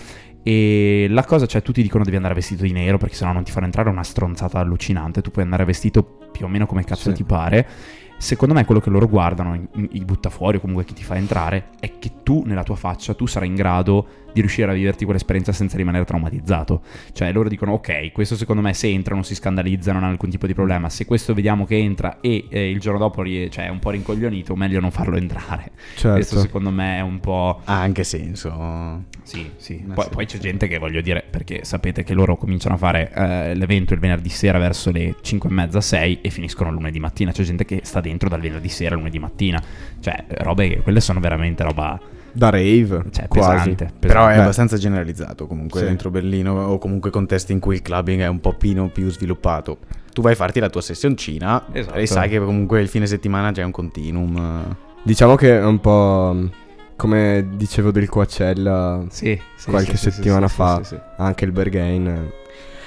E 0.43 1.08
la 1.10 1.23
cosa, 1.23 1.45
cioè, 1.45 1.62
tutti 1.62 1.82
dicono 1.82 2.04
devi 2.04 2.15
andare 2.15 2.34
vestito 2.34 2.63
di 2.63 2.71
nero 2.71 2.97
perché 2.97 3.15
sennò 3.15 3.32
non 3.32 3.43
ti 3.43 3.51
fanno 3.51 3.65
entrare, 3.65 3.89
una 3.89 4.04
stronzata 4.04 4.60
allucinante. 4.60 5.21
Tu 5.21 5.32
puoi 5.32 5.43
andare 5.43 5.65
vestito 5.65 6.04
più 6.32 6.45
o 6.45 6.47
meno 6.47 6.65
come 6.65 6.84
cazzo 6.84 7.10
Sì. 7.10 7.15
ti 7.17 7.23
pare. 7.23 7.67
Secondo 8.22 8.54
me 8.54 8.66
quello 8.66 8.80
che 8.82 8.90
loro 8.92 9.08
guardano, 9.08 9.56
i- 9.56 9.68
i 9.74 9.90
i 9.94 10.06
buttafuori 10.06 10.58
o 10.58 10.60
comunque 10.60 10.86
chi 10.86 10.94
ti 10.94 11.04
fa 11.04 11.16
entrare, 11.16 11.70
è 11.80 11.92
che 12.00 12.12
tu 12.24 12.44
nella 12.46 12.64
tua 12.64 12.76
faccia, 12.76 13.14
tu 13.16 13.26
sarai 13.26 13.48
in 13.48 13.56
grado 13.56 14.08
di 14.34 14.40
riuscire 14.40 14.72
a 14.72 14.74
viverti 14.74 15.04
quell'esperienza 15.04 15.52
senza 15.52 15.76
rimanere 15.76 16.06
traumatizzato. 16.06 16.82
Cioè 17.14 17.32
loro 17.34 17.50
dicono 17.50 17.74
ok, 17.74 18.12
questo 18.12 18.36
secondo 18.38 18.62
me 18.62 18.74
se 18.74 18.88
entra 18.88 19.14
non 19.16 19.24
si 19.24 19.36
scandalizza, 19.36 19.92
non 19.92 20.04
ha 20.04 20.08
alcun 20.08 20.30
tipo 20.30 20.48
di 20.48 20.54
problema. 20.54 20.88
Se 20.90 21.06
questo 21.06 21.34
vediamo 21.34 21.66
che 21.66 21.78
entra 21.78 22.20
e 22.22 22.46
eh, 22.50 22.70
il 22.70 22.80
giorno 22.80 23.00
dopo 23.00 23.22
rie- 23.24 23.50
cioè, 23.50 23.66
è 23.66 23.70
un 23.70 23.80
po' 23.80 23.90
rincoglionito, 23.90 24.56
meglio 24.56 24.80
non 24.80 24.92
farlo 24.92 25.18
entrare. 25.18 25.72
Certo. 25.96 26.12
Questo 26.14 26.40
secondo 26.40 26.70
me 26.72 26.98
è 26.98 27.02
un 27.02 27.20
po'... 27.20 27.60
Ha 27.66 27.80
anche 27.82 28.04
senso. 28.04 29.04
Sì, 29.24 29.50
sì. 29.58 29.84
Poi, 29.94 30.08
poi 30.10 30.26
c'è 30.26 30.38
gente 30.38 30.68
che 30.68 30.78
voglio 30.78 31.02
dire, 31.02 31.24
perché 31.30 31.64
sapete 31.64 32.04
che 32.04 32.14
loro 32.14 32.38
cominciano 32.38 32.76
a 32.76 32.78
fare 32.78 33.12
eh, 33.14 33.56
l'evento 33.56 33.94
il 33.94 34.00
venerdì 34.00 34.30
sera 34.30 34.58
verso 34.60 34.92
le 34.92 35.16
5 35.22 35.50
e 35.50 35.54
mezza, 35.54 35.82
6 35.82 36.20
e 36.22 36.30
finiscono 36.30 36.72
lunedì 36.72 37.00
mattina. 37.00 37.32
C'è 37.32 37.44
gente 37.44 37.66
che 37.66 37.82
sta 37.84 38.00
dentro 38.00 38.10
dal 38.30 38.39
venerdì 38.41 38.69
sera 38.69 38.91
al 38.93 38.97
lunedì 39.00 39.19
mattina. 39.19 39.62
Cioè, 40.00 40.26
robe 40.39 40.67
che 40.69 40.78
quelle 40.82 41.00
sono 41.02 41.19
veramente 41.19 41.63
roba 41.63 42.00
Da 42.32 42.50
rave. 42.50 43.04
cioè, 43.12 43.28
quasi. 43.28 43.69
pesante. 43.76 43.91
Però 44.00 44.28
è 44.28 44.36
Beh. 44.36 44.41
abbastanza 44.41 44.78
generalizzato 44.78 45.47
comunque 45.47 45.80
Sì. 45.82 45.86
dentro 45.86 46.10
Berlino 46.10 46.54
o 46.54 46.78
comunque 46.78 47.10
contesti 47.10 47.52
in 47.52 47.60
cui 47.60 47.76
il 47.76 47.82
clubbing 47.82 48.21
è 48.21 48.28
un 48.28 48.39
po' 48.39 48.54
pino 48.54 48.88
più 48.89 49.10
sviluppato. 49.10 49.78
Tu 50.13 50.21
vai 50.21 50.34
a 50.34 50.36
farti 50.36 50.60
la 50.60 50.69
tua 50.69 50.82
sessioncina 50.82 51.65
Esatto. 51.71 51.97
e 51.97 52.06
sai 52.06 52.30
che 52.30 52.39
comunque 52.39 52.82
il 52.82 52.88
fine 52.89 53.06
settimana 53.08 53.52
c'è 53.52 53.63
un 53.63 53.71
continuum. 53.71 54.76
Diciamo 55.04 55.36
che 55.36 55.58
è 55.60 55.63
un 55.63 55.80
po' 55.80 56.50
come 56.95 57.47
dicevo 57.56 57.91
del 57.91 58.08
Coachella 58.10 59.04
Sì, 59.10 59.39
sì, 59.56 59.69
qualche 59.69 59.97
settimana 59.97 60.47
sì, 60.47 60.54
fa, 60.56 60.84
sì, 60.84 60.95
sì. 60.95 61.02
anche 61.17 61.45
il 61.45 61.52
Berghain, 61.52 62.30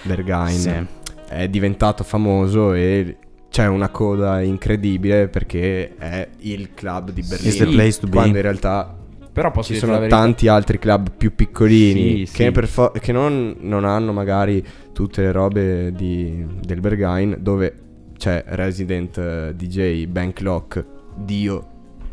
Berghain 0.02 0.56
Sì. 0.58 0.87
è 1.28 1.48
diventato 1.48 2.04
famoso 2.04 2.72
e 2.74 3.16
c'è 3.54 3.68
una 3.68 3.88
coda 3.88 4.40
incredibile 4.42 5.28
perché 5.28 5.94
è 5.96 6.28
il 6.38 6.74
club 6.74 7.12
di 7.12 7.22
Berlino. 7.22 7.48
It's 7.48 7.58
the 7.58 7.66
place 7.70 8.00
to 8.00 8.06
be. 8.08 8.12
Quando 8.16 8.36
in 8.38 8.42
realtà 8.42 8.96
Però 9.32 9.52
posso 9.52 9.72
ci 9.72 9.78
sono 9.78 10.04
tanti 10.08 10.48
altri 10.48 10.76
club 10.80 11.12
più 11.16 11.36
piccolini 11.36 12.26
Sì, 12.26 12.34
che, 12.36 12.44
sì. 12.46 12.50
per 12.50 12.66
fo- 12.66 12.90
che 12.90 13.12
non, 13.12 13.54
non 13.60 13.84
hanno 13.84 14.12
magari 14.12 14.60
tutte 14.92 15.22
le 15.22 15.30
robe 15.30 15.92
di- 15.92 16.44
del 16.64 16.80
Berghain 16.80 17.36
dove 17.38 17.78
c'è 18.18 18.42
Resident 18.44 19.18
eh, 19.18 19.52
DJ, 19.54 20.06
Banklock, 20.06 20.84
Dio, 21.14 21.66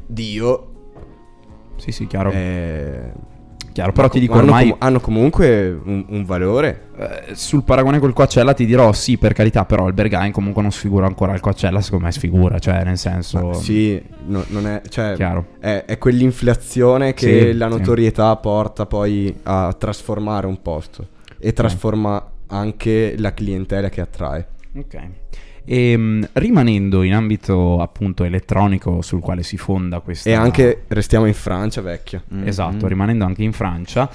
Dio. 0.06 0.68
Sì, 1.78 1.92
sì, 1.92 2.06
chiaro. 2.06 2.30
eh, 2.30 3.14
chiaro. 3.72 3.92
Però 3.92 4.08
ti 4.10 4.20
dico 4.20 4.34
hanno, 4.34 4.44
ormai... 4.44 4.70
com- 4.70 4.78
hanno 4.80 5.00
comunque 5.00 5.70
un, 5.84 6.06
un 6.08 6.26
valore. 6.26 6.90
eh, 6.98 7.36
sul 7.36 7.64
paragone 7.64 8.00
col 8.00 8.14
Coachella 8.14 8.54
ti 8.54 8.66
dirò 8.66 8.92
sì, 8.94 9.18
per 9.18 9.34
carità, 9.34 9.66
però 9.66 9.88
il 9.88 9.94
Berghain 9.94 10.32
comunque 10.32 10.62
non 10.62 10.72
sfigura 10.72 11.06
ancora 11.06 11.34
il 11.34 11.40
Coachella, 11.40 11.82
secondo 11.82 12.06
me 12.06 12.12
sfigura, 12.12 12.60
cioè 12.60 12.84
nel 12.84 12.98
senso... 12.98 13.40
Ma 13.48 13.54
sì, 13.54 14.02
no- 14.26 14.46
non 14.48 14.68
è, 14.68 14.82
cioè, 14.90 15.14
Chiaro. 15.16 15.48
è, 15.60 15.84
è 15.86 15.98
quell'inflazione 15.98 17.14
che 17.14 17.52
Sì, 17.52 17.58
la 17.58 17.70
sì. 17.70 17.78
notorietà 17.78 18.36
porta 18.36 18.86
poi 18.86 19.36
a 19.44 19.74
trasformare 19.78 20.48
un 20.48 20.62
posto 20.62 21.08
e 21.40 21.54
trasforma 21.54 22.24
anche 22.48 23.16
la 23.18 23.34
clientela 23.34 23.90
che 23.90 24.02
attrae. 24.02 24.48
Ok. 24.78 25.00
Ehm, 25.66 26.28
rimanendo 26.34 27.04
in 27.04 27.14
ambito 27.14 27.80
appunto 27.80 28.24
elettronico 28.24 29.02
sul 29.02 29.20
quale 29.20 29.44
si 29.44 29.58
fonda 29.58 30.00
questa... 30.00 30.30
E 30.30 30.34
anche 30.34 30.84
restiamo 30.88 31.26
in 31.26 31.34
Francia, 31.34 31.82
vecchio. 31.82 32.24
Mm, 32.34 32.48
Esatto, 32.48 32.86
mm. 32.86 32.90
rimanendo 32.90 33.26
anche 33.26 33.44
in 33.44 33.54
Francia. 33.54 34.10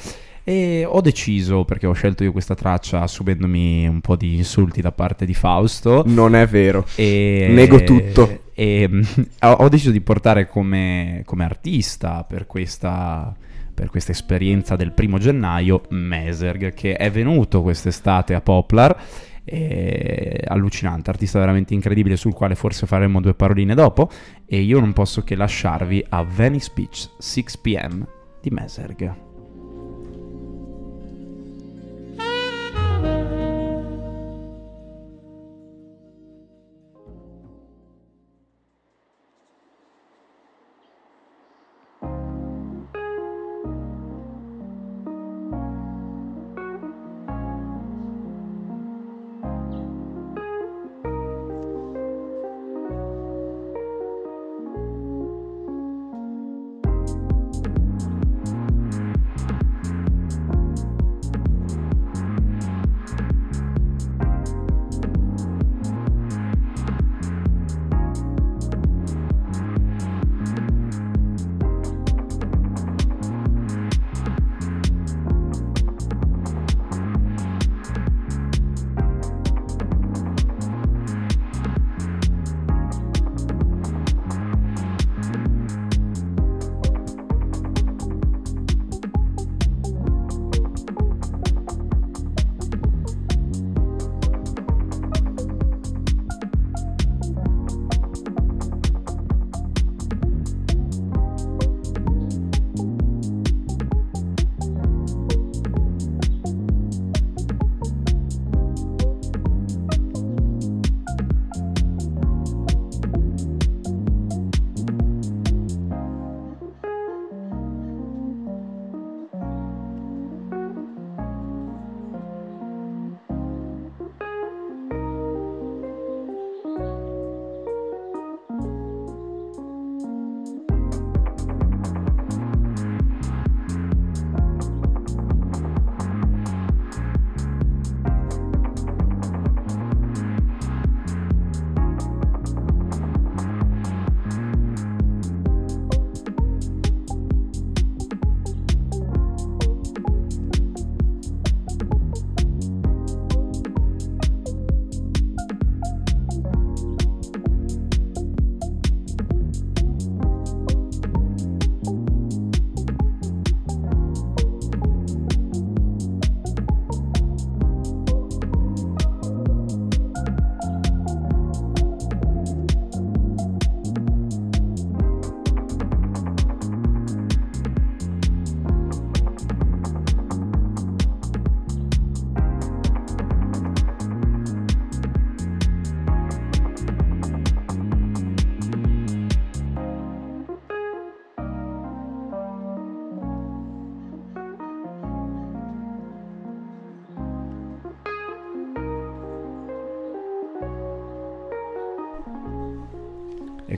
E 0.48 0.85
ho 0.88 1.00
deciso, 1.00 1.64
perché 1.64 1.88
ho 1.88 1.92
scelto 1.92 2.22
io 2.22 2.30
questa 2.30 2.54
traccia 2.54 3.04
subendomi 3.09 3.88
un 3.88 4.00
po' 4.00 4.14
di 4.14 4.37
insulti 4.37 4.80
da 4.80 4.92
parte 4.92 5.26
di 5.26 5.35
Fausto. 5.35 6.04
Non 6.06 6.37
è 6.37 6.46
vero. 6.46 6.87
E, 6.94 7.48
Nego 7.50 7.82
tutto. 7.82 8.42
E 8.54 8.88
mm, 8.88 9.02
ho, 9.40 9.50
ho 9.50 9.68
deciso 9.68 9.90
di 9.90 10.00
portare 10.00 10.46
come, 10.46 11.22
come 11.24 11.44
artista 11.44 12.22
per 12.22 12.46
questa, 12.46 13.35
per 13.74 13.90
questa 13.90 14.12
esperienza 14.12 14.76
del 14.76 14.92
primo 14.92 15.18
gennaio 15.18 15.82
Meserg, 15.88 16.74
che 16.74 16.94
è 16.94 17.11
venuto 17.11 17.62
quest'estate 17.62 18.32
a 18.35 18.40
Poplar. 18.40 18.96
E- 19.46 20.42
allucinante, 20.46 21.09
artista 21.09 21.38
veramente 21.38 21.72
incredibile 21.72 22.16
sul 22.16 22.35
quale 22.35 22.54
forse 22.54 22.87
faremo 22.87 23.20
due 23.20 23.35
paroline 23.35 23.74
dopo. 23.74 24.11
E 24.44 24.61
io 24.61 24.80
non 24.80 24.92
posso 24.92 25.22
che 25.22 25.37
lasciarvi 25.37 26.04
a 26.11 26.22
Venice 26.24 26.70
Beach 26.74 27.09
6 27.18 27.44
pm 27.62 28.06
di 28.40 28.50
Meserg. 28.50 29.25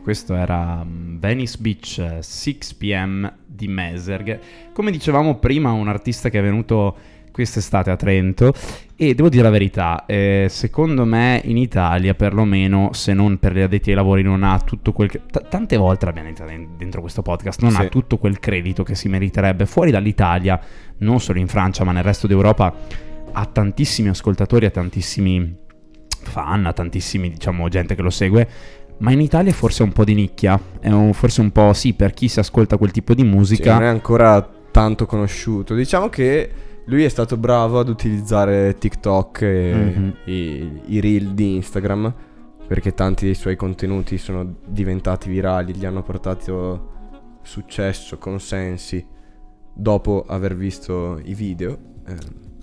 Questo 0.08 0.34
era 0.34 0.82
mm, 0.82 1.18
Venice 1.18 1.58
Beach 1.60 1.98
eh, 1.98 2.22
6 2.22 2.58
pm 2.78 3.30
di 3.44 3.68
Meserg. 3.68 4.38
Come 4.72 4.90
dicevamo 4.90 5.34
prima, 5.34 5.72
un 5.72 5.86
artista 5.86 6.30
che 6.30 6.38
è 6.38 6.42
venuto 6.42 6.96
quest'estate 7.30 7.90
a 7.90 7.96
Trento 7.96 8.54
e 8.96 9.14
devo 9.14 9.28
dire 9.28 9.42
la 9.42 9.50
verità, 9.50 10.06
eh, 10.06 10.46
secondo 10.48 11.04
me 11.04 11.42
in 11.44 11.58
Italia 11.58 12.14
perlomeno, 12.14 12.88
se 12.94 13.12
non 13.12 13.38
per 13.38 13.52
gli 13.52 13.60
addetti 13.60 13.90
ai 13.90 13.96
lavori, 13.96 14.22
non 14.22 14.44
ha 14.44 14.58
tutto 14.60 14.92
quel... 14.92 15.10
t- 15.10 15.46
tante 15.46 15.76
volte 15.76 16.06
l'abbiamo 16.06 16.30
detto 16.30 16.46
dentro 16.78 17.02
questo 17.02 17.20
podcast, 17.20 17.60
non 17.60 17.72
Sì. 17.72 17.82
ha 17.82 17.88
tutto 17.88 18.16
quel 18.16 18.40
credito 18.40 18.84
che 18.84 18.94
si 18.94 19.10
meriterebbe. 19.10 19.66
Fuori 19.66 19.90
dall'Italia, 19.90 20.58
non 21.00 21.20
solo 21.20 21.38
in 21.38 21.48
Francia 21.48 21.84
ma 21.84 21.92
nel 21.92 22.02
resto 22.02 22.26
d'Europa, 22.26 22.74
ha 23.30 23.44
tantissimi 23.44 24.08
ascoltatori, 24.08 24.64
ha 24.64 24.70
tantissimi 24.70 25.66
fan, 26.22 26.66
ha 26.66 26.72
tantissimi, 26.72 27.30
diciamo, 27.30 27.68
gente 27.68 27.94
che 27.94 28.02
lo 28.02 28.10
segue. 28.10 28.48
Ma 28.98 29.12
in 29.12 29.20
Italia 29.20 29.52
forse 29.52 29.82
è 29.82 29.86
un 29.86 29.92
po' 29.92 30.04
di 30.04 30.14
nicchia, 30.14 30.60
è 30.80 30.90
un- 30.90 31.12
forse 31.12 31.40
un 31.40 31.50
po' 31.52 31.72
sì 31.72 31.92
per 31.94 32.12
chi 32.12 32.26
si 32.28 32.40
ascolta 32.40 32.76
quel 32.76 32.90
tipo 32.90 33.14
di 33.14 33.22
Sì, 33.22 33.28
musica. 33.28 33.74
non 33.74 33.82
è 33.84 33.86
ancora 33.86 34.42
tanto 34.70 35.06
conosciuto. 35.06 35.74
Diciamo 35.74 36.08
che 36.08 36.50
lui 36.86 37.04
è 37.04 37.08
stato 37.08 37.36
bravo 37.36 37.78
ad 37.78 37.88
utilizzare 37.88 38.76
TikTok 38.78 39.42
e 39.42 39.72
Mhm. 39.74 40.14
i, 40.24 40.80
i 40.86 41.00
reel 41.00 41.34
di 41.34 41.56
Instagram 41.56 42.12
perché 42.66 42.92
tanti 42.92 43.24
dei 43.26 43.34
suoi 43.34 43.56
contenuti 43.56 44.18
sono 44.18 44.56
diventati 44.66 45.28
virali, 45.30 45.74
gli 45.74 45.84
hanno 45.86 46.02
portato 46.02 46.92
successo, 47.42 48.18
consensi 48.18 49.04
dopo 49.74 50.24
aver 50.26 50.56
visto 50.56 51.20
i 51.24 51.34
video. 51.34 51.78
Eh, 52.06 52.16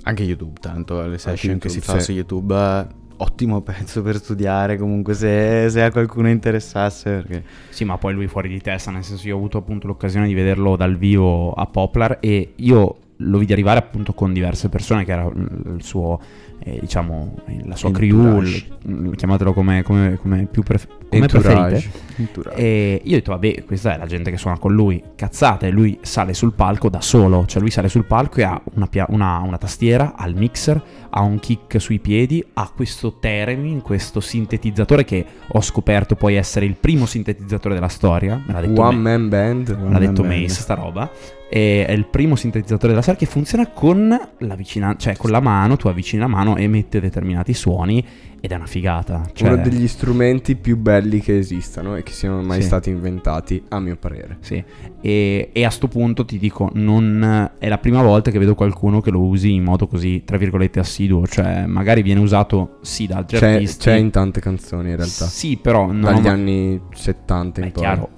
Anche 0.07 0.21
YouTube, 0.23 0.59
tanto 0.59 1.01
le 1.07 1.17
session 1.17 1.53
YouTube, 1.53 1.59
che 1.61 1.69
si 1.69 1.79
fa 1.81 1.97
sì. 1.97 2.03
su 2.03 2.11
YouTube, 2.11 2.53
eh, 2.55 2.87
ottimo 3.17 3.62
pezzo 3.62 4.01
per 4.01 4.17
studiare 4.17 4.78
comunque 4.78 5.13
se, 5.13 5.68
se 5.70 5.84
a 5.84 5.91
qualcuno 5.91 6.30
interessasse 6.30 7.09
perché... 7.09 7.43
Sì, 7.70 7.86
ma 7.86 7.97
poi 7.97 8.13
lui 8.13 8.28
fuori 8.28 8.49
di 8.49 8.61
testa, 8.61 8.91
nel 8.91 9.03
senso 9.03 9.28
io 9.28 9.36
ho 9.36 9.38
avuto 9.38 9.57
appunto 9.57 9.88
l'occasione 9.88 10.28
di 10.28 10.34
vederlo 10.34 10.76
dal 10.76 10.97
vivo 10.97 11.51
a 11.51 11.66
Poplar 11.66 12.18
e 12.20 12.53
io 12.55 12.97
lo 13.18 13.38
vidi 13.38 13.53
arrivare 13.53 13.80
appunto 13.80 14.13
con 14.13 14.34
diverse 14.34 14.70
persone 14.70 15.05
che 15.05 15.11
era 15.11 15.24
il 15.26 15.82
suo, 15.82 16.20
eh, 16.60 16.78
diciamo, 16.80 17.36
la 17.66 17.76
sua 17.76 17.91
crew, 17.91 18.20
Entourage. 18.20 18.68
il- 18.86 19.16
chiamatelo 19.16 19.53
come, 19.53 19.84
come, 19.84 20.18
come 20.22 20.45
più 20.49 20.64
pref- 20.64 20.88
come 21.10 21.22
Entourage. 21.22 21.89
preferite. 22.16 22.53
E 22.56 23.01
io 23.03 23.12
ho 23.12 23.16
detto, 23.18 23.32
vabbè, 23.32 23.64
questa 23.66 23.95
è 23.95 23.97
la 23.97 24.06
gente 24.06 24.32
che 24.32 24.38
suona 24.38 24.58
con 24.58 24.74
lui. 24.74 25.01
Cazzate, 25.16 25.70
lui 25.70 25.97
sale 26.01 26.34
sul 26.34 26.53
palco 26.53 26.89
da 26.89 27.01
solo. 27.01 27.45
Cioè, 27.45 27.62
lui 27.62 27.70
sale 27.72 27.89
sul 27.89 28.06
palco 28.06 28.39
e 28.39 28.43
ha 28.43 28.60
una, 28.76 28.88
pia- 28.88 29.06
una- 29.10 29.39
una 29.39 29.58
tastiera, 29.58 30.14
ha 30.16 30.26
il 30.28 30.36
mixer, 30.36 30.82
ha 31.10 31.22
un 31.22 31.39
kick 31.39 31.80
sui 31.80 31.99
piedi, 31.99 32.43
ha 32.53 32.72
questo 32.76 33.18
Theremin, 33.20 33.82
questo 33.82 34.20
sintetizzatore 34.20 35.03
che 35.06 35.26
ho 35.47 35.62
scoperto 35.62 36.16
poi 36.16 36.36
essere 36.36 36.66
il 36.66 36.76
primo 36.76 37.06
sintetizzatore 37.06 37.74
della 37.76 37.88
storia. 37.89 38.41
Me 38.45 38.53
l'ha 38.53 38.62
detto 38.62 38.82
One 38.82 38.97
me- 38.97 39.18
Man 39.18 39.30
Band. 39.30 39.78
me 39.82 39.91
l'ha 39.91 39.99
detto 39.99 40.22
Band. 40.24 40.41
Mace, 40.41 40.62
sta 40.62 40.74
roba. 40.74 41.10
È 41.47 41.86
il 41.91 42.06
primo 42.08 42.36
sintetizzatore 42.36 42.89
della 42.89 43.01
storia 43.01 43.20
che 43.20 43.28
funziona 43.28 43.68
con 43.68 44.20
la 44.39 44.56
vicinanza, 44.56 44.97
cioè 45.10 45.16
con 45.16 45.30
la 45.30 45.39
mano, 45.39 45.78
tu 45.78 45.88
avvicini 45.88 46.20
la 46.22 46.28
mano 46.28 46.44
e 46.55 46.63
emette 46.63 46.99
determinati 46.99 47.53
suoni 47.53 48.05
ed 48.39 48.51
è 48.51 48.55
una 48.55 48.67
figata. 48.67 49.27
Cioè, 49.33 49.51
Uno 49.53 49.61
degli 49.63 49.87
strumenti 49.87 50.55
più 50.55 50.77
belli 50.77 51.19
che 51.19 51.37
esistano 51.39 51.95
e 51.95 52.03
che 52.03 52.11
siano 52.11 52.41
mai 52.43 52.59
Sì. 52.61 52.67
stati 52.67 52.89
inventati, 52.91 53.63
a 53.69 53.79
mio 53.79 53.95
parere. 53.95 54.37
Sì, 54.41 54.63
e, 55.01 55.49
e 55.51 55.65
a 55.65 55.69
sto 55.71 55.87
punto 55.87 56.25
ti 56.25 56.37
dico, 56.37 56.69
non 56.73 57.49
è 57.57 57.67
la 57.67 57.77
prima 57.79 58.03
volta 58.03 58.29
che 58.29 58.37
vedo 58.37 58.53
qualcuno 58.53 59.01
che 59.01 59.09
lo 59.09 59.21
usi 59.21 59.53
in 59.53 59.63
modo 59.63 59.87
così, 59.87 60.21
tra 60.23 60.37
virgolette, 60.37 60.79
assiduo. 60.79 61.25
Cioè, 61.25 61.65
magari 61.65 62.03
viene 62.03 62.19
usato, 62.19 62.77
sì, 62.81 63.07
da 63.07 63.17
altri 63.17 63.37
C'è, 63.39 63.53
artisti. 63.53 63.79
c'è 63.85 63.95
in 63.95 64.11
tante 64.11 64.39
canzoni 64.41 64.89
in 64.91 64.95
realtà. 64.97 65.25
Sì, 65.25 65.57
però 65.57 65.87
non 65.91 66.01
Dagli 66.01 66.27
ho- 66.27 66.31
anni 66.31 66.79
70 66.93 67.61
in 67.61 67.67
È 67.67 67.71
poi. 67.71 67.81
chiaro, 67.81 68.09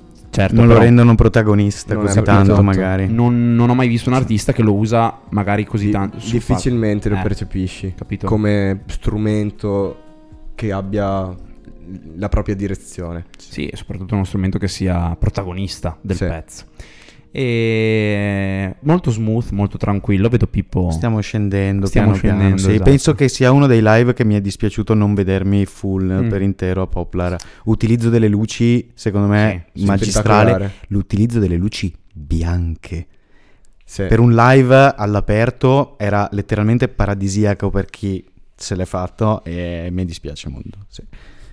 certo, 0.41 0.55
non 0.55 0.67
lo 0.67 0.77
rendono 0.77 1.15
protagonista 1.15 1.93
Non 1.93 2.03
così 2.05 2.21
tanto 2.21 2.41
esatto. 2.51 2.63
magari. 2.63 3.07
non, 3.11 3.55
non 3.55 3.69
ho 3.69 3.73
mai 3.75 3.87
visto 3.87 4.09
un 4.09 4.15
artista 4.15 4.53
che 4.53 4.61
lo 4.61 4.73
usa 4.75 5.19
magari 5.29 5.65
così 5.65 5.85
Di- 5.87 5.91
tanto. 5.91 6.17
difficilmente 6.17 7.09
lo 7.09 7.15
Eh, 7.17 7.21
percepisci 7.21 7.93
Capito? 7.95 8.27
come 8.27 8.81
strumento 8.87 9.97
che 10.55 10.71
abbia 10.71 11.35
la 12.17 12.29
propria 12.29 12.55
direzione. 12.55 13.25
Sì, 13.37 13.67
e 13.67 13.77
soprattutto 13.77 14.13
uno 14.15 14.25
strumento 14.25 14.57
che 14.57 14.67
sia 14.67 15.15
protagonista 15.17 15.97
del 16.01 16.17
Sì. 16.17 16.25
pezzo. 16.25 16.63
E 17.39 18.75
molto 18.81 19.11
smooth, 19.11 19.49
molto 19.51 19.77
tranquillo. 19.77 20.27
Vedo 20.27 20.47
Pippo. 20.47 20.89
Stiamo 20.89 21.19
scendendo 21.21 21.85
Stiamo 21.85 22.07
piano 22.11 22.19
piano, 22.21 22.37
scendendo, 22.37 22.61
sì. 22.63 22.71
esatto. 22.75 22.89
Penso 22.89 23.13
che 23.13 23.29
sia 23.29 23.51
uno 23.51 23.67
dei 23.67 23.81
live 23.83 24.13
che 24.13 24.25
mi 24.25 24.33
è 24.35 24.41
dispiaciuto 24.41 24.93
non 24.95 25.13
vedermi 25.13 25.65
full 25.65 26.05
Mm. 26.25 26.29
per 26.29 26.41
intero 26.41 26.81
a 26.81 26.87
Poplar. 26.87 27.35
Utilizzo 27.65 28.09
delle 28.09 28.27
luci, 28.27 28.89
secondo 28.95 29.27
me, 29.27 29.65
Sì, 29.73 29.85
magistrale. 29.85 30.71
L'utilizzo 30.87 31.37
delle 31.39 31.57
luci 31.57 31.93
bianche. 32.11 33.05
Sì. 33.85 34.03
Per 34.07 34.19
un 34.19 34.33
live 34.33 34.93
all'aperto 34.97 35.97
era 35.99 36.27
letteralmente 36.31 36.87
paradisiaco 36.87 37.69
per 37.69 37.85
chi 37.85 38.25
se 38.55 38.75
l'è 38.75 38.85
fatto 38.85 39.43
e 39.43 39.89
mi 39.91 40.03
dispiace 40.05 40.49
molto. 40.49 40.79
sì. 40.87 41.03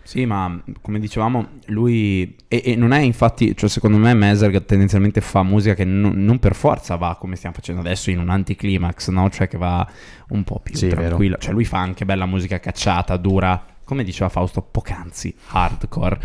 Sì, 0.04 0.26
ma 0.26 0.62
come 0.82 1.00
dicevamo, 1.00 1.48
lui. 1.66 2.36
E, 2.46 2.62
e 2.64 2.76
non 2.76 2.92
è 2.92 3.00
infatti. 3.00 3.56
Cioè, 3.56 3.68
secondo 3.68 3.96
me, 3.96 4.12
Meserg 4.14 4.64
tendenzialmente 4.66 5.20
fa 5.22 5.42
musica 5.42 5.74
che 5.74 5.84
non, 5.84 6.12
non 6.16 6.38
per 6.38 6.54
forza 6.54 6.96
va 6.96 7.16
come 7.18 7.36
stiamo 7.36 7.54
facendo 7.54 7.80
adesso 7.80 8.10
in 8.10 8.18
un 8.18 8.28
anticlimax, 8.28 9.08
no? 9.08 9.30
Cioè, 9.30 9.48
che 9.48 9.56
va 9.56 9.86
un 10.28 10.44
po' 10.44 10.60
più 10.60 10.76
Sì, 10.76 10.88
tranquilla. 10.88 11.38
Cioè, 11.38 11.52
lui 11.52 11.64
fa 11.64 11.78
anche 11.78 12.04
bella 12.04 12.26
musica 12.26 12.60
cacciata, 12.60 13.16
dura. 13.16 13.64
Come 13.82 14.04
diceva 14.04 14.28
Fausto, 14.28 14.62
poc'anzi, 14.62 15.34
hardcore. 15.48 16.20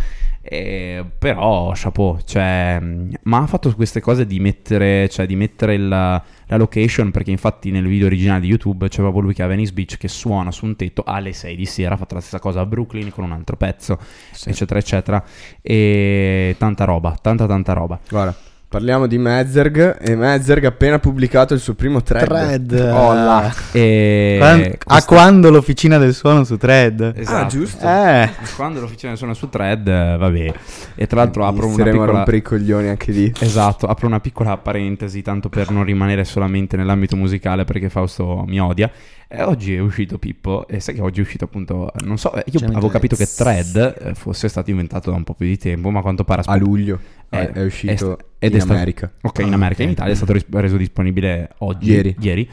Eh, 0.52 1.06
però, 1.20 1.72
chapeau, 1.76 2.18
cioè, 2.26 2.80
mh, 2.80 3.12
ma 3.24 3.38
ha 3.38 3.46
fatto 3.46 3.72
queste 3.76 4.02
cose 4.02 4.26
di 4.26 4.40
mettere, 4.40 5.08
cioè, 5.08 5.28
di 5.28 5.36
mettere 5.36 5.76
il- 5.76 5.88
la 5.88 6.58
location, 6.58 7.12
perché 7.12 7.30
infatti 7.30 7.70
nel 7.70 7.86
video 7.88 8.08
originale 8.08 8.40
di 8.40 8.48
YouTube 8.48 8.88
c'è 8.88 9.02
proprio 9.02 9.22
lui 9.22 9.36
che 9.36 9.44
è 9.44 9.46
a 9.46 9.48
Venice 9.48 9.74
Beach 9.74 9.98
che 9.98 10.08
suona 10.08 10.50
su 10.52 10.66
un 10.66 10.76
tetto 10.76 11.04
alle 11.06 11.34
6 11.34 11.56
di 11.56 11.68
sera, 11.68 11.94
ha 11.94 11.98
fatto 11.98 12.16
la 12.16 12.22
stessa 12.22 12.40
cosa 12.40 12.62
a 12.62 12.66
Brooklyn 12.66 13.12
con 13.12 13.26
un 13.26 13.32
altro 13.32 13.58
pezzo, 13.58 14.00
eccetera, 14.46 14.80
eccetera. 14.80 15.24
E 15.62 16.56
tanta 16.58 16.84
roba, 16.84 17.16
tanta, 17.22 17.46
tanta 17.46 17.74
roba. 17.74 18.00
Guarda, 18.10 18.36
parliamo 18.70 19.08
di 19.08 19.18
Mezzerg 19.18 19.98
e 20.00 20.16
Mezzerg 20.16 20.64
ha 20.66 20.68
appena 20.68 21.00
pubblicato 21.00 21.56
il 21.56 21.60
suo 21.60 21.74
primo 21.74 22.04
thread. 22.04 22.26
Thread. 22.28 22.92
Oh 22.94 23.14
là. 23.14 23.52
E 23.72 24.36
Quan- 24.40 24.74
a 24.86 25.04
quando 25.06 25.50
l'officina 25.50 25.98
del 25.98 26.14
suono 26.14 26.44
su 26.44 26.56
Thread? 26.56 27.14
Esatto. 27.16 27.44
Ah, 27.44 27.48
giusto. 27.48 27.86
Eh, 27.88 28.30
Quando 28.56 28.80
l'officina 28.80 29.16
suona 29.16 29.34
su 29.34 29.50
thread, 29.50 29.88
eh, 29.88 30.18
vabbè. 30.18 30.54
E 30.96 31.08
tra 31.08 31.22
l'altro 31.22 31.46
apro 31.48 31.66
una 31.66 31.74
Inizieremo 31.74 31.98
a 31.98 32.02
piccola... 32.02 32.18
rompere 32.18 32.38
i 32.38 32.42
coglioni 32.44 32.88
anche 32.90 33.12
lì. 33.12 33.34
Esatto, 33.40 33.88
apro 33.88 34.06
una 34.06 34.20
piccola 34.20 34.56
parentesi, 34.58 35.24
tanto 35.24 35.50
per 35.50 35.72
non 35.72 35.84
rimanere 35.84 36.24
solamente 36.24 36.78
nell'ambito 36.78 37.16
musicale 37.16 37.66
perché 37.66 37.90
Fausto 37.90 38.44
mi 38.46 38.60
odia. 38.60 38.90
E 39.32 39.44
oggi 39.44 39.76
è 39.76 39.80
uscito 39.80 40.18
Pippo, 40.18 40.68
e 40.68 40.80
sai 40.80 40.96
che 40.96 41.02
oggi 41.02 41.20
è 41.20 41.22
uscito 41.22 41.46
appunto, 41.46 41.92
non 42.04 42.18
so, 42.18 42.34
eh, 42.34 42.44
io 42.48 42.60
Jamie 42.60 42.76
avevo 42.78 42.90
capito 42.90 43.16
che. 43.16 43.28
Thread 43.28 43.98
eh, 44.02 44.14
fosse 44.16 44.48
stato 44.50 44.72
inventato 44.72 45.12
da 45.12 45.18
un 45.18 45.24
po' 45.24 45.36
più 45.36 45.46
di 45.46 45.56
tempo, 45.56 45.92
ma 45.92 46.00
a 46.00 46.02
quanto 46.02 46.24
pare... 46.24 46.42
A 46.46 46.56
luglio 46.56 47.00
Eh, 47.30 47.38
è, 47.38 47.52
è 47.52 47.64
uscito 47.64 48.18
è- 48.18 48.24
ed 48.40 48.52
in 48.54 48.58
è 48.58 48.60
stato- 48.62 48.74
America. 48.74 49.12
Ok, 49.22 49.40
in 49.40 49.54
America, 49.54 49.84
in. 49.84 49.90
Italia 49.90 50.14
è 50.14 50.16
stato 50.16 50.34
ris- 50.34 50.46
reso 50.50 50.78
disponibile 50.78 51.52
oggi, 51.60 51.92
Ieri. 52.20 52.50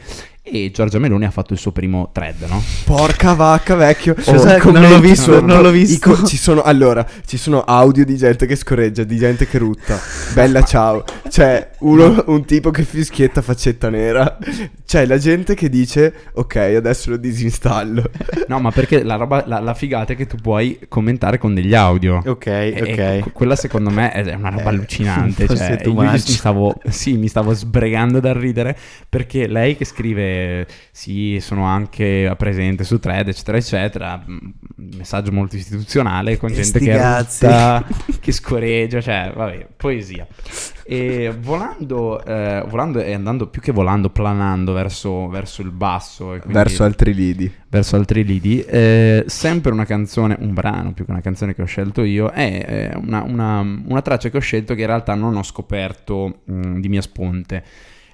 E 0.49 0.71
Giorgia 0.73 0.97
Meloni 0.97 1.25
ha 1.25 1.29
fatto 1.31 1.51
il 1.51 1.59
suo 1.59 1.71
primo 1.73 2.09
thread, 2.13 2.41
no? 2.47 2.63
Porca 2.85 3.33
vacca, 3.33 3.75
vecchio. 3.75 4.15
I 4.17 4.23
commenti 4.23 4.71
non 4.71 4.89
l'ho 4.89 4.99
visto, 4.99 5.33
sono- 5.33 5.45
non 5.53 5.61
l'ho 5.61 5.71
visto. 5.71 6.09
co- 6.13 6.23
ci 6.25 6.37
sono, 6.37 6.61
allora, 6.61 7.05
ci 7.25 7.35
sono 7.37 7.61
audio 7.63 8.05
di 8.05 8.15
gente 8.15 8.45
che 8.45 8.55
scorreggia, 8.55 9.03
di 9.03 9.17
gente 9.17 9.45
che 9.45 9.57
rutta. 9.57 9.99
Bella 10.33 10.63
ciao. 10.63 11.03
C'è 11.27 11.71
uno, 11.79 12.23
un 12.27 12.45
tipo 12.45 12.71
che 12.71 12.83
fischietta 12.83 13.41
faccetta 13.41 13.89
nera. 13.89 14.37
C'è 14.85 15.05
la 15.05 15.17
gente 15.17 15.53
che 15.53 15.67
dice, 15.67 16.13
ok, 16.33 16.55
adesso 16.55 17.09
lo 17.09 17.17
disinstallo. 17.17 18.09
No, 18.47 18.59
ma 18.61 18.71
perché 18.71 19.03
la, 19.03 19.15
roba, 19.15 19.43
la, 19.47 19.59
la 19.59 19.73
figata 19.73 20.13
è 20.13 20.15
che 20.15 20.27
tu 20.27 20.37
puoi 20.37 20.79
commentare 20.87 21.37
con 21.37 21.53
degli 21.53 21.73
audio. 21.73 22.21
ok, 22.25 22.45
E- 22.45 22.73
e 22.73 22.81
ok. 23.17 23.21
que- 23.23 23.31
quella 23.33 23.55
secondo 23.57 23.89
me 23.89 24.11
è 24.11 24.33
una 24.33 24.49
roba 24.49 24.63
Eh, 24.63 24.67
allucinante. 24.69 25.45
Cioè, 25.47 25.81
io 25.83 25.93
mi 25.93 26.17
stavo, 26.19 26.73
sì, 26.87 27.17
mi 27.17 27.27
stavo 27.27 27.53
sbregando 27.53 28.21
dal 28.21 28.35
ridere 28.35 28.77
perché 29.09 29.47
lei 29.47 29.75
che 29.75 29.83
scrive 29.83 30.35
sì, 30.91 31.37
sono 31.41 31.63
anche 31.65 32.33
presente 32.37 32.83
su 32.83 32.99
thread, 32.99 33.27
eccetera, 33.27 33.57
eccetera. 33.57 34.23
mm, 34.29 34.37
Messaggio 34.97 35.31
molto 35.31 35.55
istituzionale 35.55 36.37
con 36.37 36.51
gente 36.53 36.79
che 36.79 36.93
rutta, 36.93 37.83
che 38.19 38.31
scoreggia, 38.31 39.01
cioè, 39.01 39.31
vabbè, 39.35 39.67
poesia. 39.75 40.25
E 40.89 41.33
volando, 41.37 42.23
eh, 42.23 42.63
volando 42.69 42.99
e 43.01 43.13
andando 43.13 43.47
più 43.47 43.59
che 43.61 43.71
volando, 43.71 44.09
planando 44.09 44.71
verso, 44.73 45.27
verso 45.27 45.61
il 45.61 45.71
basso, 45.71 46.27
quindi- 46.27 46.53
Verso 46.53 46.83
altri 46.83 47.13
lidi. 47.13 47.51
verso 47.69 47.95
altri 47.97 48.23
lidi. 48.23 48.61
Eh, 48.61 49.23
sempre 49.27 49.71
una 49.71 49.85
canzone, 49.85 50.37
un 50.39 50.53
brano 50.53 50.93
più 50.93 51.03
che 51.05 51.11
una 51.11 51.21
canzone 51.21 51.53
che 51.53 51.61
ho 51.61 51.65
scelto 51.65 52.03
io, 52.03 52.29
è 52.31 52.89
eh, 52.93 52.97
una, 52.97 53.23
una- 53.23 53.59
una 53.59 54.01
traccia 54.01 54.29
che 54.29 54.37
ho 54.37 54.41
scelto 54.41 54.73
che 54.75 54.81
in 54.81 54.87
realtà 54.87 55.15
non 55.15 55.35
ho 55.35 55.43
scoperto 55.43 56.41
mh, 56.45 56.79
di 56.79 56.87
mia 56.87 57.01
sponte. 57.01 57.63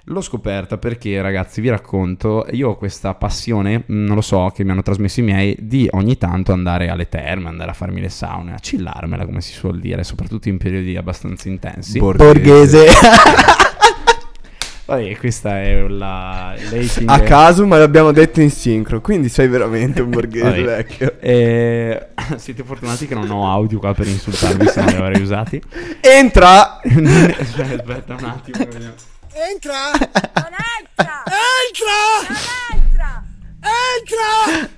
L'ho 0.08 0.20
scoperta 0.20 0.76
perché, 0.76 1.22
ragazzi, 1.22 1.62
vi 1.62 1.70
racconto, 1.70 2.46
io 2.50 2.68
ho 2.70 2.76
questa 2.76 3.14
passione, 3.14 3.84
mh, 3.86 4.04
non 4.04 4.14
lo 4.16 4.20
so, 4.20 4.52
che 4.54 4.62
mi 4.62 4.70
hanno 4.72 4.82
trasmesso 4.82 5.20
i 5.20 5.22
miei, 5.22 5.56
di 5.58 5.88
ogni 5.92 6.18
tanto 6.18 6.52
andare 6.52 6.90
alle 6.90 7.08
terme, 7.08 7.48
andare 7.48 7.70
a 7.70 7.74
farmi 7.74 8.02
le 8.02 8.10
saune, 8.10 8.52
a 8.52 8.58
chillarmela, 8.58 9.24
come 9.24 9.40
si 9.40 9.54
suol 9.54 9.80
dire, 9.80 10.04
soprattutto 10.04 10.50
in 10.50 10.58
periodi 10.58 10.94
abbastanza 10.98 11.48
intensi. 11.48 11.98
Borghese. 11.98 12.84
Vabbè, 14.84 15.16
questa 15.16 15.62
è 15.62 15.88
la 15.88 16.54
dating... 16.68 17.08
A 17.08 17.20
caso, 17.20 17.66
ma 17.66 17.78
l'abbiamo 17.78 18.12
detto 18.12 18.42
in 18.42 18.50
sincro, 18.50 19.00
quindi 19.00 19.30
sei 19.30 19.48
veramente 19.48 20.02
un 20.02 20.10
borghese 20.10 20.44
Vabbè. 20.44 20.62
vecchio. 20.64 21.14
Eh, 21.18 22.08
siete 22.36 22.62
fortunati 22.62 23.06
che 23.06 23.14
non 23.14 23.30
ho 23.30 23.50
audio 23.50 23.78
qua 23.78 23.94
per 23.94 24.06
insultarvi, 24.06 24.66
se 24.66 24.82
non 24.82 24.90
li 24.90 24.96
avrei 24.96 25.22
usati. 25.22 25.62
Entra! 26.02 26.82
Aspetta 26.84 28.16
un 28.18 28.24
attimo. 28.24 28.58
vediamo. 28.70 29.12
Entra! 29.36 29.90
Non 29.90 30.52
entra! 30.78 31.22
Entra! 31.26 31.98
Non 32.28 32.36
entra! 32.72 33.24
Entra! 33.64 34.70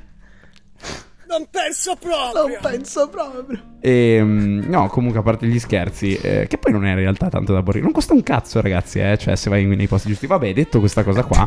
Non 1.28 1.46
penso 1.50 1.96
proprio! 1.96 2.46
Non 2.46 2.58
penso 2.62 3.08
proprio. 3.10 3.60
E, 3.80 4.18
mm, 4.22 4.62
no, 4.70 4.88
comunque 4.88 5.20
a 5.20 5.22
parte 5.22 5.46
gli 5.46 5.58
scherzi, 5.58 6.14
eh, 6.16 6.46
che 6.48 6.56
poi 6.56 6.72
non 6.72 6.86
è 6.86 6.90
in 6.90 6.96
realtà 6.96 7.28
tanto 7.28 7.52
da 7.52 7.62
borghese. 7.62 7.84
Non 7.84 7.92
costa 7.92 8.14
un 8.14 8.22
cazzo, 8.22 8.60
ragazzi, 8.62 8.98
eh, 9.00 9.18
cioè 9.18 9.36
se 9.36 9.50
vai 9.50 9.66
nei 9.66 9.88
posti 9.88 10.08
giusti. 10.08 10.26
Vabbè, 10.26 10.52
detto 10.54 10.78
questa 10.78 11.02
cosa 11.04 11.22
qua, 11.24 11.46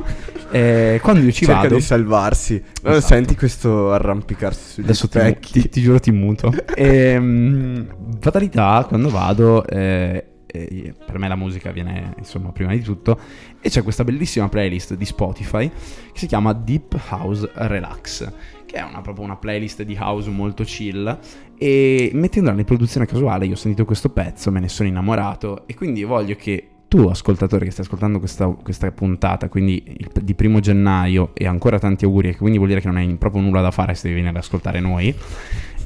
eh, 0.52 1.00
quando 1.02 1.22
io 1.24 1.32
ci 1.32 1.46
Cerca 1.46 1.62
vado... 1.62 1.76
di 1.76 1.82
salvarsi. 1.82 2.64
Esatto. 2.84 3.02
Senti 3.02 3.36
questo 3.36 3.92
arrampicarsi 3.92 4.74
sugli 4.74 4.84
Adesso 4.84 5.08
ti, 5.08 5.18
specchi. 5.18 5.52
ti- 5.54 5.70
ti 5.70 5.82
giuro 5.82 6.00
ti 6.00 6.12
muto. 6.12 6.54
Ehm, 6.76 8.18
fatalità, 8.20 8.86
quando 8.88 9.10
vado, 9.10 9.66
eh, 9.66 10.29
eh, 10.52 10.94
per 11.06 11.18
me 11.18 11.28
la 11.28 11.36
musica 11.36 11.72
viene 11.72 12.14
insomma 12.18 12.52
prima 12.52 12.72
di 12.72 12.82
tutto, 12.82 13.20
e 13.62 13.70
c'è 13.70 13.84
questa 13.84 14.04
bellissima 14.04 14.50
playlist 14.50 14.96
di 14.96 15.06
Spotify 15.06 15.70
che 15.70 16.20
si 16.20 16.28
chiama 16.28 16.54
Deep 16.54 17.00
House 17.10 17.50
Relax, 17.54 18.32
che 18.66 18.76
è 18.76 18.84
una, 18.84 19.02
proprio 19.02 19.26
una 19.26 19.36
playlist 19.36 19.84
di 19.84 19.98
house 20.00 20.30
molto 20.30 20.64
chill, 20.64 21.20
e 21.58 22.12
mettendola 22.14 22.58
in 22.58 22.66
produzione 22.66 23.06
casuale 23.06 23.46
io 23.46 23.54
ho 23.54 23.58
sentito 23.58 23.86
questo 23.86 24.10
pezzo, 24.10 24.52
me 24.52 24.60
ne 24.60 24.70
sono 24.70 24.90
innamorato, 24.90 25.68
e 25.68 25.74
quindi 25.74 26.04
voglio 26.04 26.36
che 26.36 26.70
tu, 26.90 27.08
ascoltatore 27.08 27.66
che 27.66 27.72
stai 27.72 27.86
ascoltando 27.86 28.18
questa, 28.18 28.48
questa 28.48 28.92
puntata, 28.92 29.48
quindi 29.48 29.84
il- 29.86 30.10
di 30.24 30.34
primo 30.34 30.60
gennaio, 30.60 31.32
e 31.36 31.46
ancora 31.46 31.78
tanti 31.78 32.06
auguri, 32.06 32.30
e 32.30 32.36
quindi 32.36 32.58
vuol 32.58 32.70
dire 32.70 32.82
che 32.82 32.88
non 32.88 32.98
hai 32.98 33.16
proprio 33.16 33.44
nulla 33.44 33.62
da 33.62 33.70
fare 33.70 33.94
se 33.94 34.08
devi 34.08 34.16
venire 34.16 34.36
ad 34.36 34.44
ascoltare 34.44 34.80
noi. 34.80 35.16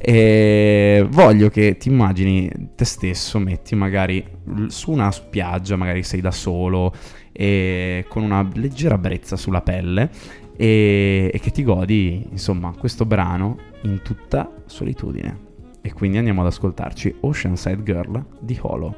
E 0.06 1.06
voglio 1.08 1.48
che 1.48 1.78
ti 1.78 1.88
immagini 1.88 2.50
te 2.74 2.84
stesso, 2.84 3.38
metti 3.38 3.74
magari 3.74 4.22
su 4.66 4.90
una 4.90 5.10
spiaggia, 5.10 5.76
magari 5.76 6.02
sei 6.02 6.20
da 6.20 6.30
solo, 6.30 6.92
e 7.32 8.04
con 8.06 8.22
una 8.22 8.46
leggera 8.52 8.98
brezza 8.98 9.36
sulla 9.36 9.62
pelle, 9.62 10.10
e, 10.58 11.30
e 11.32 11.40
che 11.40 11.50
ti 11.50 11.62
godi, 11.64 12.26
insomma, 12.30 12.74
questo 12.78 13.06
brano 13.06 13.56
in 13.84 14.02
tutta 14.02 14.52
solitudine. 14.66 15.38
E 15.80 15.94
quindi 15.94 16.18
andiamo 16.18 16.42
ad 16.42 16.48
ascoltarci 16.48 17.14
Oceanside 17.20 17.82
Girl 17.82 18.26
di 18.40 18.58
Holo. 18.60 18.94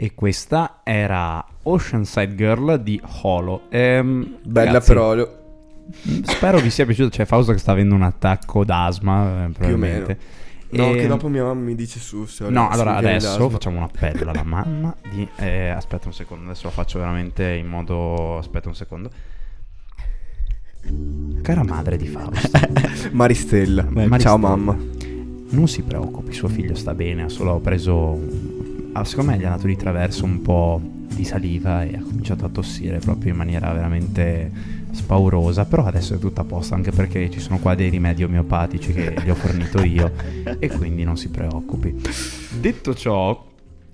E 0.00 0.14
questa 0.14 0.80
era 0.84 1.44
Oceanside 1.64 2.36
Girl 2.36 2.80
di 2.80 3.00
Holo. 3.22 3.62
Ehm, 3.68 4.38
Bella 4.44 4.66
ragazzi, 4.66 4.86
però, 4.92 5.14
lo- 5.14 5.36
Spero 6.22 6.58
vi 6.60 6.70
sia 6.70 6.84
piaciuto. 6.86 7.08
C'è 7.08 7.24
Fausto 7.24 7.50
che 7.52 7.58
sta 7.58 7.72
avendo 7.72 7.94
un 7.96 8.02
attacco 8.02 8.64
d'asma, 8.64 9.46
eh, 9.46 9.48
più 9.48 9.64
o 9.74 9.76
meno. 9.76 10.04
probabilmente. 10.04 10.18
No, 10.70 10.90
E- 10.92 10.96
che 10.98 11.06
dopo 11.08 11.28
mia 11.28 11.42
mamma 11.44 11.62
mi 11.62 11.74
dice 11.74 11.98
su 11.98 12.26
se 12.26 12.44
ho 12.44 12.50
No, 12.50 12.68
allora 12.68 12.94
adesso 12.96 13.30
l'asma. 13.30 13.48
facciamo 13.48 13.78
un 13.78 13.82
appello 13.84 14.30
alla 14.30 14.42
mamma 14.46 14.94
di... 15.10 15.26
eh, 15.36 15.70
aspetta 15.70 16.06
un 16.08 16.12
secondo, 16.14 16.44
adesso 16.50 16.64
lo 16.66 16.70
faccio 16.72 16.98
veramente 17.00 17.44
in 17.54 17.66
modo... 17.66 18.38
Aspetta 18.38 18.68
un 18.68 18.74
secondo. 18.76 19.10
Cara 21.42 21.64
madre 21.64 21.96
di 21.96 22.06
Fausto, 22.06 22.50
Maristella. 23.12 23.82
Maristella. 23.82 24.18
Ciao 24.18 24.38
mamma. 24.38 24.76
non 25.50 25.66
si 25.66 25.82
preoccupi, 25.82 26.32
suo 26.32 26.48
figlio 26.48 26.74
sta 26.76 26.94
bene, 26.94 27.24
ha 27.24 27.28
solo 27.28 27.58
preso... 27.58 28.16
ah, 28.92 29.04
secondo 29.04 29.30
me 29.32 29.38
gli 29.38 29.42
è 29.42 29.46
andato 29.46 29.66
di 29.66 29.76
traverso 29.76 30.24
un 30.24 30.42
po' 30.42 30.80
di 30.82 31.24
saliva 31.24 31.82
e 31.84 31.96
ha 31.96 32.02
cominciato 32.02 32.44
a 32.44 32.48
tossire 32.48 32.98
proprio 32.98 33.32
in 33.32 33.36
maniera 33.38 33.72
veramente 33.72 34.50
spaurosa, 34.90 35.64
però 35.64 35.84
adesso 35.84 36.14
è 36.14 36.18
tutto 36.18 36.40
a 36.40 36.44
posto 36.44 36.74
anche 36.74 36.90
perché 36.90 37.30
ci 37.30 37.40
sono 37.40 37.58
qua 37.58 37.74
dei 37.74 37.88
rimedi 37.90 38.24
omeopatici 38.24 38.92
che 38.92 39.14
gli 39.24 39.30
ho 39.30 39.34
fornito 39.34 39.82
io 39.82 40.10
e 40.58 40.68
quindi 40.70 41.04
non 41.04 41.16
si 41.16 41.28
preoccupi. 41.30 41.94
Detto 42.60 42.94
ciò, 42.94 43.46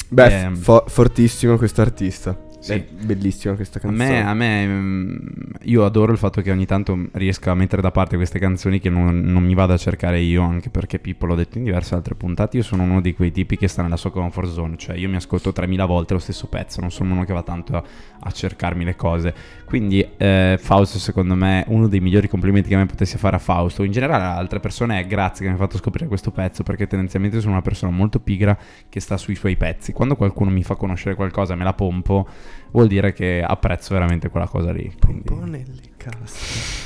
Beh, 0.07 0.43
Ehm. 0.43 0.55
fo- 0.57 0.85
fortissimo 0.87 1.57
questo 1.57 1.81
artista. 1.81 2.39
Sì. 2.65 2.73
È 2.73 2.83
bellissima 3.05 3.55
questa 3.57 3.77
A 3.77 3.83
canzone. 3.83 4.09
me, 4.09 4.25
a 4.27 4.33
me, 4.33 4.67
mm, 4.67 5.17
io 5.65 5.85
adoro 5.85 6.13
il 6.13 6.19
fatto 6.19 6.41
che 6.41 6.51
ogni 6.51 6.65
tanto 6.65 6.99
riesca 7.13 7.51
a 7.51 7.55
mettere 7.55 7.83
da 7.83 7.91
parte 7.91 8.17
queste 8.17 8.39
canzoni 8.39 8.81
che 8.81 8.89
non, 8.89 9.21
non 9.21 9.43
mi 9.43 9.53
vado 9.53 9.75
a 9.75 9.77
cercare 9.77 10.21
io, 10.21 10.43
anche 10.43 10.71
perché 10.71 10.99
Pippo 10.99 11.27
l'ho 11.27 11.35
detto 11.35 11.59
in 11.59 11.65
diverse 11.65 11.95
altre 11.95 12.15
puntate, 12.15 12.57
io 12.57 12.63
sono 12.63 12.83
uno 12.85 13.03
di 13.03 13.13
quei 13.13 13.33
tipi 13.33 13.59
che 13.59 13.69
sta 13.69 13.83
nella 13.83 13.99
sua 13.99 14.11
comfort 14.11 14.51
zone, 14.51 14.79
cioè 14.79 14.97
io 14.97 15.11
mi 15.11 15.17
ascolto 15.17 15.53
3000 15.53 15.85
volte 15.85 16.15
lo 16.15 16.19
stesso 16.21 16.47
pezzo, 16.47 16.81
non 16.81 16.91
sono 16.91 17.13
uno 17.13 17.25
che 17.25 17.35
va 17.35 17.43
tanto 17.43 17.77
a, 17.77 17.85
a 18.21 18.31
cercarmi 18.31 18.83
le 18.83 18.97
cose. 18.97 19.35
Quindi 19.67 20.07
eh, 20.17 20.57
Fausto 20.59 20.99
secondo 20.99 21.35
me 21.35 21.65
uno 21.69 21.87
dei 21.87 22.01
migliori 22.01 22.29
complimenti 22.29 22.71
che 22.71 22.77
a 22.77 22.79
me 22.79 22.87
potessi 22.87 23.19
fare 23.19 23.37
a 23.37 23.41
Fausto, 23.41 23.83
in 23.83 23.93
generale 23.93 24.25
a 24.25 24.37
altre 24.37 24.61
persone 24.61 25.01
è 25.01 25.07
grazie 25.07 25.45
che 25.45 25.51
mi 25.51 25.59
ha 25.59 25.61
fatto 25.61 25.77
scoprire 25.77 26.09
questo 26.09 26.31
pezzo, 26.31 26.63
perché 26.63 26.87
tendenzialmente 26.87 27.41
sono 27.41 27.53
una 27.53 27.63
persona 27.63 27.93
molto 27.93 28.21
pigra 28.21 28.57
che 28.89 29.01
sta 29.01 29.19
sui 29.19 29.35
suoi 29.35 29.57
pezzi. 29.57 29.93
Quando 29.93 30.17
qualcuno 30.17 30.49
mi 30.49 30.63
fa 30.63 30.77
conoscere 30.77 31.15
qualcosa 31.15 31.55
me 31.55 31.65
la 31.65 31.75
pompo, 31.75 32.27
vuol 32.71 32.89
dire 32.89 33.13
che 33.13 33.43
apprezzo 33.47 33.95
veramente 33.95 34.29
quella 34.29 34.47
cosa 34.49 34.73
lì. 34.73 34.93
Quindi, 35.01 35.23
Pomponelle, 35.23 35.81
cazzo. 35.97 36.37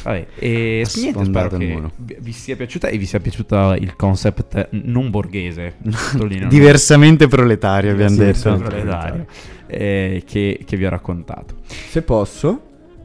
vabbè, 0.05 0.27
e 0.37 0.87
niente, 0.97 1.25
spero 1.25 1.49
che 1.49 1.91
vi 2.21 2.33
sia 2.33 2.57
piaciuta 2.57 2.89
e 2.89 2.99
vi 2.99 3.07
sia 3.07 3.21
piaciuto 3.21 3.75
il 3.79 3.97
concept 3.97 4.69
non 4.73 5.11
borghese, 5.11 5.77
Diversamente 6.49 7.27
proletario, 7.27 7.93
abbiamo 7.93 8.17
diversamente 8.17 8.65
detto. 8.69 8.77
proletario, 8.77 9.27
eh, 9.67 10.23
che, 10.27 10.61
che 10.65 10.77
vi 10.77 10.85
ho 10.85 10.91
raccontato. 10.91 11.57
Se 11.67 12.03
posso, 12.03 12.63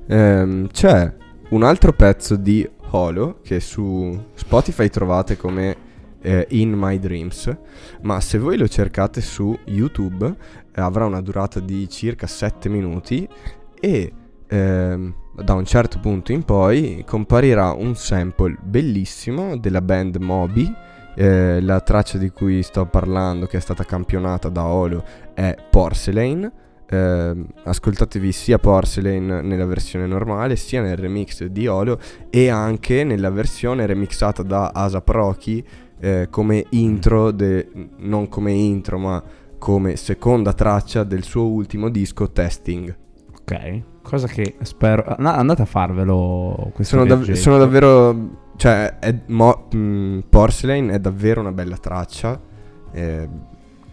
ehm, 0.07 0.67
c'è 0.67 1.13
un 1.49 1.63
altro 1.63 1.93
pezzo 1.93 2.35
di 2.35 2.67
Holo 2.89 3.39
che 3.43 3.59
su 3.59 4.25
Spotify 4.35 4.89
trovate 4.89 5.37
come 5.37 5.75
eh, 6.21 6.47
In 6.51 6.73
My 6.73 6.99
Dreams, 6.99 7.55
ma 8.01 8.19
se 8.19 8.37
voi 8.37 8.57
lo 8.57 8.67
cercate 8.67 9.21
su 9.21 9.57
YouTube 9.65 10.25
eh, 10.25 10.35
avrà 10.81 11.05
una 11.05 11.21
durata 11.21 11.59
di 11.59 11.87
circa 11.89 12.27
7 12.27 12.69
minuti 12.69 13.27
e 13.79 14.13
ehm, 14.47 15.15
da 15.35 15.53
un 15.53 15.65
certo 15.65 15.99
punto 15.99 16.31
in 16.31 16.43
poi 16.43 17.03
comparirà 17.05 17.71
un 17.71 17.95
sample 17.95 18.57
bellissimo 18.61 19.57
della 19.57 19.81
band 19.81 20.17
Moby. 20.17 20.71
eh, 21.15 21.61
la 21.61 21.79
traccia 21.79 22.17
di 22.17 22.29
cui 22.31 22.63
sto 22.63 22.85
parlando, 22.85 23.45
che 23.45 23.57
è 23.57 23.59
stata 23.59 23.83
campionata 23.83 24.49
da 24.49 24.65
Holo, 24.65 25.03
è 25.33 25.55
Porcelain. 25.69 26.51
Ehm, 26.89 27.47
ascoltatevi 27.63 28.31
sia 28.31 28.57
Porcelain 28.57 29.25
nella 29.43 29.65
versione 29.65 30.05
normale, 30.07 30.55
sia 30.55 30.81
nel 30.81 30.97
remix 30.97 31.43
di 31.45 31.67
Olo 31.67 31.99
e 32.29 32.49
anche 32.49 33.03
nella 33.03 33.29
versione 33.29 33.85
remixata 33.85 34.43
da 34.43 34.71
Asap 34.73 35.09
Rocky 35.09 35.63
eh, 35.99 36.27
come 36.29 36.65
intro, 36.71 37.31
de- 37.31 37.69
non 37.97 38.27
come 38.27 38.51
intro 38.51 38.97
ma 38.97 39.23
come 39.63 39.95
seconda 39.95 40.51
traccia 40.51 41.05
del 41.05 41.23
suo 41.23 41.43
ultimo 41.43 41.87
disco 41.87 42.29
Testing. 42.29 42.93
Ok, 43.39 43.81
cosa 44.01 44.27
che 44.27 44.57
spero... 44.63 45.03
ah, 45.03 45.37
andate 45.37 45.61
a 45.61 45.65
farvelo 45.65 46.69
questo 46.73 46.97
Sono, 46.97 47.07
dav- 47.07 47.31
sono 47.31 47.57
davvero... 47.57 48.51
cioè 48.57 48.99
è 48.99 49.17
mo- 49.27 49.69
mh, 49.71 50.25
Porcelain 50.27 50.89
è 50.89 50.99
davvero 50.99 51.39
una 51.39 51.53
bella 51.53 51.77
traccia 51.77 52.37
eh, 52.91 53.29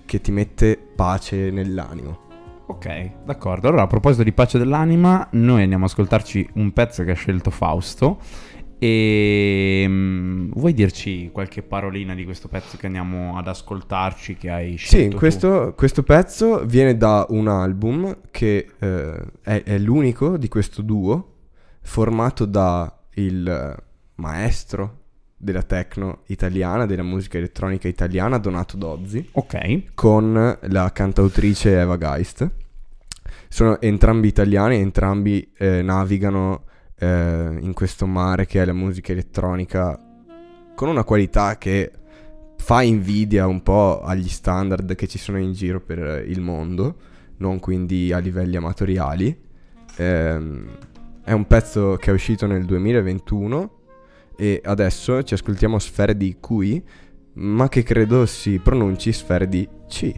che 0.05 0.21
ti 0.21 0.33
mette 0.33 0.77
pace 0.77 1.53
nell'animo. 1.53 2.19
Ok, 2.67 3.11
d'accordo. 3.25 3.69
Allora, 3.69 3.85
a 3.85 3.87
proposito 3.87 4.25
di 4.25 4.33
pace 4.33 4.59
dell'anima, 4.59 5.29
noi 5.35 5.63
andiamo 5.63 5.85
ad 5.85 5.91
ascoltarci 5.91 6.51
un 6.55 6.73
pezzo 6.73 7.05
che 7.05 7.13
ha 7.13 7.15
scelto 7.15 7.51
Fausto. 7.51 8.19
E 8.83 9.85
mm, 9.87 10.53
vuoi 10.55 10.73
dirci 10.73 11.29
qualche 11.31 11.61
parolina 11.61 12.15
di 12.15 12.25
questo 12.25 12.49
pezzo 12.49 12.79
che 12.79 12.87
andiamo 12.87 13.37
ad 13.37 13.47
ascoltarci? 13.47 14.37
Che 14.37 14.49
hai 14.49 14.77
scelto? 14.77 15.11
Sì, 15.11 15.17
questo, 15.19 15.75
questo 15.77 16.03
pezzo 16.03 16.65
viene 16.65 16.97
da 16.97 17.27
un 17.29 17.49
album 17.49 18.21
che 18.31 18.71
eh, 18.79 19.23
è, 19.43 19.63
è 19.65 19.77
l'unico 19.77 20.39
di 20.39 20.49
questo 20.49 20.81
duo 20.81 21.35
formato 21.83 22.47
da 22.47 22.91
il 23.17 23.77
maestro 24.15 25.01
della 25.37 25.63
techno 25.63 26.21
italiana, 26.29 26.87
della 26.87 27.03
musica 27.03 27.37
elettronica 27.37 27.87
italiana, 27.87 28.39
Donato 28.39 28.79
Dozzi, 28.79 29.29
Ok, 29.33 29.93
con 29.93 30.59
la 30.59 30.91
cantautrice 30.91 31.79
Eva 31.79 31.99
Geist. 31.99 32.51
Sono 33.47 33.79
entrambi 33.79 34.29
italiani, 34.29 34.77
entrambi 34.77 35.53
eh, 35.59 35.83
navigano 35.83 36.65
eh, 37.01 37.57
in 37.61 37.73
questo 37.73 38.07
mare 38.07 38.47
che 38.47 38.61
è 38.61 38.65
la 38.65 38.75
musica 38.75 39.13
elettronica 39.13 39.99
con 40.75 40.89
una 40.89 41.03
qualità 41.03 41.57
che 41.57 41.91
fa 42.57 42.83
invidia 42.83 43.47
un 43.47 43.63
po' 43.63 44.03
agli 44.03 44.29
standard 44.29 44.95
che 44.95 45.09
ci 45.09 45.19
sono 45.19 45.39
in 45.39 45.53
giro 45.53 45.81
per 45.81 45.99
eh, 45.99 46.25
il 46.27 46.41
mondo, 46.41 46.97
non 47.39 47.59
quindi 47.59 48.13
a 48.13 48.19
livelli 48.19 48.57
amatoriali. 48.57 49.49
Ehm, 49.97 50.69
è 51.25 51.33
un 51.33 51.47
pezzo 51.47 51.97
che 51.97 52.11
è 52.11 52.15
uscito 52.15 52.47
nel 52.47 52.65
2021 52.65 53.79
e 54.37 54.61
adesso 54.65 55.23
ci 55.23 55.35
ascoltiamo 55.35 55.79
Sfere 55.79 56.17
di 56.17 56.37
QI, 56.39 56.83
ma 57.35 57.69
che 57.69 57.83
credo 57.83 58.27
si 58.27 58.59
pronunci 58.59 59.13
Sfere 59.13 59.49
di 59.49 59.69
C, 59.89 60.13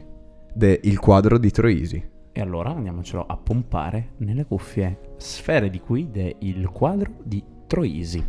Il 0.82 0.98
quadro 0.98 1.38
di 1.38 1.50
Troisi. 1.50 2.10
E 2.32 2.40
allora 2.40 2.70
andiamocelo 2.70 3.24
a 3.26 3.36
pompare 3.36 4.12
nelle 4.18 4.44
cuffie. 4.44 5.14
Sfere 5.16 5.70
di 5.70 5.80
Quid 5.80 6.16
è 6.16 6.36
il 6.40 6.68
quadro 6.70 7.12
di 7.22 7.42
Troisi. 7.66 8.24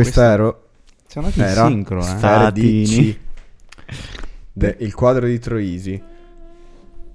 E 0.00 0.02
questo 0.02 0.20
Questo- 0.20 0.20
ero 0.22 0.68
Siamo 1.06 1.26
andati 1.26 1.50
era 1.50 1.66
in 1.66 1.72
sincro, 1.72 1.98
eh. 1.98 2.02
Statini. 2.02 2.86
FDC. 2.86 3.18
De- 4.52 4.76
il 4.80 4.94
quadro 4.94 5.26
di 5.26 5.38
Troisi. 5.38 6.02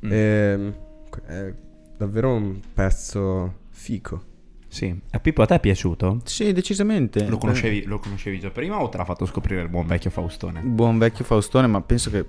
Mm. 0.06 0.12
Ehm, 0.12 0.76
è 1.26 1.54
davvero 1.98 2.34
un 2.34 2.60
pezzo 2.74 3.54
fico. 3.70 4.24
Sì. 4.68 4.94
A 5.12 5.20
Pippo 5.20 5.42
a 5.42 5.46
te 5.46 5.56
è 5.56 5.60
piaciuto? 5.62 6.20
Sì, 6.26 6.52
decisamente. 6.52 7.26
Lo 7.28 7.38
conoscevi, 7.38 7.84
lo 7.86 8.00
conoscevi 8.00 8.40
già 8.40 8.50
prima 8.50 8.82
o 8.82 8.90
te 8.90 8.98
l'ha 8.98 9.06
fatto 9.06 9.26
scoprire 9.26 9.62
il 9.62 9.70
buon 9.70 9.88
vecchio 9.88 10.10
Faustone? 10.10 10.60
Buon 10.62 10.98
vecchio 10.98 11.24
Faustone, 11.24 11.68
ma 11.68 11.80
penso 11.82 12.10
che 12.12 12.26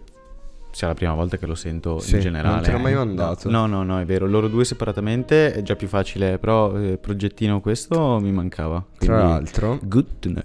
sia 0.77 0.89
la 0.89 0.95
prima 0.95 1.15
volta 1.15 1.39
che 1.39 1.47
lo 1.47 1.55
sento 1.55 2.01
Sì, 2.01 2.17
in 2.17 2.21
generale. 2.21 2.55
non 2.57 2.63
te 2.63 2.71
l'ho 2.73 2.79
mai 2.79 2.93
eh. 2.93 2.97
mandato. 2.97 3.49
No, 3.49 3.65
no, 3.65 3.83
no, 3.83 3.99
è 3.99 4.05
vero. 4.05 4.27
Loro 4.27 4.47
due 4.47 4.63
separatamente 4.67 5.55
è 5.55 5.63
già 5.63 5.75
più 5.75 5.89
facile, 5.89 6.39
però 6.39 6.77
eh, 6.79 6.99
progettino 6.99 7.63
questo 7.63 8.19
mi 8.21 8.31
mancava. 8.31 8.85
Tra 8.99 9.15
quindi- 9.15 9.33
l'altro, 9.33 9.79
Good 9.83 10.07
to 10.19 10.29
know. 10.29 10.43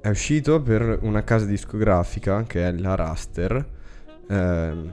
è 0.00 0.08
uscito 0.08 0.62
per 0.62 1.00
una 1.02 1.22
casa 1.22 1.44
discografica 1.44 2.44
che 2.46 2.66
è 2.68 2.72
la 2.72 2.94
Raster. 2.94 3.62
Ehm, 4.28 4.92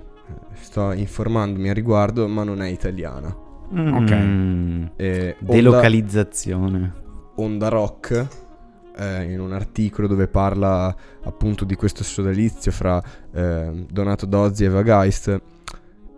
sto 0.56 0.92
informandomi 0.92 1.70
a 1.70 1.74
riguardo, 1.74 2.28
ma 2.28 2.44
non 2.44 2.62
è 2.62 2.68
italiana. 2.68 3.34
Mm. 3.74 4.86
E 4.98 5.36
Onda- 5.40 5.54
Delocalizzazione. 5.54 6.94
Onda 7.36 7.70
Rock 7.70 8.28
eh, 9.00 9.32
in 9.32 9.40
un 9.40 9.54
articolo 9.54 10.08
dove 10.08 10.28
parla 10.28 10.96
appunto 11.24 11.64
di 11.64 11.76
questo 11.76 12.04
sodalizio 12.04 12.72
fra 12.72 13.02
eh, 13.32 13.86
Donato 13.90 14.26
Dozzi 14.26 14.66
e 14.66 14.70
Vagaist 14.70 15.42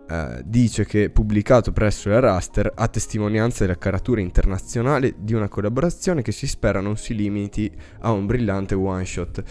eh, 0.08 0.42
dice 0.44 0.84
che 0.84 1.10
pubblicato 1.10 1.72
presso 1.72 2.08
la 2.08 2.18
Raster 2.18 2.72
a 2.74 2.88
testimonianza 2.88 3.64
della 3.64 3.78
caratura 3.78 4.20
internazionale 4.20 5.14
di 5.18 5.32
una 5.32 5.48
collaborazione 5.48 6.22
che 6.22 6.32
si 6.32 6.46
spera 6.46 6.80
non 6.80 6.96
si 6.96 7.14
limiti 7.14 7.70
a 8.00 8.10
un 8.10 8.26
brillante 8.26 8.74
one 8.74 9.04
shot 9.04 9.42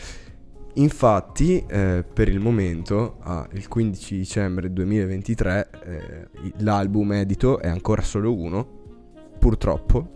Infatti, 0.75 1.61
eh, 1.67 2.05
per 2.13 2.29
il 2.29 2.39
momento, 2.39 3.17
ah, 3.23 3.45
il 3.51 3.67
15 3.67 4.15
dicembre 4.15 4.71
2023, 4.71 5.69
eh, 5.83 6.27
l'album 6.59 7.11
edito 7.11 7.59
è 7.59 7.67
ancora 7.67 8.01
solo 8.01 8.33
uno. 8.33 8.79
Purtroppo, 9.37 10.11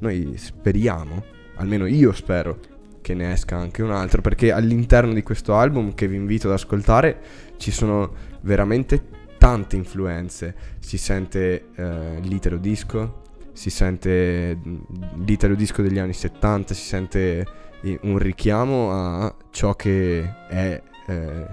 noi 0.00 0.34
speriamo, 0.36 1.24
almeno 1.58 1.86
io 1.86 2.12
spero, 2.12 2.58
che 3.00 3.14
ne 3.14 3.32
esca 3.32 3.56
anche 3.56 3.82
un 3.82 3.90
altro, 3.92 4.20
perché 4.20 4.50
all'interno 4.52 5.12
di 5.12 5.22
questo 5.22 5.54
album 5.54 5.94
che 5.94 6.08
vi 6.08 6.16
invito 6.16 6.48
ad 6.48 6.54
ascoltare 6.54 7.20
ci 7.56 7.70
sono 7.70 8.12
veramente 8.40 9.16
tante 9.38 9.76
influenze. 9.76 10.54
Si 10.78 10.98
sente 10.98 11.66
eh, 11.74 12.18
l'italo 12.22 12.56
disco, 12.56 13.22
si 13.52 13.70
sente 13.70 14.56
mm, 14.56 14.76
l'italo 15.24 15.54
disco 15.54 15.82
degli 15.82 15.98
anni 15.98 16.12
70, 16.12 16.74
si 16.74 16.84
sente 16.84 17.46
i- 17.82 17.98
un 18.02 18.18
richiamo 18.18 18.90
a 18.92 19.34
ciò 19.50 19.74
che 19.74 20.46
è 20.48 20.82
eh, 21.06 21.46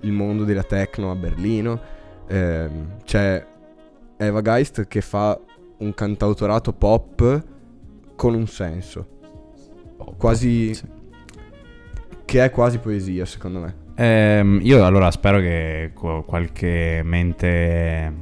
il 0.00 0.12
mondo 0.12 0.44
della 0.44 0.62
techno 0.62 1.10
a 1.10 1.16
Berlino. 1.16 1.80
Ehm, 2.28 3.02
c'è 3.04 3.44
Eva 4.16 4.40
Geist 4.40 4.86
che 4.86 5.00
fa 5.00 5.38
un 5.78 5.92
cantautorato 5.94 6.72
pop 6.72 7.44
con 8.16 8.34
un 8.34 8.46
senso. 8.46 9.20
Quasi. 10.16 10.74
Sì. 10.74 10.84
Che 12.24 12.44
è 12.44 12.50
quasi 12.50 12.78
poesia, 12.78 13.24
secondo 13.26 13.60
me. 13.60 13.74
Ehm, 13.94 14.60
io 14.62 14.84
allora 14.84 15.10
spero 15.10 15.38
che 15.38 15.92
qualche 15.94 17.02
mente, 17.04 18.12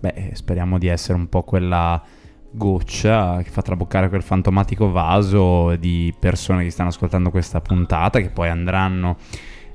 beh, 0.00 0.30
speriamo 0.32 0.78
di 0.78 0.88
essere 0.88 1.16
un 1.16 1.28
po' 1.28 1.42
quella 1.42 2.02
goccia 2.50 3.40
che 3.42 3.48
fa 3.48 3.62
traboccare 3.62 4.08
quel 4.08 4.22
fantomatico 4.22 4.90
vaso 4.90 5.74
di 5.76 6.14
persone 6.18 6.64
che 6.64 6.70
stanno 6.70 6.90
ascoltando 6.90 7.30
questa 7.30 7.60
puntata, 7.60 8.20
che 8.20 8.30
poi 8.30 8.48
andranno 8.48 9.16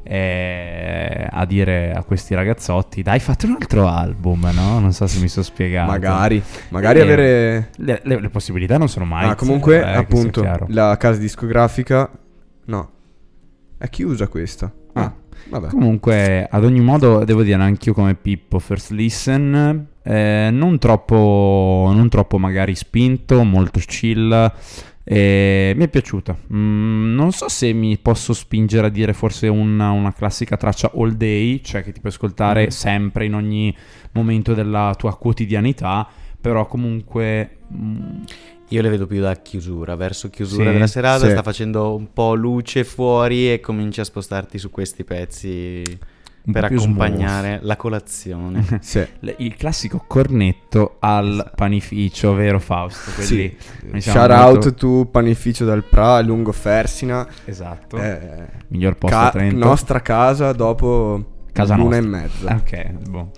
eh, 0.07 1.27
a 1.29 1.45
dire 1.45 1.91
a 1.93 2.03
questi 2.03 2.33
ragazzotti, 2.33 3.01
dai 3.01 3.19
fate 3.19 3.45
un 3.45 3.57
altro 3.59 3.87
album, 3.87 4.49
no? 4.53 4.79
Non 4.79 4.93
so 4.93 5.05
se 5.07 5.19
mi 5.19 5.27
sono 5.27 5.45
spiegato. 5.45 5.91
Magari. 5.91 6.41
Magari 6.69 6.99
Eh, 6.99 7.01
avere. 7.01 7.69
Le, 7.77 8.01
le- 8.03 8.19
le 8.21 8.29
possibilità 8.29 8.77
non 8.77 8.89
sono 8.89 9.05
mai... 9.05 9.29
Ah, 9.29 9.35
comunque, 9.35 9.79
eh, 9.79 9.93
appunto, 9.95 10.43
la 10.67 10.95
casa 10.97 11.19
discografica. 11.19 12.09
No. 12.65 12.91
È 13.77 13.89
chiusa 13.89 14.27
questa. 14.27 14.71
Ah, 14.93 15.01
Ah. 15.03 15.13
vabbè. 15.49 15.67
Comunque, 15.69 16.47
ad 16.49 16.63
ogni 16.63 16.79
modo, 16.81 17.23
devo 17.23 17.43
dire 17.43 17.61
anch'io 17.61 17.93
come 17.93 18.15
Pippo, 18.15 18.59
First 18.59 18.91
Listen, 18.91 19.87
eh, 20.03 20.49
non, 20.51 20.77
troppo, 20.79 21.91
non 21.93 22.09
troppo 22.09 22.37
magari 22.39 22.73
spinto, 22.75 23.43
molto 23.43 23.79
chill. 23.85 24.51
Eh, 25.09 25.73
mi 25.75 25.83
è 25.85 25.87
piaciuto. 25.87 26.37
Mm, 26.53 27.15
non 27.15 27.31
so 27.31 27.47
se 27.47 27.71
mi 27.71 27.97
posso 27.97 28.33
spingere 28.33 28.87
a 28.87 28.89
dire 28.89 29.13
forse 29.13 29.47
una, 29.47 29.91
una 29.91 30.11
classica 30.13 30.57
traccia 30.57 30.91
all 30.95 31.11
day, 31.11 31.61
cioè 31.61 31.81
che 31.81 31.93
ti 31.93 32.01
puoi 32.01 32.11
ascoltare 32.11 32.63
Mhm. 32.63 32.69
sempre 32.69 33.25
in 33.25 33.33
ogni 33.33 33.73
momento 34.11 34.53
della 34.53 34.93
tua 34.97 35.15
quotidianità, 35.17 36.07
però 36.39 36.65
comunque... 36.67 37.57
mm, 37.73 38.23
Io 38.71 38.81
le 38.81 38.89
vedo 38.89 39.07
più 39.07 39.21
da 39.21 39.33
chiusura, 39.35 39.95
verso 39.95 40.29
chiusura 40.29 40.65
Sì, 40.65 40.71
della 40.73 40.87
serata, 40.87 41.23
sì. 41.23 41.31
sta 41.31 41.41
facendo 41.41 41.95
un 41.95 42.11
po' 42.11 42.33
luce 42.35 42.83
fuori 42.83 43.49
e 43.49 43.61
cominci 43.61 44.01
a 44.01 44.03
spostarti 44.03 44.57
su 44.57 44.69
questi 44.71 45.05
pezzi 45.05 45.83
per 46.51 46.63
accompagnare 46.65 47.59
la 47.61 47.75
colazione. 47.75 48.65
Sì. 48.81 49.05
Il 49.37 49.55
classico 49.55 50.03
cornetto 50.07 50.95
al 50.99 51.31
Esatto. 51.33 51.51
panificio, 51.55 52.33
vero 52.33 52.59
Fausto? 52.59 53.11
Quelli, 53.11 53.27
Sì. 53.27 53.55
sembra 53.99 53.99
Shout 54.01 54.29
out 54.31 54.51
molto- 54.63 54.73
to 54.73 55.07
Panificio 55.11 55.65
dal 55.65 55.83
Pra, 55.83 56.19
lungo 56.21 56.51
Fersina. 56.51 57.27
Esatto. 57.45 57.97
Eh, 57.97 58.19
Miglior 58.69 58.95
posto 58.97 59.15
ca- 59.15 59.27
a 59.27 59.31
Trento. 59.31 59.57
nostra 59.65 60.01
casa 60.01 60.51
dopo 60.53 61.23
Casa 61.51 61.75
l'una 61.75 61.99
nostra. 61.99 62.19
e 62.19 62.21
mezza. 62.21 62.55
Ok, 62.55 63.09
boh. 63.09 63.31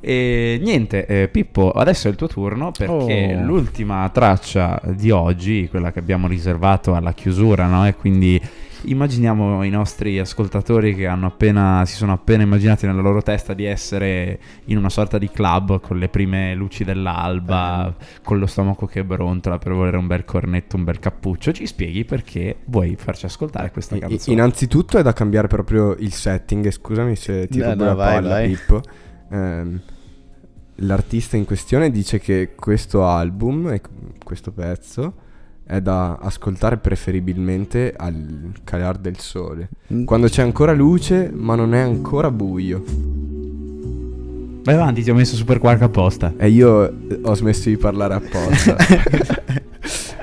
E 0.00 0.60
niente, 0.62 1.04
eh, 1.06 1.28
Pippo, 1.28 1.70
adesso 1.72 2.06
è 2.06 2.10
il 2.10 2.16
tuo 2.16 2.28
turno 2.28 2.70
perché 2.70 3.36
Oh. 3.40 3.44
l'ultima 3.44 4.08
traccia 4.12 4.80
di 4.84 5.10
oggi, 5.10 5.66
quella 5.68 5.90
che 5.90 5.98
abbiamo 5.98 6.28
riservato 6.28 6.94
alla 6.94 7.12
chiusura, 7.12 7.66
no? 7.66 7.86
E 7.86 7.94
quindi 7.96 8.40
immaginiamo 8.86 9.62
i 9.62 9.70
nostri 9.70 10.18
ascoltatori 10.18 10.94
che 10.94 11.06
hanno 11.06 11.26
appena, 11.26 11.84
si 11.86 11.94
sono 11.94 12.12
appena 12.12 12.42
immaginati 12.42 12.86
nella 12.86 13.00
loro 13.00 13.22
testa 13.22 13.54
di 13.54 13.64
essere 13.64 14.38
in 14.66 14.76
una 14.76 14.90
sorta 14.90 15.18
di 15.18 15.28
club 15.28 15.80
con 15.80 15.98
le 15.98 16.08
prime 16.08 16.54
luci 16.54 16.84
dell'alba, 16.84 17.94
con 18.22 18.38
lo 18.38 18.46
stomaco 18.46 18.86
che 18.86 19.04
brontola 19.04 19.58
per 19.58 19.72
volere 19.72 19.96
un 19.96 20.06
bel 20.06 20.24
cornetto, 20.24 20.76
un 20.76 20.84
bel 20.84 20.98
cappuccio. 20.98 21.52
Ci 21.52 21.66
spieghi 21.66 22.04
perché 22.04 22.58
vuoi 22.66 22.96
farci 22.96 23.26
ascoltare 23.26 23.70
questa 23.70 23.96
I- 23.96 24.00
canzone? 24.00 24.36
Innanzitutto 24.36 24.98
è 24.98 25.02
da 25.02 25.12
cambiare 25.12 25.48
proprio 25.48 25.94
il 25.98 26.12
setting. 26.12 26.70
Scusami 26.70 27.16
se 27.16 27.48
ti 27.48 27.58
No, 27.58 27.70
rubo 27.70 27.84
no, 27.84 27.88
la 27.90 27.94
vai, 27.94 28.14
palla, 28.14 28.28
vai. 28.28 28.48
Pippo. 28.50 28.80
Ehm, 29.30 29.80
l'artista 30.76 31.36
in 31.36 31.44
questione 31.44 31.90
dice 31.90 32.18
che 32.18 32.54
questo 32.54 33.04
album 33.06 33.68
e 33.68 33.80
questo 34.22 34.52
pezzo 34.52 35.24
è 35.66 35.80
da 35.80 36.14
ascoltare 36.14 36.76
preferibilmente 36.76 37.92
al 37.96 38.52
calar 38.62 38.96
del 38.98 39.18
sole. 39.18 39.68
Mm. 39.92 40.04
Quando 40.04 40.28
c'è 40.28 40.42
ancora 40.42 40.72
luce, 40.72 41.30
ma 41.34 41.54
non 41.56 41.74
è 41.74 41.80
ancora 41.80 42.30
buio. 42.30 42.82
Vai 44.62 44.74
avanti, 44.74 45.02
ti 45.02 45.10
ho 45.10 45.14
messo 45.14 45.36
super 45.36 45.58
quark 45.58 45.82
apposta. 45.82 46.34
E 46.38 46.48
io 46.48 46.88
eh, 46.88 47.20
ho 47.22 47.34
smesso 47.34 47.68
di 47.68 47.76
parlare 47.76 48.14
apposta. 48.14 48.76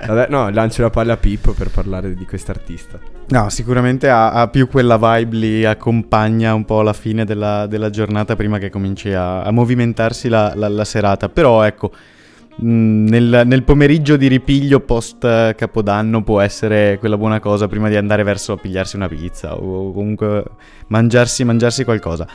Vabbè, 0.06 0.28
no, 0.30 0.50
lancio 0.50 0.82
la 0.82 0.90
palla 0.90 1.14
a 1.14 1.18
Pippo 1.18 1.54
per 1.54 1.70
parlare 1.70 2.14
di 2.14 2.26
quest'artista. 2.26 3.00
No, 3.30 3.50
sicuramente 3.50 4.10
ha, 4.10 4.32
ha 4.34 4.50
più 4.50 4.68
quella 4.68 4.98
vibe 4.98 5.36
lì, 5.36 5.66
accompagna 5.66 6.54
un 6.54 6.66
po' 6.66 6.82
la 6.82 6.92
fine 6.92 7.24
della, 7.24 7.68
della 7.68 7.90
giornata 7.90 8.36
prima 8.36 8.58
che 8.58 8.70
cominci 8.70 9.14
a, 9.14 9.44
a 9.44 9.52
movimentarsi 9.52 10.28
la, 10.28 10.54
la- 10.56 10.68
la 10.68 10.84
serata. 10.84 11.30
Però 11.30 11.64
ecco, 11.64 11.92
nel, 12.56 13.44
nel 13.46 13.64
pomeriggio 13.64 14.16
di 14.16 14.28
ripiglio 14.28 14.80
post 14.80 15.24
eh, 15.24 15.56
Capodanno 15.58 16.24
può 16.24 16.40
essere 16.40 16.98
quella 17.00 17.18
buona 17.18 17.40
cosa 17.40 17.68
prima 17.68 17.90
di 17.90 17.96
andare 17.96 18.24
verso 18.24 18.54
a 18.54 18.58
pigliarsi 18.58 18.96
una 18.96 19.08
pizza 19.08 19.56
o 19.56 19.92
comunque 19.92 20.44
mangiarsi, 20.88 21.44
mangiarsi 21.44 21.84
qualcosa. 21.84 22.28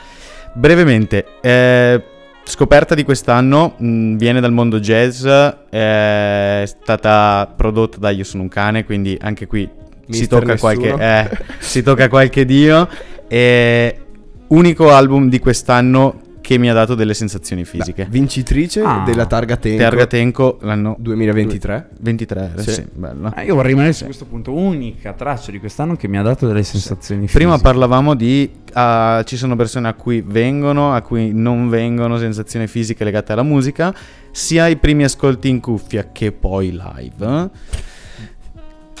Brevemente, 0.53 1.25
eh, 1.41 2.03
scoperta 2.43 2.95
di 2.95 3.03
quest'anno, 3.03 3.75
mh, 3.77 4.15
viene 4.17 4.41
dal 4.41 4.51
mondo 4.51 4.79
jazz, 4.79 5.25
è 5.25 6.63
stata 6.65 7.53
prodotta 7.55 7.97
da 7.97 8.09
Io 8.09 8.23
sono 8.23 8.43
un 8.43 8.49
cane, 8.49 8.83
quindi 8.83 9.17
anche 9.21 9.47
qui 9.47 9.69
si 10.09 10.27
tocca, 10.27 10.57
qualche, 10.57 10.93
eh, 10.97 11.29
si 11.59 11.81
tocca 11.81 12.09
qualche 12.09 12.45
dio. 12.45 12.87
E 13.27 13.99
unico 14.47 14.91
album 14.91 15.29
di 15.29 15.39
quest'anno 15.39 16.21
che 16.49 16.57
mi 16.57 16.67
ha 16.67 16.73
dato 16.73 16.95
delle 16.95 17.13
sensazioni 17.13 17.63
fisiche. 17.63 18.07
Vincitrice 18.09 18.81
Ah. 18.81 19.03
della 19.05 19.27
Targa 19.27 19.55
Tenco 19.55 19.83
Targa 19.83 20.07
Tenco 20.07 20.57
l'anno 20.61 20.95
2023. 20.97 21.89
23, 21.99 22.53
Sì. 22.57 22.71
sì, 22.73 22.85
bello. 22.91 23.31
Eh, 23.35 23.43
io 23.43 23.53
vorrei 23.53 23.69
rimanere 23.69 23.93
su 23.93 24.05
questo 24.05 24.25
punto. 24.25 24.51
Unica 24.51 25.13
traccia 25.13 25.51
di 25.51 25.59
quest'anno 25.59 25.95
che 25.95 26.07
mi 26.07 26.17
ha 26.17 26.23
dato 26.23 26.47
delle 26.47 26.63
sensazioni 26.63 27.27
Prima 27.27 27.51
fisiche. 27.51 27.69
parlavamo 27.69 28.15
di 28.15 28.49
ah, 28.73 29.21
ci 29.27 29.37
sono 29.37 29.55
persone 29.55 29.89
a 29.89 29.93
cui 29.93 30.23
vengono, 30.25 30.91
a 30.95 31.01
cui 31.03 31.33
non 31.35 31.69
vengono 31.69 32.17
sensazioni 32.17 32.65
fisiche 32.65 33.03
legate 33.03 33.31
alla 33.33 33.43
musica, 33.43 33.93
sia 34.31 34.65
i 34.65 34.77
primi 34.77 35.03
ascolti 35.03 35.49
in 35.49 35.59
cuffia 35.59 36.09
che 36.11 36.31
poi 36.31 36.71
live. 36.71 37.49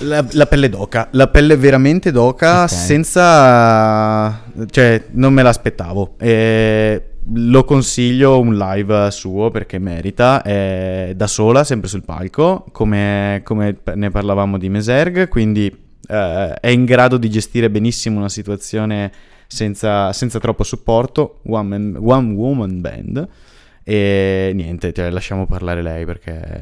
La, 0.01 0.23
la 0.33 0.45
pelle 0.45 0.69
d'oca, 0.69 1.07
la 1.13 1.27
pelle 1.29 1.57
veramente 1.57 2.11
d'oca 2.11 2.61
Ok. 2.61 2.69
senza... 2.69 4.39
cioè 4.69 5.03
non 5.13 5.33
me 5.33 5.41
l'aspettavo. 5.41 6.13
E 6.19 7.03
lo 7.31 7.63
consiglio 7.63 8.39
un 8.39 8.57
live 8.57 9.11
suo 9.11 9.49
perché 9.49 9.77
merita, 9.79 10.41
è 10.41 11.13
da 11.15 11.27
sola, 11.27 11.63
sempre 11.63 11.89
sul 11.89 12.03
palco, 12.03 12.65
come, 12.71 13.41
come 13.43 13.77
ne 13.95 14.09
parlavamo 14.09 14.57
di 14.57 14.69
Meserg, 14.69 15.27
quindi 15.27 15.65
eh, 16.07 16.53
è 16.53 16.67
in 16.69 16.85
grado 16.85 17.17
di 17.17 17.29
gestire 17.29 17.69
benissimo 17.69 18.17
una 18.17 18.29
situazione 18.29 19.11
senza, 19.47 20.11
senza 20.13 20.39
troppo 20.39 20.63
supporto, 20.63 21.41
one, 21.45 21.67
man- 21.67 21.97
one 22.01 22.33
woman 22.33 22.81
band. 22.81 23.27
E 23.83 24.51
niente, 24.53 24.93
cioè, 24.93 25.09
lasciamo 25.09 25.45
parlare 25.45 25.81
lei 25.81 26.05
perché 26.05 26.61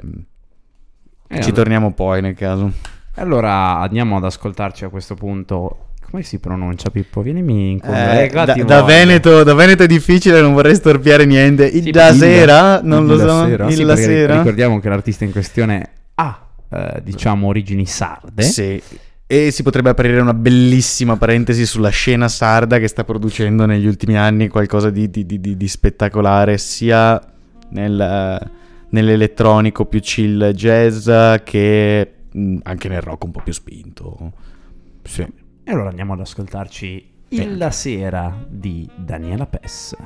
Eh, 1.27 1.41
ci 1.41 1.51
torniamo 1.51 1.93
poi 1.93 2.21
nel 2.21 2.35
caso. 2.35 2.71
Allora 3.15 3.79
andiamo 3.79 4.15
ad 4.15 4.23
ascoltarci 4.23 4.85
a 4.85 4.89
questo 4.89 5.15
punto. 5.15 5.86
Come 6.09 6.23
si 6.23 6.39
pronuncia 6.39 6.89
Pippo? 6.89 7.21
Vienimi 7.21 7.71
in 7.71 7.79
Eh, 7.83 8.23
eh, 8.23 8.29
da, 8.29 8.45
da. 8.45 8.81
Veneto, 8.83 9.43
da 9.43 9.53
Veneto 9.53 9.83
è 9.83 9.87
difficile, 9.87 10.39
non 10.39 10.53
vorrei 10.53 10.73
storpiare 10.75 11.25
niente. 11.25 11.65
Il 11.65 11.83
Sì, 11.83 11.91
da 11.91 12.07
il- 12.09 12.15
sera, 12.17 12.81
non 12.81 13.01
il 13.03 13.07
lo 13.09 13.17
so. 13.19 13.45
sera. 13.45 13.65
Il 13.67 13.73
Sì, 13.97 14.03
sera. 14.03 14.37
Ricordiamo 14.37 14.79
che 14.79 14.87
l'artista 14.87 15.25
in 15.25 15.31
questione 15.33 15.89
ha, 16.15 16.47
eh, 16.71 17.01
diciamo, 17.03 17.47
origini 17.47 17.85
sarde. 17.85 18.41
Sì. 18.43 18.81
E 19.29 19.51
si 19.51 19.61
potrebbe 19.63 19.89
aprire 19.89 20.21
una 20.21 20.33
bellissima 20.33 21.17
parentesi 21.17 21.65
sulla 21.65 21.89
scena 21.89 22.29
sarda 22.29 22.79
che 22.79 22.87
sta 22.87 23.03
producendo 23.03 23.65
negli 23.65 23.85
ultimi 23.85 24.17
anni 24.17 24.47
qualcosa 24.47 24.89
di, 24.89 25.09
di- 25.09 25.25
di- 25.25 25.41
di- 25.41 25.57
di 25.57 25.67
spettacolare, 25.67 26.57
sia 26.57 27.21
nel, 27.71 27.99
eh, 27.99 28.49
nell'elettronico 28.91 29.83
più 29.83 29.99
chill 29.99 30.51
jazz 30.51 31.09
che 31.43 32.11
mh, 32.31 32.57
anche 32.63 32.87
nel 32.87 33.01
rock 33.01 33.25
un 33.25 33.31
po' 33.31 33.41
più 33.43 33.51
spinto. 33.51 34.31
Sì. 35.03 35.25
E 35.69 35.71
allora 35.73 35.89
andiamo 35.89 36.13
ad 36.13 36.21
ascoltarci 36.21 37.11
Il 37.27 37.57
La 37.57 37.71
Sera 37.71 38.33
di 38.47 38.89
Daniela 38.95 39.45
Pess. 39.45 39.97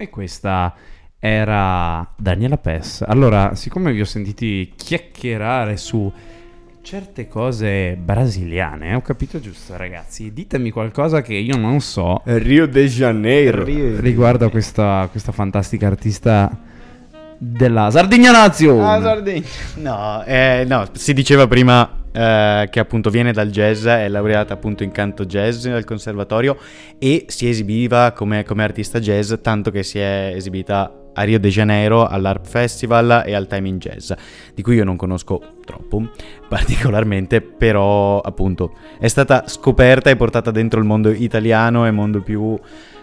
E 0.00 0.08
questa 0.08 0.74
era 1.18 2.10
Daniela 2.16 2.56
Pes. 2.56 3.04
Allora, 3.06 3.54
siccome 3.54 3.92
vi 3.92 4.00
ho 4.00 4.06
sentiti 4.06 4.72
chiacchierare 4.74 5.76
su 5.76 6.10
certe 6.80 7.28
cose 7.28 7.98
brasiliane, 8.02 8.94
ho 8.94 9.02
capito 9.02 9.40
giusto, 9.40 9.76
ragazzi. 9.76 10.32
Ditemi 10.32 10.70
qualcosa 10.70 11.20
che 11.20 11.34
io 11.34 11.58
non 11.58 11.80
so 11.80 12.22
Rio 12.24 12.66
de 12.66 12.86
Janeiro. 12.86 13.62
riguardo 13.62 14.46
a 14.46 14.50
questa, 14.50 15.06
questa 15.10 15.32
fantastica 15.32 15.88
artista 15.88 16.50
della 17.36 17.90
Sardigna 17.90 18.32
Nazio. 18.32 18.82
Ah, 18.82 19.02
Sardegna. 19.02 19.46
No, 19.74 20.24
eh, 20.24 20.64
no, 20.66 20.86
si 20.92 21.12
diceva 21.12 21.46
prima 21.46 21.99
eh, 22.12 22.68
che 22.70 22.80
appunto 22.80 23.10
viene 23.10 23.32
dal 23.32 23.50
jazz, 23.50 23.86
è 23.86 24.08
laureata 24.08 24.54
appunto 24.54 24.82
in 24.82 24.90
canto 24.90 25.24
jazz 25.24 25.66
al 25.66 25.84
conservatorio 25.84 26.56
e 26.98 27.24
si 27.28 27.48
esibiva 27.48 28.12
come, 28.12 28.44
come 28.44 28.62
artista 28.62 28.98
jazz, 29.00 29.32
tanto 29.42 29.70
che 29.70 29.82
si 29.82 29.98
è 29.98 30.32
esibita 30.34 30.94
a 31.12 31.22
Rio 31.22 31.40
de 31.40 31.48
Janeiro 31.48 32.06
all'Arp 32.06 32.46
Festival 32.46 33.24
e 33.26 33.34
al 33.34 33.46
Time 33.46 33.68
in 33.68 33.78
Jazz, 33.78 34.12
di 34.54 34.62
cui 34.62 34.76
io 34.76 34.84
non 34.84 34.96
conosco 34.96 35.40
troppo 35.64 36.08
particolarmente, 36.48 37.40
però 37.40 38.20
appunto 38.20 38.74
è 38.98 39.08
stata 39.08 39.44
scoperta 39.46 40.10
e 40.10 40.16
portata 40.16 40.50
dentro 40.50 40.80
il 40.80 40.86
mondo 40.86 41.10
italiano 41.10 41.86
e 41.86 41.90
mondo 41.90 42.22
più 42.22 42.58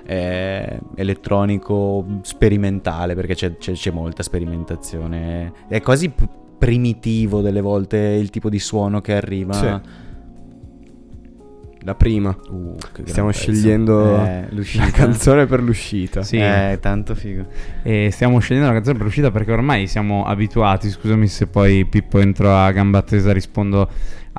eh, 0.05 0.79
elettronico 0.95 2.05
sperimentale, 2.21 3.13
perché 3.13 3.35
c'è, 3.35 3.57
c'è- 3.57 3.73
c'è 3.73 3.91
molta 3.91 4.23
sperimentazione. 4.23 5.51
È 5.67 5.81
quasi 5.81 6.11
primitivo 6.57 7.41
delle 7.41 7.61
volte 7.61 7.97
il 7.97 8.29
tipo 8.29 8.49
di 8.49 8.59
suono 8.59 9.01
che 9.01 9.13
arriva. 9.13 9.53
Sì. 9.53 10.05
La 11.81 11.95
prima. 11.95 12.35
Uh, 12.49 12.75
Stiamo 13.05 13.29
pezzo. 13.29 13.39
scegliendo 13.39 14.17
Eh, 14.21 14.47
la 14.75 14.91
canzone 14.91 15.45
per 15.45 15.61
l'uscita. 15.63 16.21
Sì. 16.21 16.35
Eh, 16.37 16.79
tanto 16.81 17.15
figo. 17.15 17.45
E 17.81 18.09
stiamo 18.11 18.39
scegliendo 18.39 18.67
la 18.67 18.75
canzone 18.75 18.97
per 18.97 19.05
l'uscita 19.05 19.31
perché 19.31 19.53
ormai 19.53 19.87
siamo 19.87 20.25
abituati. 20.25 20.89
Scusami 20.89 21.27
se 21.27 21.47
poi 21.47 21.85
Pippo 21.85 22.19
entro 22.19 22.53
a 22.53 22.69
gamba 22.71 23.01
tesa 23.03 23.31
rispondo 23.31 23.89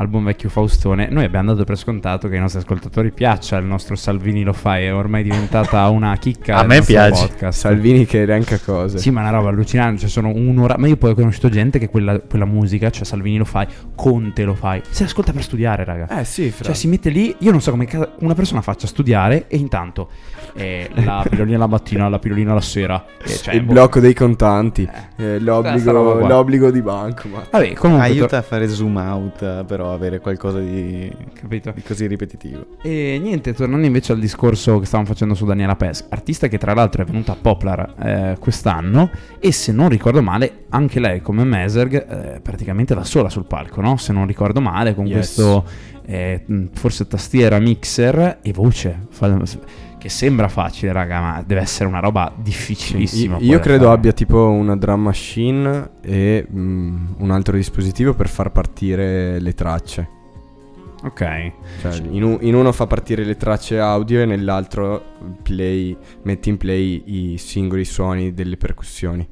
al 0.01 0.07
buon 0.09 0.24
vecchio 0.24 0.49
Faustone. 0.49 1.09
Noi 1.11 1.24
abbiamo 1.24 1.51
dato 1.53 1.64
per 1.64 1.76
scontato 1.76 2.28
che 2.28 2.34
ai 2.34 2.40
nostri 2.40 2.61
ascoltatori 2.61 3.11
piaccia 3.11 3.57
il 3.57 3.64
nostro 3.64 3.96
Salvini 3.96 4.44
lo 4.44 4.53
fai. 4.53 4.84
È 4.84 4.94
ormai 4.94 5.24
diventata 5.24 5.88
una 5.88 6.16
chicca. 6.16 6.57
A 6.59 6.61
del 6.61 6.68
me 6.68 6.82
piace. 6.82 7.26
Podcast. 7.26 7.59
Salvini 7.59 8.07
che 8.07 8.22
elenca 8.22 8.59
cose. 8.59 8.99
Sì, 8.99 9.11
ma 9.11 9.20
è 9.20 9.28
una 9.28 9.36
roba 9.36 9.49
allucinante. 9.49 10.01
Cioè, 10.03 10.09
sono 10.09 10.28
un'ora. 10.28 10.76
Ma 10.78 10.86
io 10.86 10.96
poi 10.96 11.11
ho 11.11 11.14
conosciuto 11.14 11.49
gente 11.49 11.78
che 11.80 11.88
quella, 11.88 12.20
quella 12.20 12.44
musica, 12.44 12.90
cioè 12.90 13.05
Salvini 13.05 13.38
lo 13.38 13.44
fai, 13.44 13.66
Conte 13.96 14.44
lo 14.44 14.55
fai. 14.55 14.80
Se 14.88 15.03
ascolta 15.03 15.32
per 15.32 15.42
studiare, 15.42 15.84
raga. 15.84 16.20
Eh 16.20 16.24
sì, 16.24 16.51
fra. 16.51 16.66
Cioè, 16.66 16.74
si 16.74 16.86
mette 16.86 17.11
lì. 17.11 17.34
Io 17.40 17.51
non 17.51 17.61
so 17.61 17.72
come 17.72 17.88
una 18.20 18.34
persona 18.34 18.61
faccia 18.61 18.86
studiare 18.86 19.46
e 19.49 19.57
intanto 19.57 20.11
eh, 20.55 20.88
la 20.94 21.24
pillolina 21.28 21.59
la 21.59 21.66
mattina, 21.66 22.09
la 22.09 22.20
pillolina 22.20 22.55
la 22.55 22.61
sera. 22.61 23.05
eh, 23.24 23.28
cioè, 23.34 23.55
il 23.55 23.62
boh. 23.64 23.72
blocco 23.72 23.99
dei 23.99 24.14
contanti, 24.14 24.88
Eh. 25.16 25.24
eh, 25.24 25.38
l'obbligo, 25.40 26.20
l'obbligo 26.24 26.70
di 26.70 26.82
banco. 26.82 27.26
Ma... 27.26 27.44
Vabbè, 27.51 27.72
comunque. 27.72 28.07
Aiuta 28.07 28.38
a 28.38 28.42
fare 28.42 28.68
zoom 28.68 28.96
out, 28.96 29.42
eh, 29.42 29.64
però 29.89 29.93
avere 29.95 30.20
qualcosa 30.20 30.61
di, 30.61 31.11
di 31.49 31.82
così 31.82 32.07
ripetitivo. 32.07 32.66
E 32.82 33.18
niente, 33.20 33.55
tornando 33.55 33.86
invece 33.86 34.12
al 34.12 34.18
discorso 34.18 34.78
che 34.78 34.86
stavamo 34.86 35.09
facendo 35.09 35.34
su 35.34 35.45
Daniela 35.45 35.76
Pes, 35.76 36.07
artista 36.11 36.49
che 36.49 36.59
tra 36.59 36.74
l'altro 36.74 37.03
è 37.03 37.05
venuta 37.07 37.32
a 37.32 37.36
Poplar 37.41 37.95
eh, 37.99 38.36
quest'anno 38.39 39.11
e 39.39 39.53
se 39.53 39.72
non 39.72 39.89
ricordo 39.89 40.22
male 40.22 40.64
anche 40.70 41.01
lei 41.01 41.20
come 41.20 41.45
Meserg 41.45 42.34
eh, 42.34 42.41
praticamente 42.41 42.95
da 42.95 43.05
sola 43.05 43.28
sul 43.28 43.47
palco, 43.47 43.80
no? 43.80 43.97
Se 43.97 44.12
non 44.12 44.26
ricordo 44.26 44.61
male 44.61 44.95
con 44.95 45.07
Yes. 45.07 45.14
questo 45.16 45.64
eh, 46.05 46.43
forse 46.72 47.07
tastiera 47.07 47.59
mixer 47.59 48.39
e 48.43 48.53
voce 48.53 49.07
fa- 49.09 49.41
che 50.09 50.14
sembra 50.14 50.48
facile 50.48 50.92
raga 50.92 51.20
ma 51.20 51.42
deve 51.46 51.61
essere 51.61 51.88
una 51.88 52.00
roba 52.00 52.32
difficilissima. 52.34 53.36
Io, 53.38 53.46
poi 53.46 53.48
io 53.48 53.59
credo 53.61 53.84
fare. 53.84 53.96
abbia 53.96 54.12
tipo 54.12 54.48
una 54.48 54.76
drum 54.76 55.02
machine 55.02 55.90
e 56.00 56.46
mm, 56.50 57.06
un 57.18 57.30
altro 57.30 57.56
dispositivo 57.56 58.14
per 58.14 58.28
far 58.28 58.50
partire 58.50 59.38
le 59.38 59.54
tracce. 59.54 60.09
Ok. 61.04 61.52
Cioè, 61.80 62.00
in, 62.11 62.22
u- 62.24 62.38
in 62.40 62.54
uno 62.54 62.72
fa 62.72 62.86
partire 62.86 63.22
le 63.24 63.36
tracce 63.36 63.78
audio 63.78 64.20
e 64.20 64.24
nell'altro 64.24 65.04
play, 65.42 65.96
metti 66.22 66.48
in 66.48 66.56
play 66.56 67.02
i 67.34 67.38
singoli 67.38 67.84
suoni 67.84 68.34
delle 68.34 68.56
percussioni. 68.56 69.28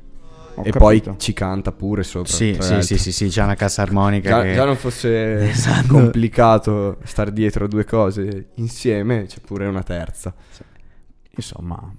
ho 0.59 0.61
e 0.63 0.71
capito. 0.71 0.79
poi 0.79 1.03
ci 1.19 1.33
canta 1.33 1.73
pure 1.73 2.03
sopra. 2.05 2.31
Sì, 2.33 2.57
sì, 2.61 2.83
sì, 2.83 2.97
sì, 2.99 3.13
sì, 3.13 3.29
c'è 3.29 3.43
una 3.43 3.57
cassa 3.57 3.83
armonica 3.83 4.29
Già, 4.31 4.43
che... 4.43 4.55
già 4.55 4.65
non 4.65 4.77
fosse 4.77 5.49
Esatto. 5.51 5.89
complicato 5.89 6.99
star 7.05 7.31
dietro 7.31 7.65
a 7.65 7.69
due 7.69 7.85
cose 7.85 8.51
insieme, 8.55 9.25
c'è 9.27 9.39
pure 9.45 9.67
una 9.67 9.83
terza. 9.83 10.33
Insomma. 11.37 11.93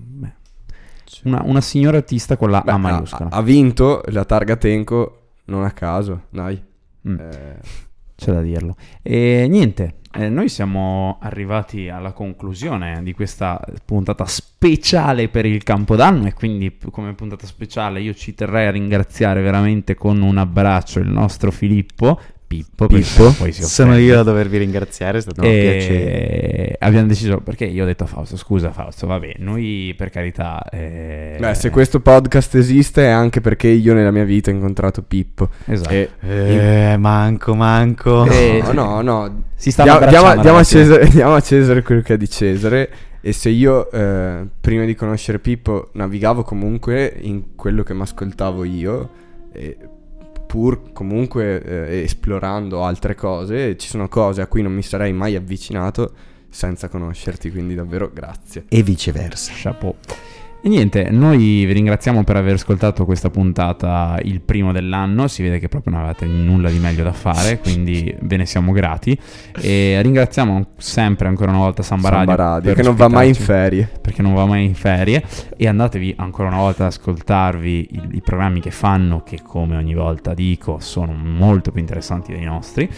Una, 1.24 1.42
una 1.46 1.62
signora 1.62 1.98
artista 1.98 2.36
con 2.36 2.52
la 2.52 2.62
Beh, 2.62 2.72
A 2.72 2.74
ha, 2.74 2.78
maiuscola. 2.78 3.30
ha 3.32 3.42
vinto 3.42 4.02
la 4.08 4.26
targa 4.26 4.56
Tenco 4.58 5.22
non 5.46 5.64
a 5.64 5.72
caso, 5.72 6.24
dai. 6.30 6.62
Mm. 7.08 7.20
Eh, 7.20 7.60
C'è 8.16 8.32
da 8.34 8.42
dirlo. 8.42 8.76
E 9.02 9.48
niente, 9.50 10.00
eh, 10.12 10.30
noi 10.30 10.50
siamo 10.50 11.18
arrivati 11.22 11.90
alla 11.90 12.12
conclusione 12.12 13.02
di 13.04 13.14
questa 13.14 13.60
puntata 13.86 14.26
speciale 14.26 15.30
per 15.30 15.46
il 15.46 15.64
Campodanno 15.64 16.28
e 16.28 16.34
quindi 16.34 16.78
come 16.92 17.14
puntata 17.14 17.46
speciale 17.46 18.02
io 18.02 18.14
ci 18.14 18.34
terrei 18.34 18.68
a 18.68 18.72
ringraziare 18.72 19.42
veramente 19.42 19.96
con 19.96 20.22
un 20.22 20.38
abbraccio 20.38 21.00
il 21.00 21.08
nostro 21.10 21.52
Filippo, 21.52 22.20
Pippo, 22.48 22.88
Pippo. 22.88 23.36
Sono 23.52 23.98
io 23.98 24.22
a 24.22 24.24
dovervi 24.24 24.58
ringraziare, 24.58 25.18
è 25.18 25.22
stato 25.22 25.42
un 25.42 25.48
piacere. 25.50 26.76
Abbiamo 26.80 27.08
deciso 27.08 27.42
perché 27.42 27.66
io 27.66 27.84
ho 27.84 27.86
detto 27.86 28.06
a 28.06 28.08
Fausto, 28.08 28.38
scusa 28.38 28.72
Fausto, 28.72 29.06
vabbè, 29.06 29.34
noi 29.40 29.94
per 29.98 30.10
carità... 30.10 30.64
eh, 30.72 31.36
Beh, 31.40 31.54
se 31.56 31.70
questo 31.70 32.00
podcast 32.00 32.56
esiste 32.56 33.04
è 33.04 33.10
anche 33.10 33.42
perché 33.42 33.68
io 33.68 33.94
nella 33.94 34.12
mia 34.12 34.24
vita 34.24 34.50
ho 34.50 34.54
incontrato 34.54 35.02
Pippo. 35.04 35.50
Esatto. 35.66 35.90
E 35.94 36.10
Eh, 36.22 36.96
manco, 36.98 37.54
manco. 37.54 38.26
Eh, 38.26 38.62
no, 38.64 38.72
no, 38.72 39.02
no. 39.02 39.44
Si 39.56 39.70
stanno 39.72 39.98
Dia- 39.98 40.08
diamo, 40.08 40.42
diamo 40.42 40.58
a. 40.60 40.64
Cesare, 40.64 41.08
diamo 41.12 41.34
a 41.36 41.42
Cesare 41.42 41.82
quello 41.82 42.02
che 42.02 42.14
è 42.14 42.18
di 42.18 42.30
Cesare. 42.30 42.90
E 43.20 43.34
se 43.34 43.50
io, 43.50 43.92
eh, 43.92 44.46
prima 44.62 44.86
di 44.86 44.96
conoscere 44.96 45.40
Pippo, 45.40 45.90
navigavo 45.94 46.44
comunque 46.44 47.14
in 47.20 47.56
quello 47.56 47.84
che 47.84 47.94
mi 47.94 48.04
ascoltavo 48.04 48.64
io, 48.64 49.10
e 49.52 49.76
pur 50.48 50.92
comunque 50.94 51.62
eh, 51.62 52.02
esplorando 52.02 52.84
altre 52.84 53.14
cose, 53.14 53.78
ci 53.78 53.88
sono 53.88 54.08
cose 54.08 54.42
a 54.42 54.48
cui 54.48 54.62
non 54.62 54.74
mi 54.74 54.82
sarei 54.82 55.14
mai 55.14 55.36
avvicinato 55.36 56.14
senza 56.50 56.88
conoscerti. 56.88 57.52
Quindi 57.52 57.76
davvero 57.76 58.10
grazie. 58.12 58.66
E 58.70 58.82
viceversa. 58.82 59.52
Chapeau. 59.54 59.96
E 60.68 60.70
niente, 60.70 61.08
noi 61.12 61.64
vi 61.64 61.72
ringraziamo 61.72 62.26
per 62.26 62.36
aver 62.36 62.56
ascoltato 62.56 63.06
questa 63.06 63.30
puntata 63.30 64.20
il 64.24 64.42
primo 64.42 64.74
dell'anno, 64.74 65.30
si 65.30 65.42
vede 65.42 65.60
che 65.60 65.70
proprio 65.70 65.94
non 65.94 66.02
avevate 66.02 66.26
nulla 66.26 66.70
di 66.70 66.78
meglio 66.78 67.06
da 67.06 67.14
fare, 67.14 67.60
quindi 67.64 68.14
ve 68.24 68.36
ne 68.36 68.46
siamo 68.46 68.74
grati. 68.74 69.18
E 69.62 69.98
ringraziamo 70.02 70.72
sempre 70.76 71.30
ancora 71.30 71.52
una 71.52 71.62
volta 71.62 71.84
Samba 71.84 72.10
Samba 72.10 72.36
Radio, 72.36 72.74
per 72.74 72.82
che 72.82 72.86
non 72.86 72.98
va 72.98 73.08
mai 73.08 73.30
in 73.30 73.36
ferie. 73.36 73.90
Perché 74.02 74.22
non 74.22 74.34
va 74.34 74.46
mai 74.46 74.66
in 74.66 74.76
ferie. 74.76 75.24
E 75.56 75.70
andatevi 75.70 76.16
ancora 76.18 76.50
una 76.50 76.58
volta 76.58 76.84
ad 76.84 76.90
ascoltarvi 76.90 77.88
i, 77.90 78.02
i 78.18 78.22
programmi 78.22 78.60
che 78.60 78.72
fanno, 78.72 79.24
che 79.24 79.40
come 79.42 79.78
ogni 79.78 79.94
volta 79.94 80.34
dico 80.34 80.80
sono 80.82 81.14
molto 81.14 81.72
più 81.72 81.80
interessanti 81.80 82.34
dei 82.34 82.44
nostri. 82.44 82.90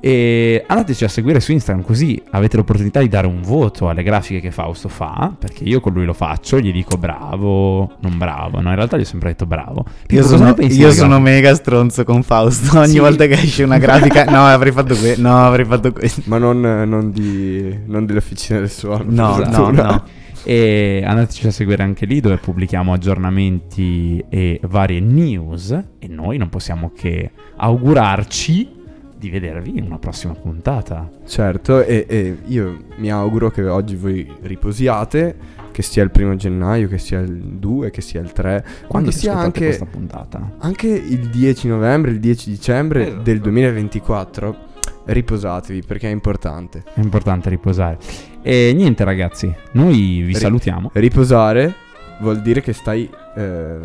E 0.00 0.64
andateci 0.66 1.04
a 1.04 1.08
seguire 1.08 1.40
su 1.40 1.52
Instagram 1.52 1.84
così 1.84 2.20
avete 2.30 2.56
l'opportunità 2.56 3.00
di 3.00 3.08
dare 3.08 3.26
un 3.26 3.42
voto 3.42 3.88
alle 3.88 4.02
grafiche 4.02 4.40
che 4.40 4.50
Fausto 4.50 4.88
fa, 4.88 5.32
perché 5.38 5.64
io 5.64 5.80
con 5.80 5.92
lui 5.92 6.04
lo 6.04 6.12
faccio, 6.12 6.58
gli 6.60 6.72
dico 6.72 6.96
bravo, 6.96 7.96
non 8.00 8.16
bravo, 8.16 8.60
no 8.60 8.68
in 8.70 8.76
realtà 8.76 8.96
gli 8.96 9.00
ho 9.02 9.04
sempre 9.04 9.30
detto 9.30 9.46
bravo. 9.46 9.84
Io 10.08 10.22
sono, 10.22 10.54
io 10.58 10.90
sono 10.92 11.18
mega 11.20 11.54
stronzo 11.54 12.04
con 12.04 12.22
Fausto. 12.22 12.78
Ogni 12.78 12.92
Sì. 12.92 12.98
volta 12.98 13.26
che 13.26 13.34
esce 13.34 13.62
una 13.64 13.78
grafica, 13.78 14.24
no, 14.30 14.44
avrei 14.46 14.72
fatto 14.72 14.94
questo. 14.96 15.20
No, 15.20 15.44
avrei 15.46 15.64
fatto 15.64 15.92
questo. 15.92 16.22
Ma 16.26 16.38
non, 16.38 16.60
non 16.60 17.10
di, 17.10 17.76
non 17.86 18.06
dell'officina 18.06 18.60
del 18.60 18.70
suono. 18.70 19.04
No, 19.08 19.36
no, 19.38 19.44
fortuna. 19.50 19.82
no. 19.82 20.04
E 20.44 21.02
andateci 21.04 21.46
a 21.48 21.50
seguire 21.50 21.82
anche 21.82 22.06
lì 22.06 22.20
dove 22.20 22.36
pubblichiamo 22.36 22.92
aggiornamenti 22.92 24.24
e 24.30 24.60
varie 24.62 25.00
news 25.00 25.70
e 25.98 26.06
noi 26.08 26.38
non 26.38 26.48
possiamo 26.48 26.92
che 26.96 27.32
augurarci 27.56 28.76
di 29.18 29.30
vedervi 29.30 29.76
in 29.76 29.84
una 29.84 29.98
prossima 29.98 30.32
puntata. 30.34 31.10
Certo, 31.26 31.82
e, 31.82 32.06
e 32.08 32.36
io 32.46 32.84
mi 32.96 33.10
auguro 33.10 33.50
che 33.50 33.66
oggi 33.66 33.96
voi 33.96 34.30
riposiate, 34.42 35.36
che 35.72 35.82
sia 35.82 36.02
il 36.02 36.10
primo 36.10 36.34
gennaio, 36.36 36.88
che 36.88 36.98
sia 36.98 37.18
il 37.20 37.32
2, 37.32 37.90
che 37.90 38.00
sia 38.00 38.20
il 38.20 38.32
3, 38.32 38.64
Quando 38.86 39.10
sia 39.10 39.36
anche, 39.36 39.66
questa 39.66 39.84
puntata? 39.86 40.54
anche 40.58 40.86
il 40.88 41.28
10 41.28 41.68
novembre, 41.68 42.10
il 42.12 42.20
10 42.20 42.50
dicembre 42.50 43.06
Esatto. 43.08 43.22
del 43.22 43.40
2024. 43.40 44.66
Riposatevi 45.04 45.82
perché 45.86 46.08
è 46.08 46.12
importante. 46.12 46.82
È 46.94 47.00
importante 47.00 47.48
riposare. 47.48 47.98
E 48.42 48.72
niente 48.74 49.04
ragazzi, 49.04 49.52
noi 49.72 50.20
vi 50.22 50.34
salutiamo. 50.34 50.90
Riposare 50.94 51.74
vuol 52.20 52.40
dire 52.42 52.60
che 52.60 52.72
stai 52.74 53.08
eh, 53.36 53.78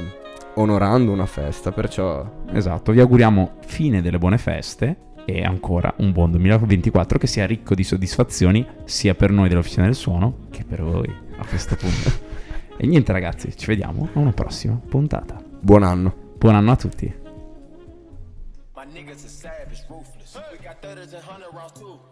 onorando 0.56 1.12
una 1.12 1.26
festa, 1.26 1.72
perciò 1.72 2.42
Esatto, 2.52 2.92
vi 2.92 3.00
auguriamo 3.00 3.54
fine 3.66 4.02
delle 4.02 4.18
buone 4.18 4.38
feste 4.38 4.98
e 5.26 5.44
ancora 5.44 5.94
un 5.98 6.12
buon 6.12 6.32
2024 6.32 7.18
che 7.18 7.28
sia 7.28 7.46
ricco 7.46 7.76
di 7.76 7.84
soddisfazioni 7.84 8.66
sia 8.86 9.16
per 9.16 9.32
noi 9.32 9.50
dell'Officina 9.50 9.86
del 9.86 9.96
Suono 9.96 10.48
che 10.50 10.64
per 10.64 10.82
voi 10.82 11.10
a 11.38 11.46
questo 11.46 11.76
punto. 11.76 12.32
E 12.76 12.88
niente 12.88 13.12
ragazzi, 13.12 13.56
ci 13.56 13.68
vediamo 13.68 14.10
a 14.14 14.20
una 14.20 14.34
prossima 14.34 14.74
puntata. 14.74 15.40
Buon 15.60 15.84
anno. 15.84 16.34
Buon 16.38 16.56
anno 16.56 16.72
a 16.72 16.76
tutti. 16.76 17.06
My 18.76 18.84
niggas 18.92 19.24
is 19.24 19.32
savage, 19.32 19.86
ruthless. 19.88 20.36
We 20.52 20.58
got 20.58 20.82
thudders 20.82 21.14
and 21.14 21.24
hundred 21.24 21.54
rounds 21.54 21.80
too. 21.80 22.03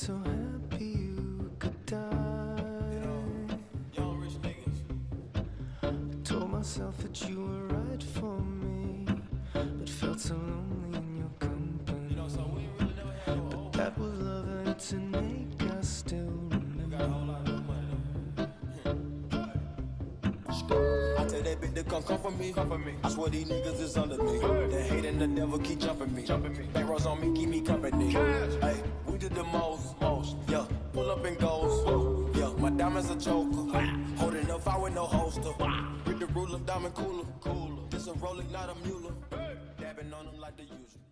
So 0.00 0.16
happy 0.16 0.86
you 0.86 1.50
could 1.58 1.84
die. 1.84 1.98
Young 3.92 4.18
rich 4.18 4.38
niggas. 4.40 4.80
I 5.82 5.92
told 6.24 6.50
myself 6.50 6.96
that 7.02 7.28
you 7.28 7.42
were 7.42 7.66
right 7.66 8.02
for 8.02 8.40
me, 8.40 9.04
but 9.52 9.90
felt 9.90 10.18
so 10.18 10.36
lonely 10.36 10.96
in 11.00 11.16
your 11.18 11.28
company. 11.38 12.16
But 13.26 13.72
that 13.74 13.98
was 13.98 14.12
love 14.20 14.48
and 14.48 14.68
it's 14.68 14.92
innate, 14.92 15.29
I 21.70 21.82
tell 21.82 21.84
that 21.84 21.84
bitch 21.84 21.84
to 21.84 21.90
come 21.90 22.02
come 22.02 22.18
for 22.18 22.30
me. 22.30 22.52
Come 22.52 22.68
for 22.68 22.78
me. 22.78 22.94
I 23.04 23.08
swear 23.10 23.30
these 23.30 23.48
niggas 23.48 23.80
is 23.80 23.96
under 23.96 24.22
me. 24.22 24.38
The 24.38 24.82
hate 24.82 25.04
and 25.04 25.20
the 25.20 25.26
devil 25.26 25.58
keep 25.58 25.78
jumping 25.78 26.14
me. 26.14 26.24
Jumping 26.24 26.56
me. 26.56 26.64
Back 26.72 26.88
rows 26.88 27.06
on 27.06 27.20
me, 27.20 27.38
keep 27.38 27.48
me 27.48 27.60
company. 27.60 28.10
Hey, 28.10 28.82
we 29.06 29.18
did 29.18 29.34
the 29.34 29.44
most, 29.44 30.00
most. 30.00 30.36
Yeah, 30.48 30.66
pull 30.92 31.10
up 31.10 31.24
and 31.24 31.38
goes. 31.38 32.36
Yeah, 32.36 32.52
my 32.58 32.70
diamonds 32.70 33.10
a 33.10 33.16
choker. 33.16 33.78
Holding 34.16 34.50
up, 34.50 34.66
I 34.66 34.78
with 34.78 34.94
no 34.94 35.06
holster. 35.06 35.52
With 36.06 36.20
the 36.20 36.26
ruler, 36.26 36.58
diamond 36.60 36.94
cooler. 36.94 37.24
Cooler. 37.40 37.82
This 37.90 38.06
a 38.06 38.12
rolling, 38.14 38.50
not 38.52 38.70
a 38.70 38.86
mule. 38.86 39.12
Dabbing 39.78 40.12
on 40.12 40.26
them 40.26 40.38
like 40.38 40.56
the 40.56 40.62
usual. 40.62 41.09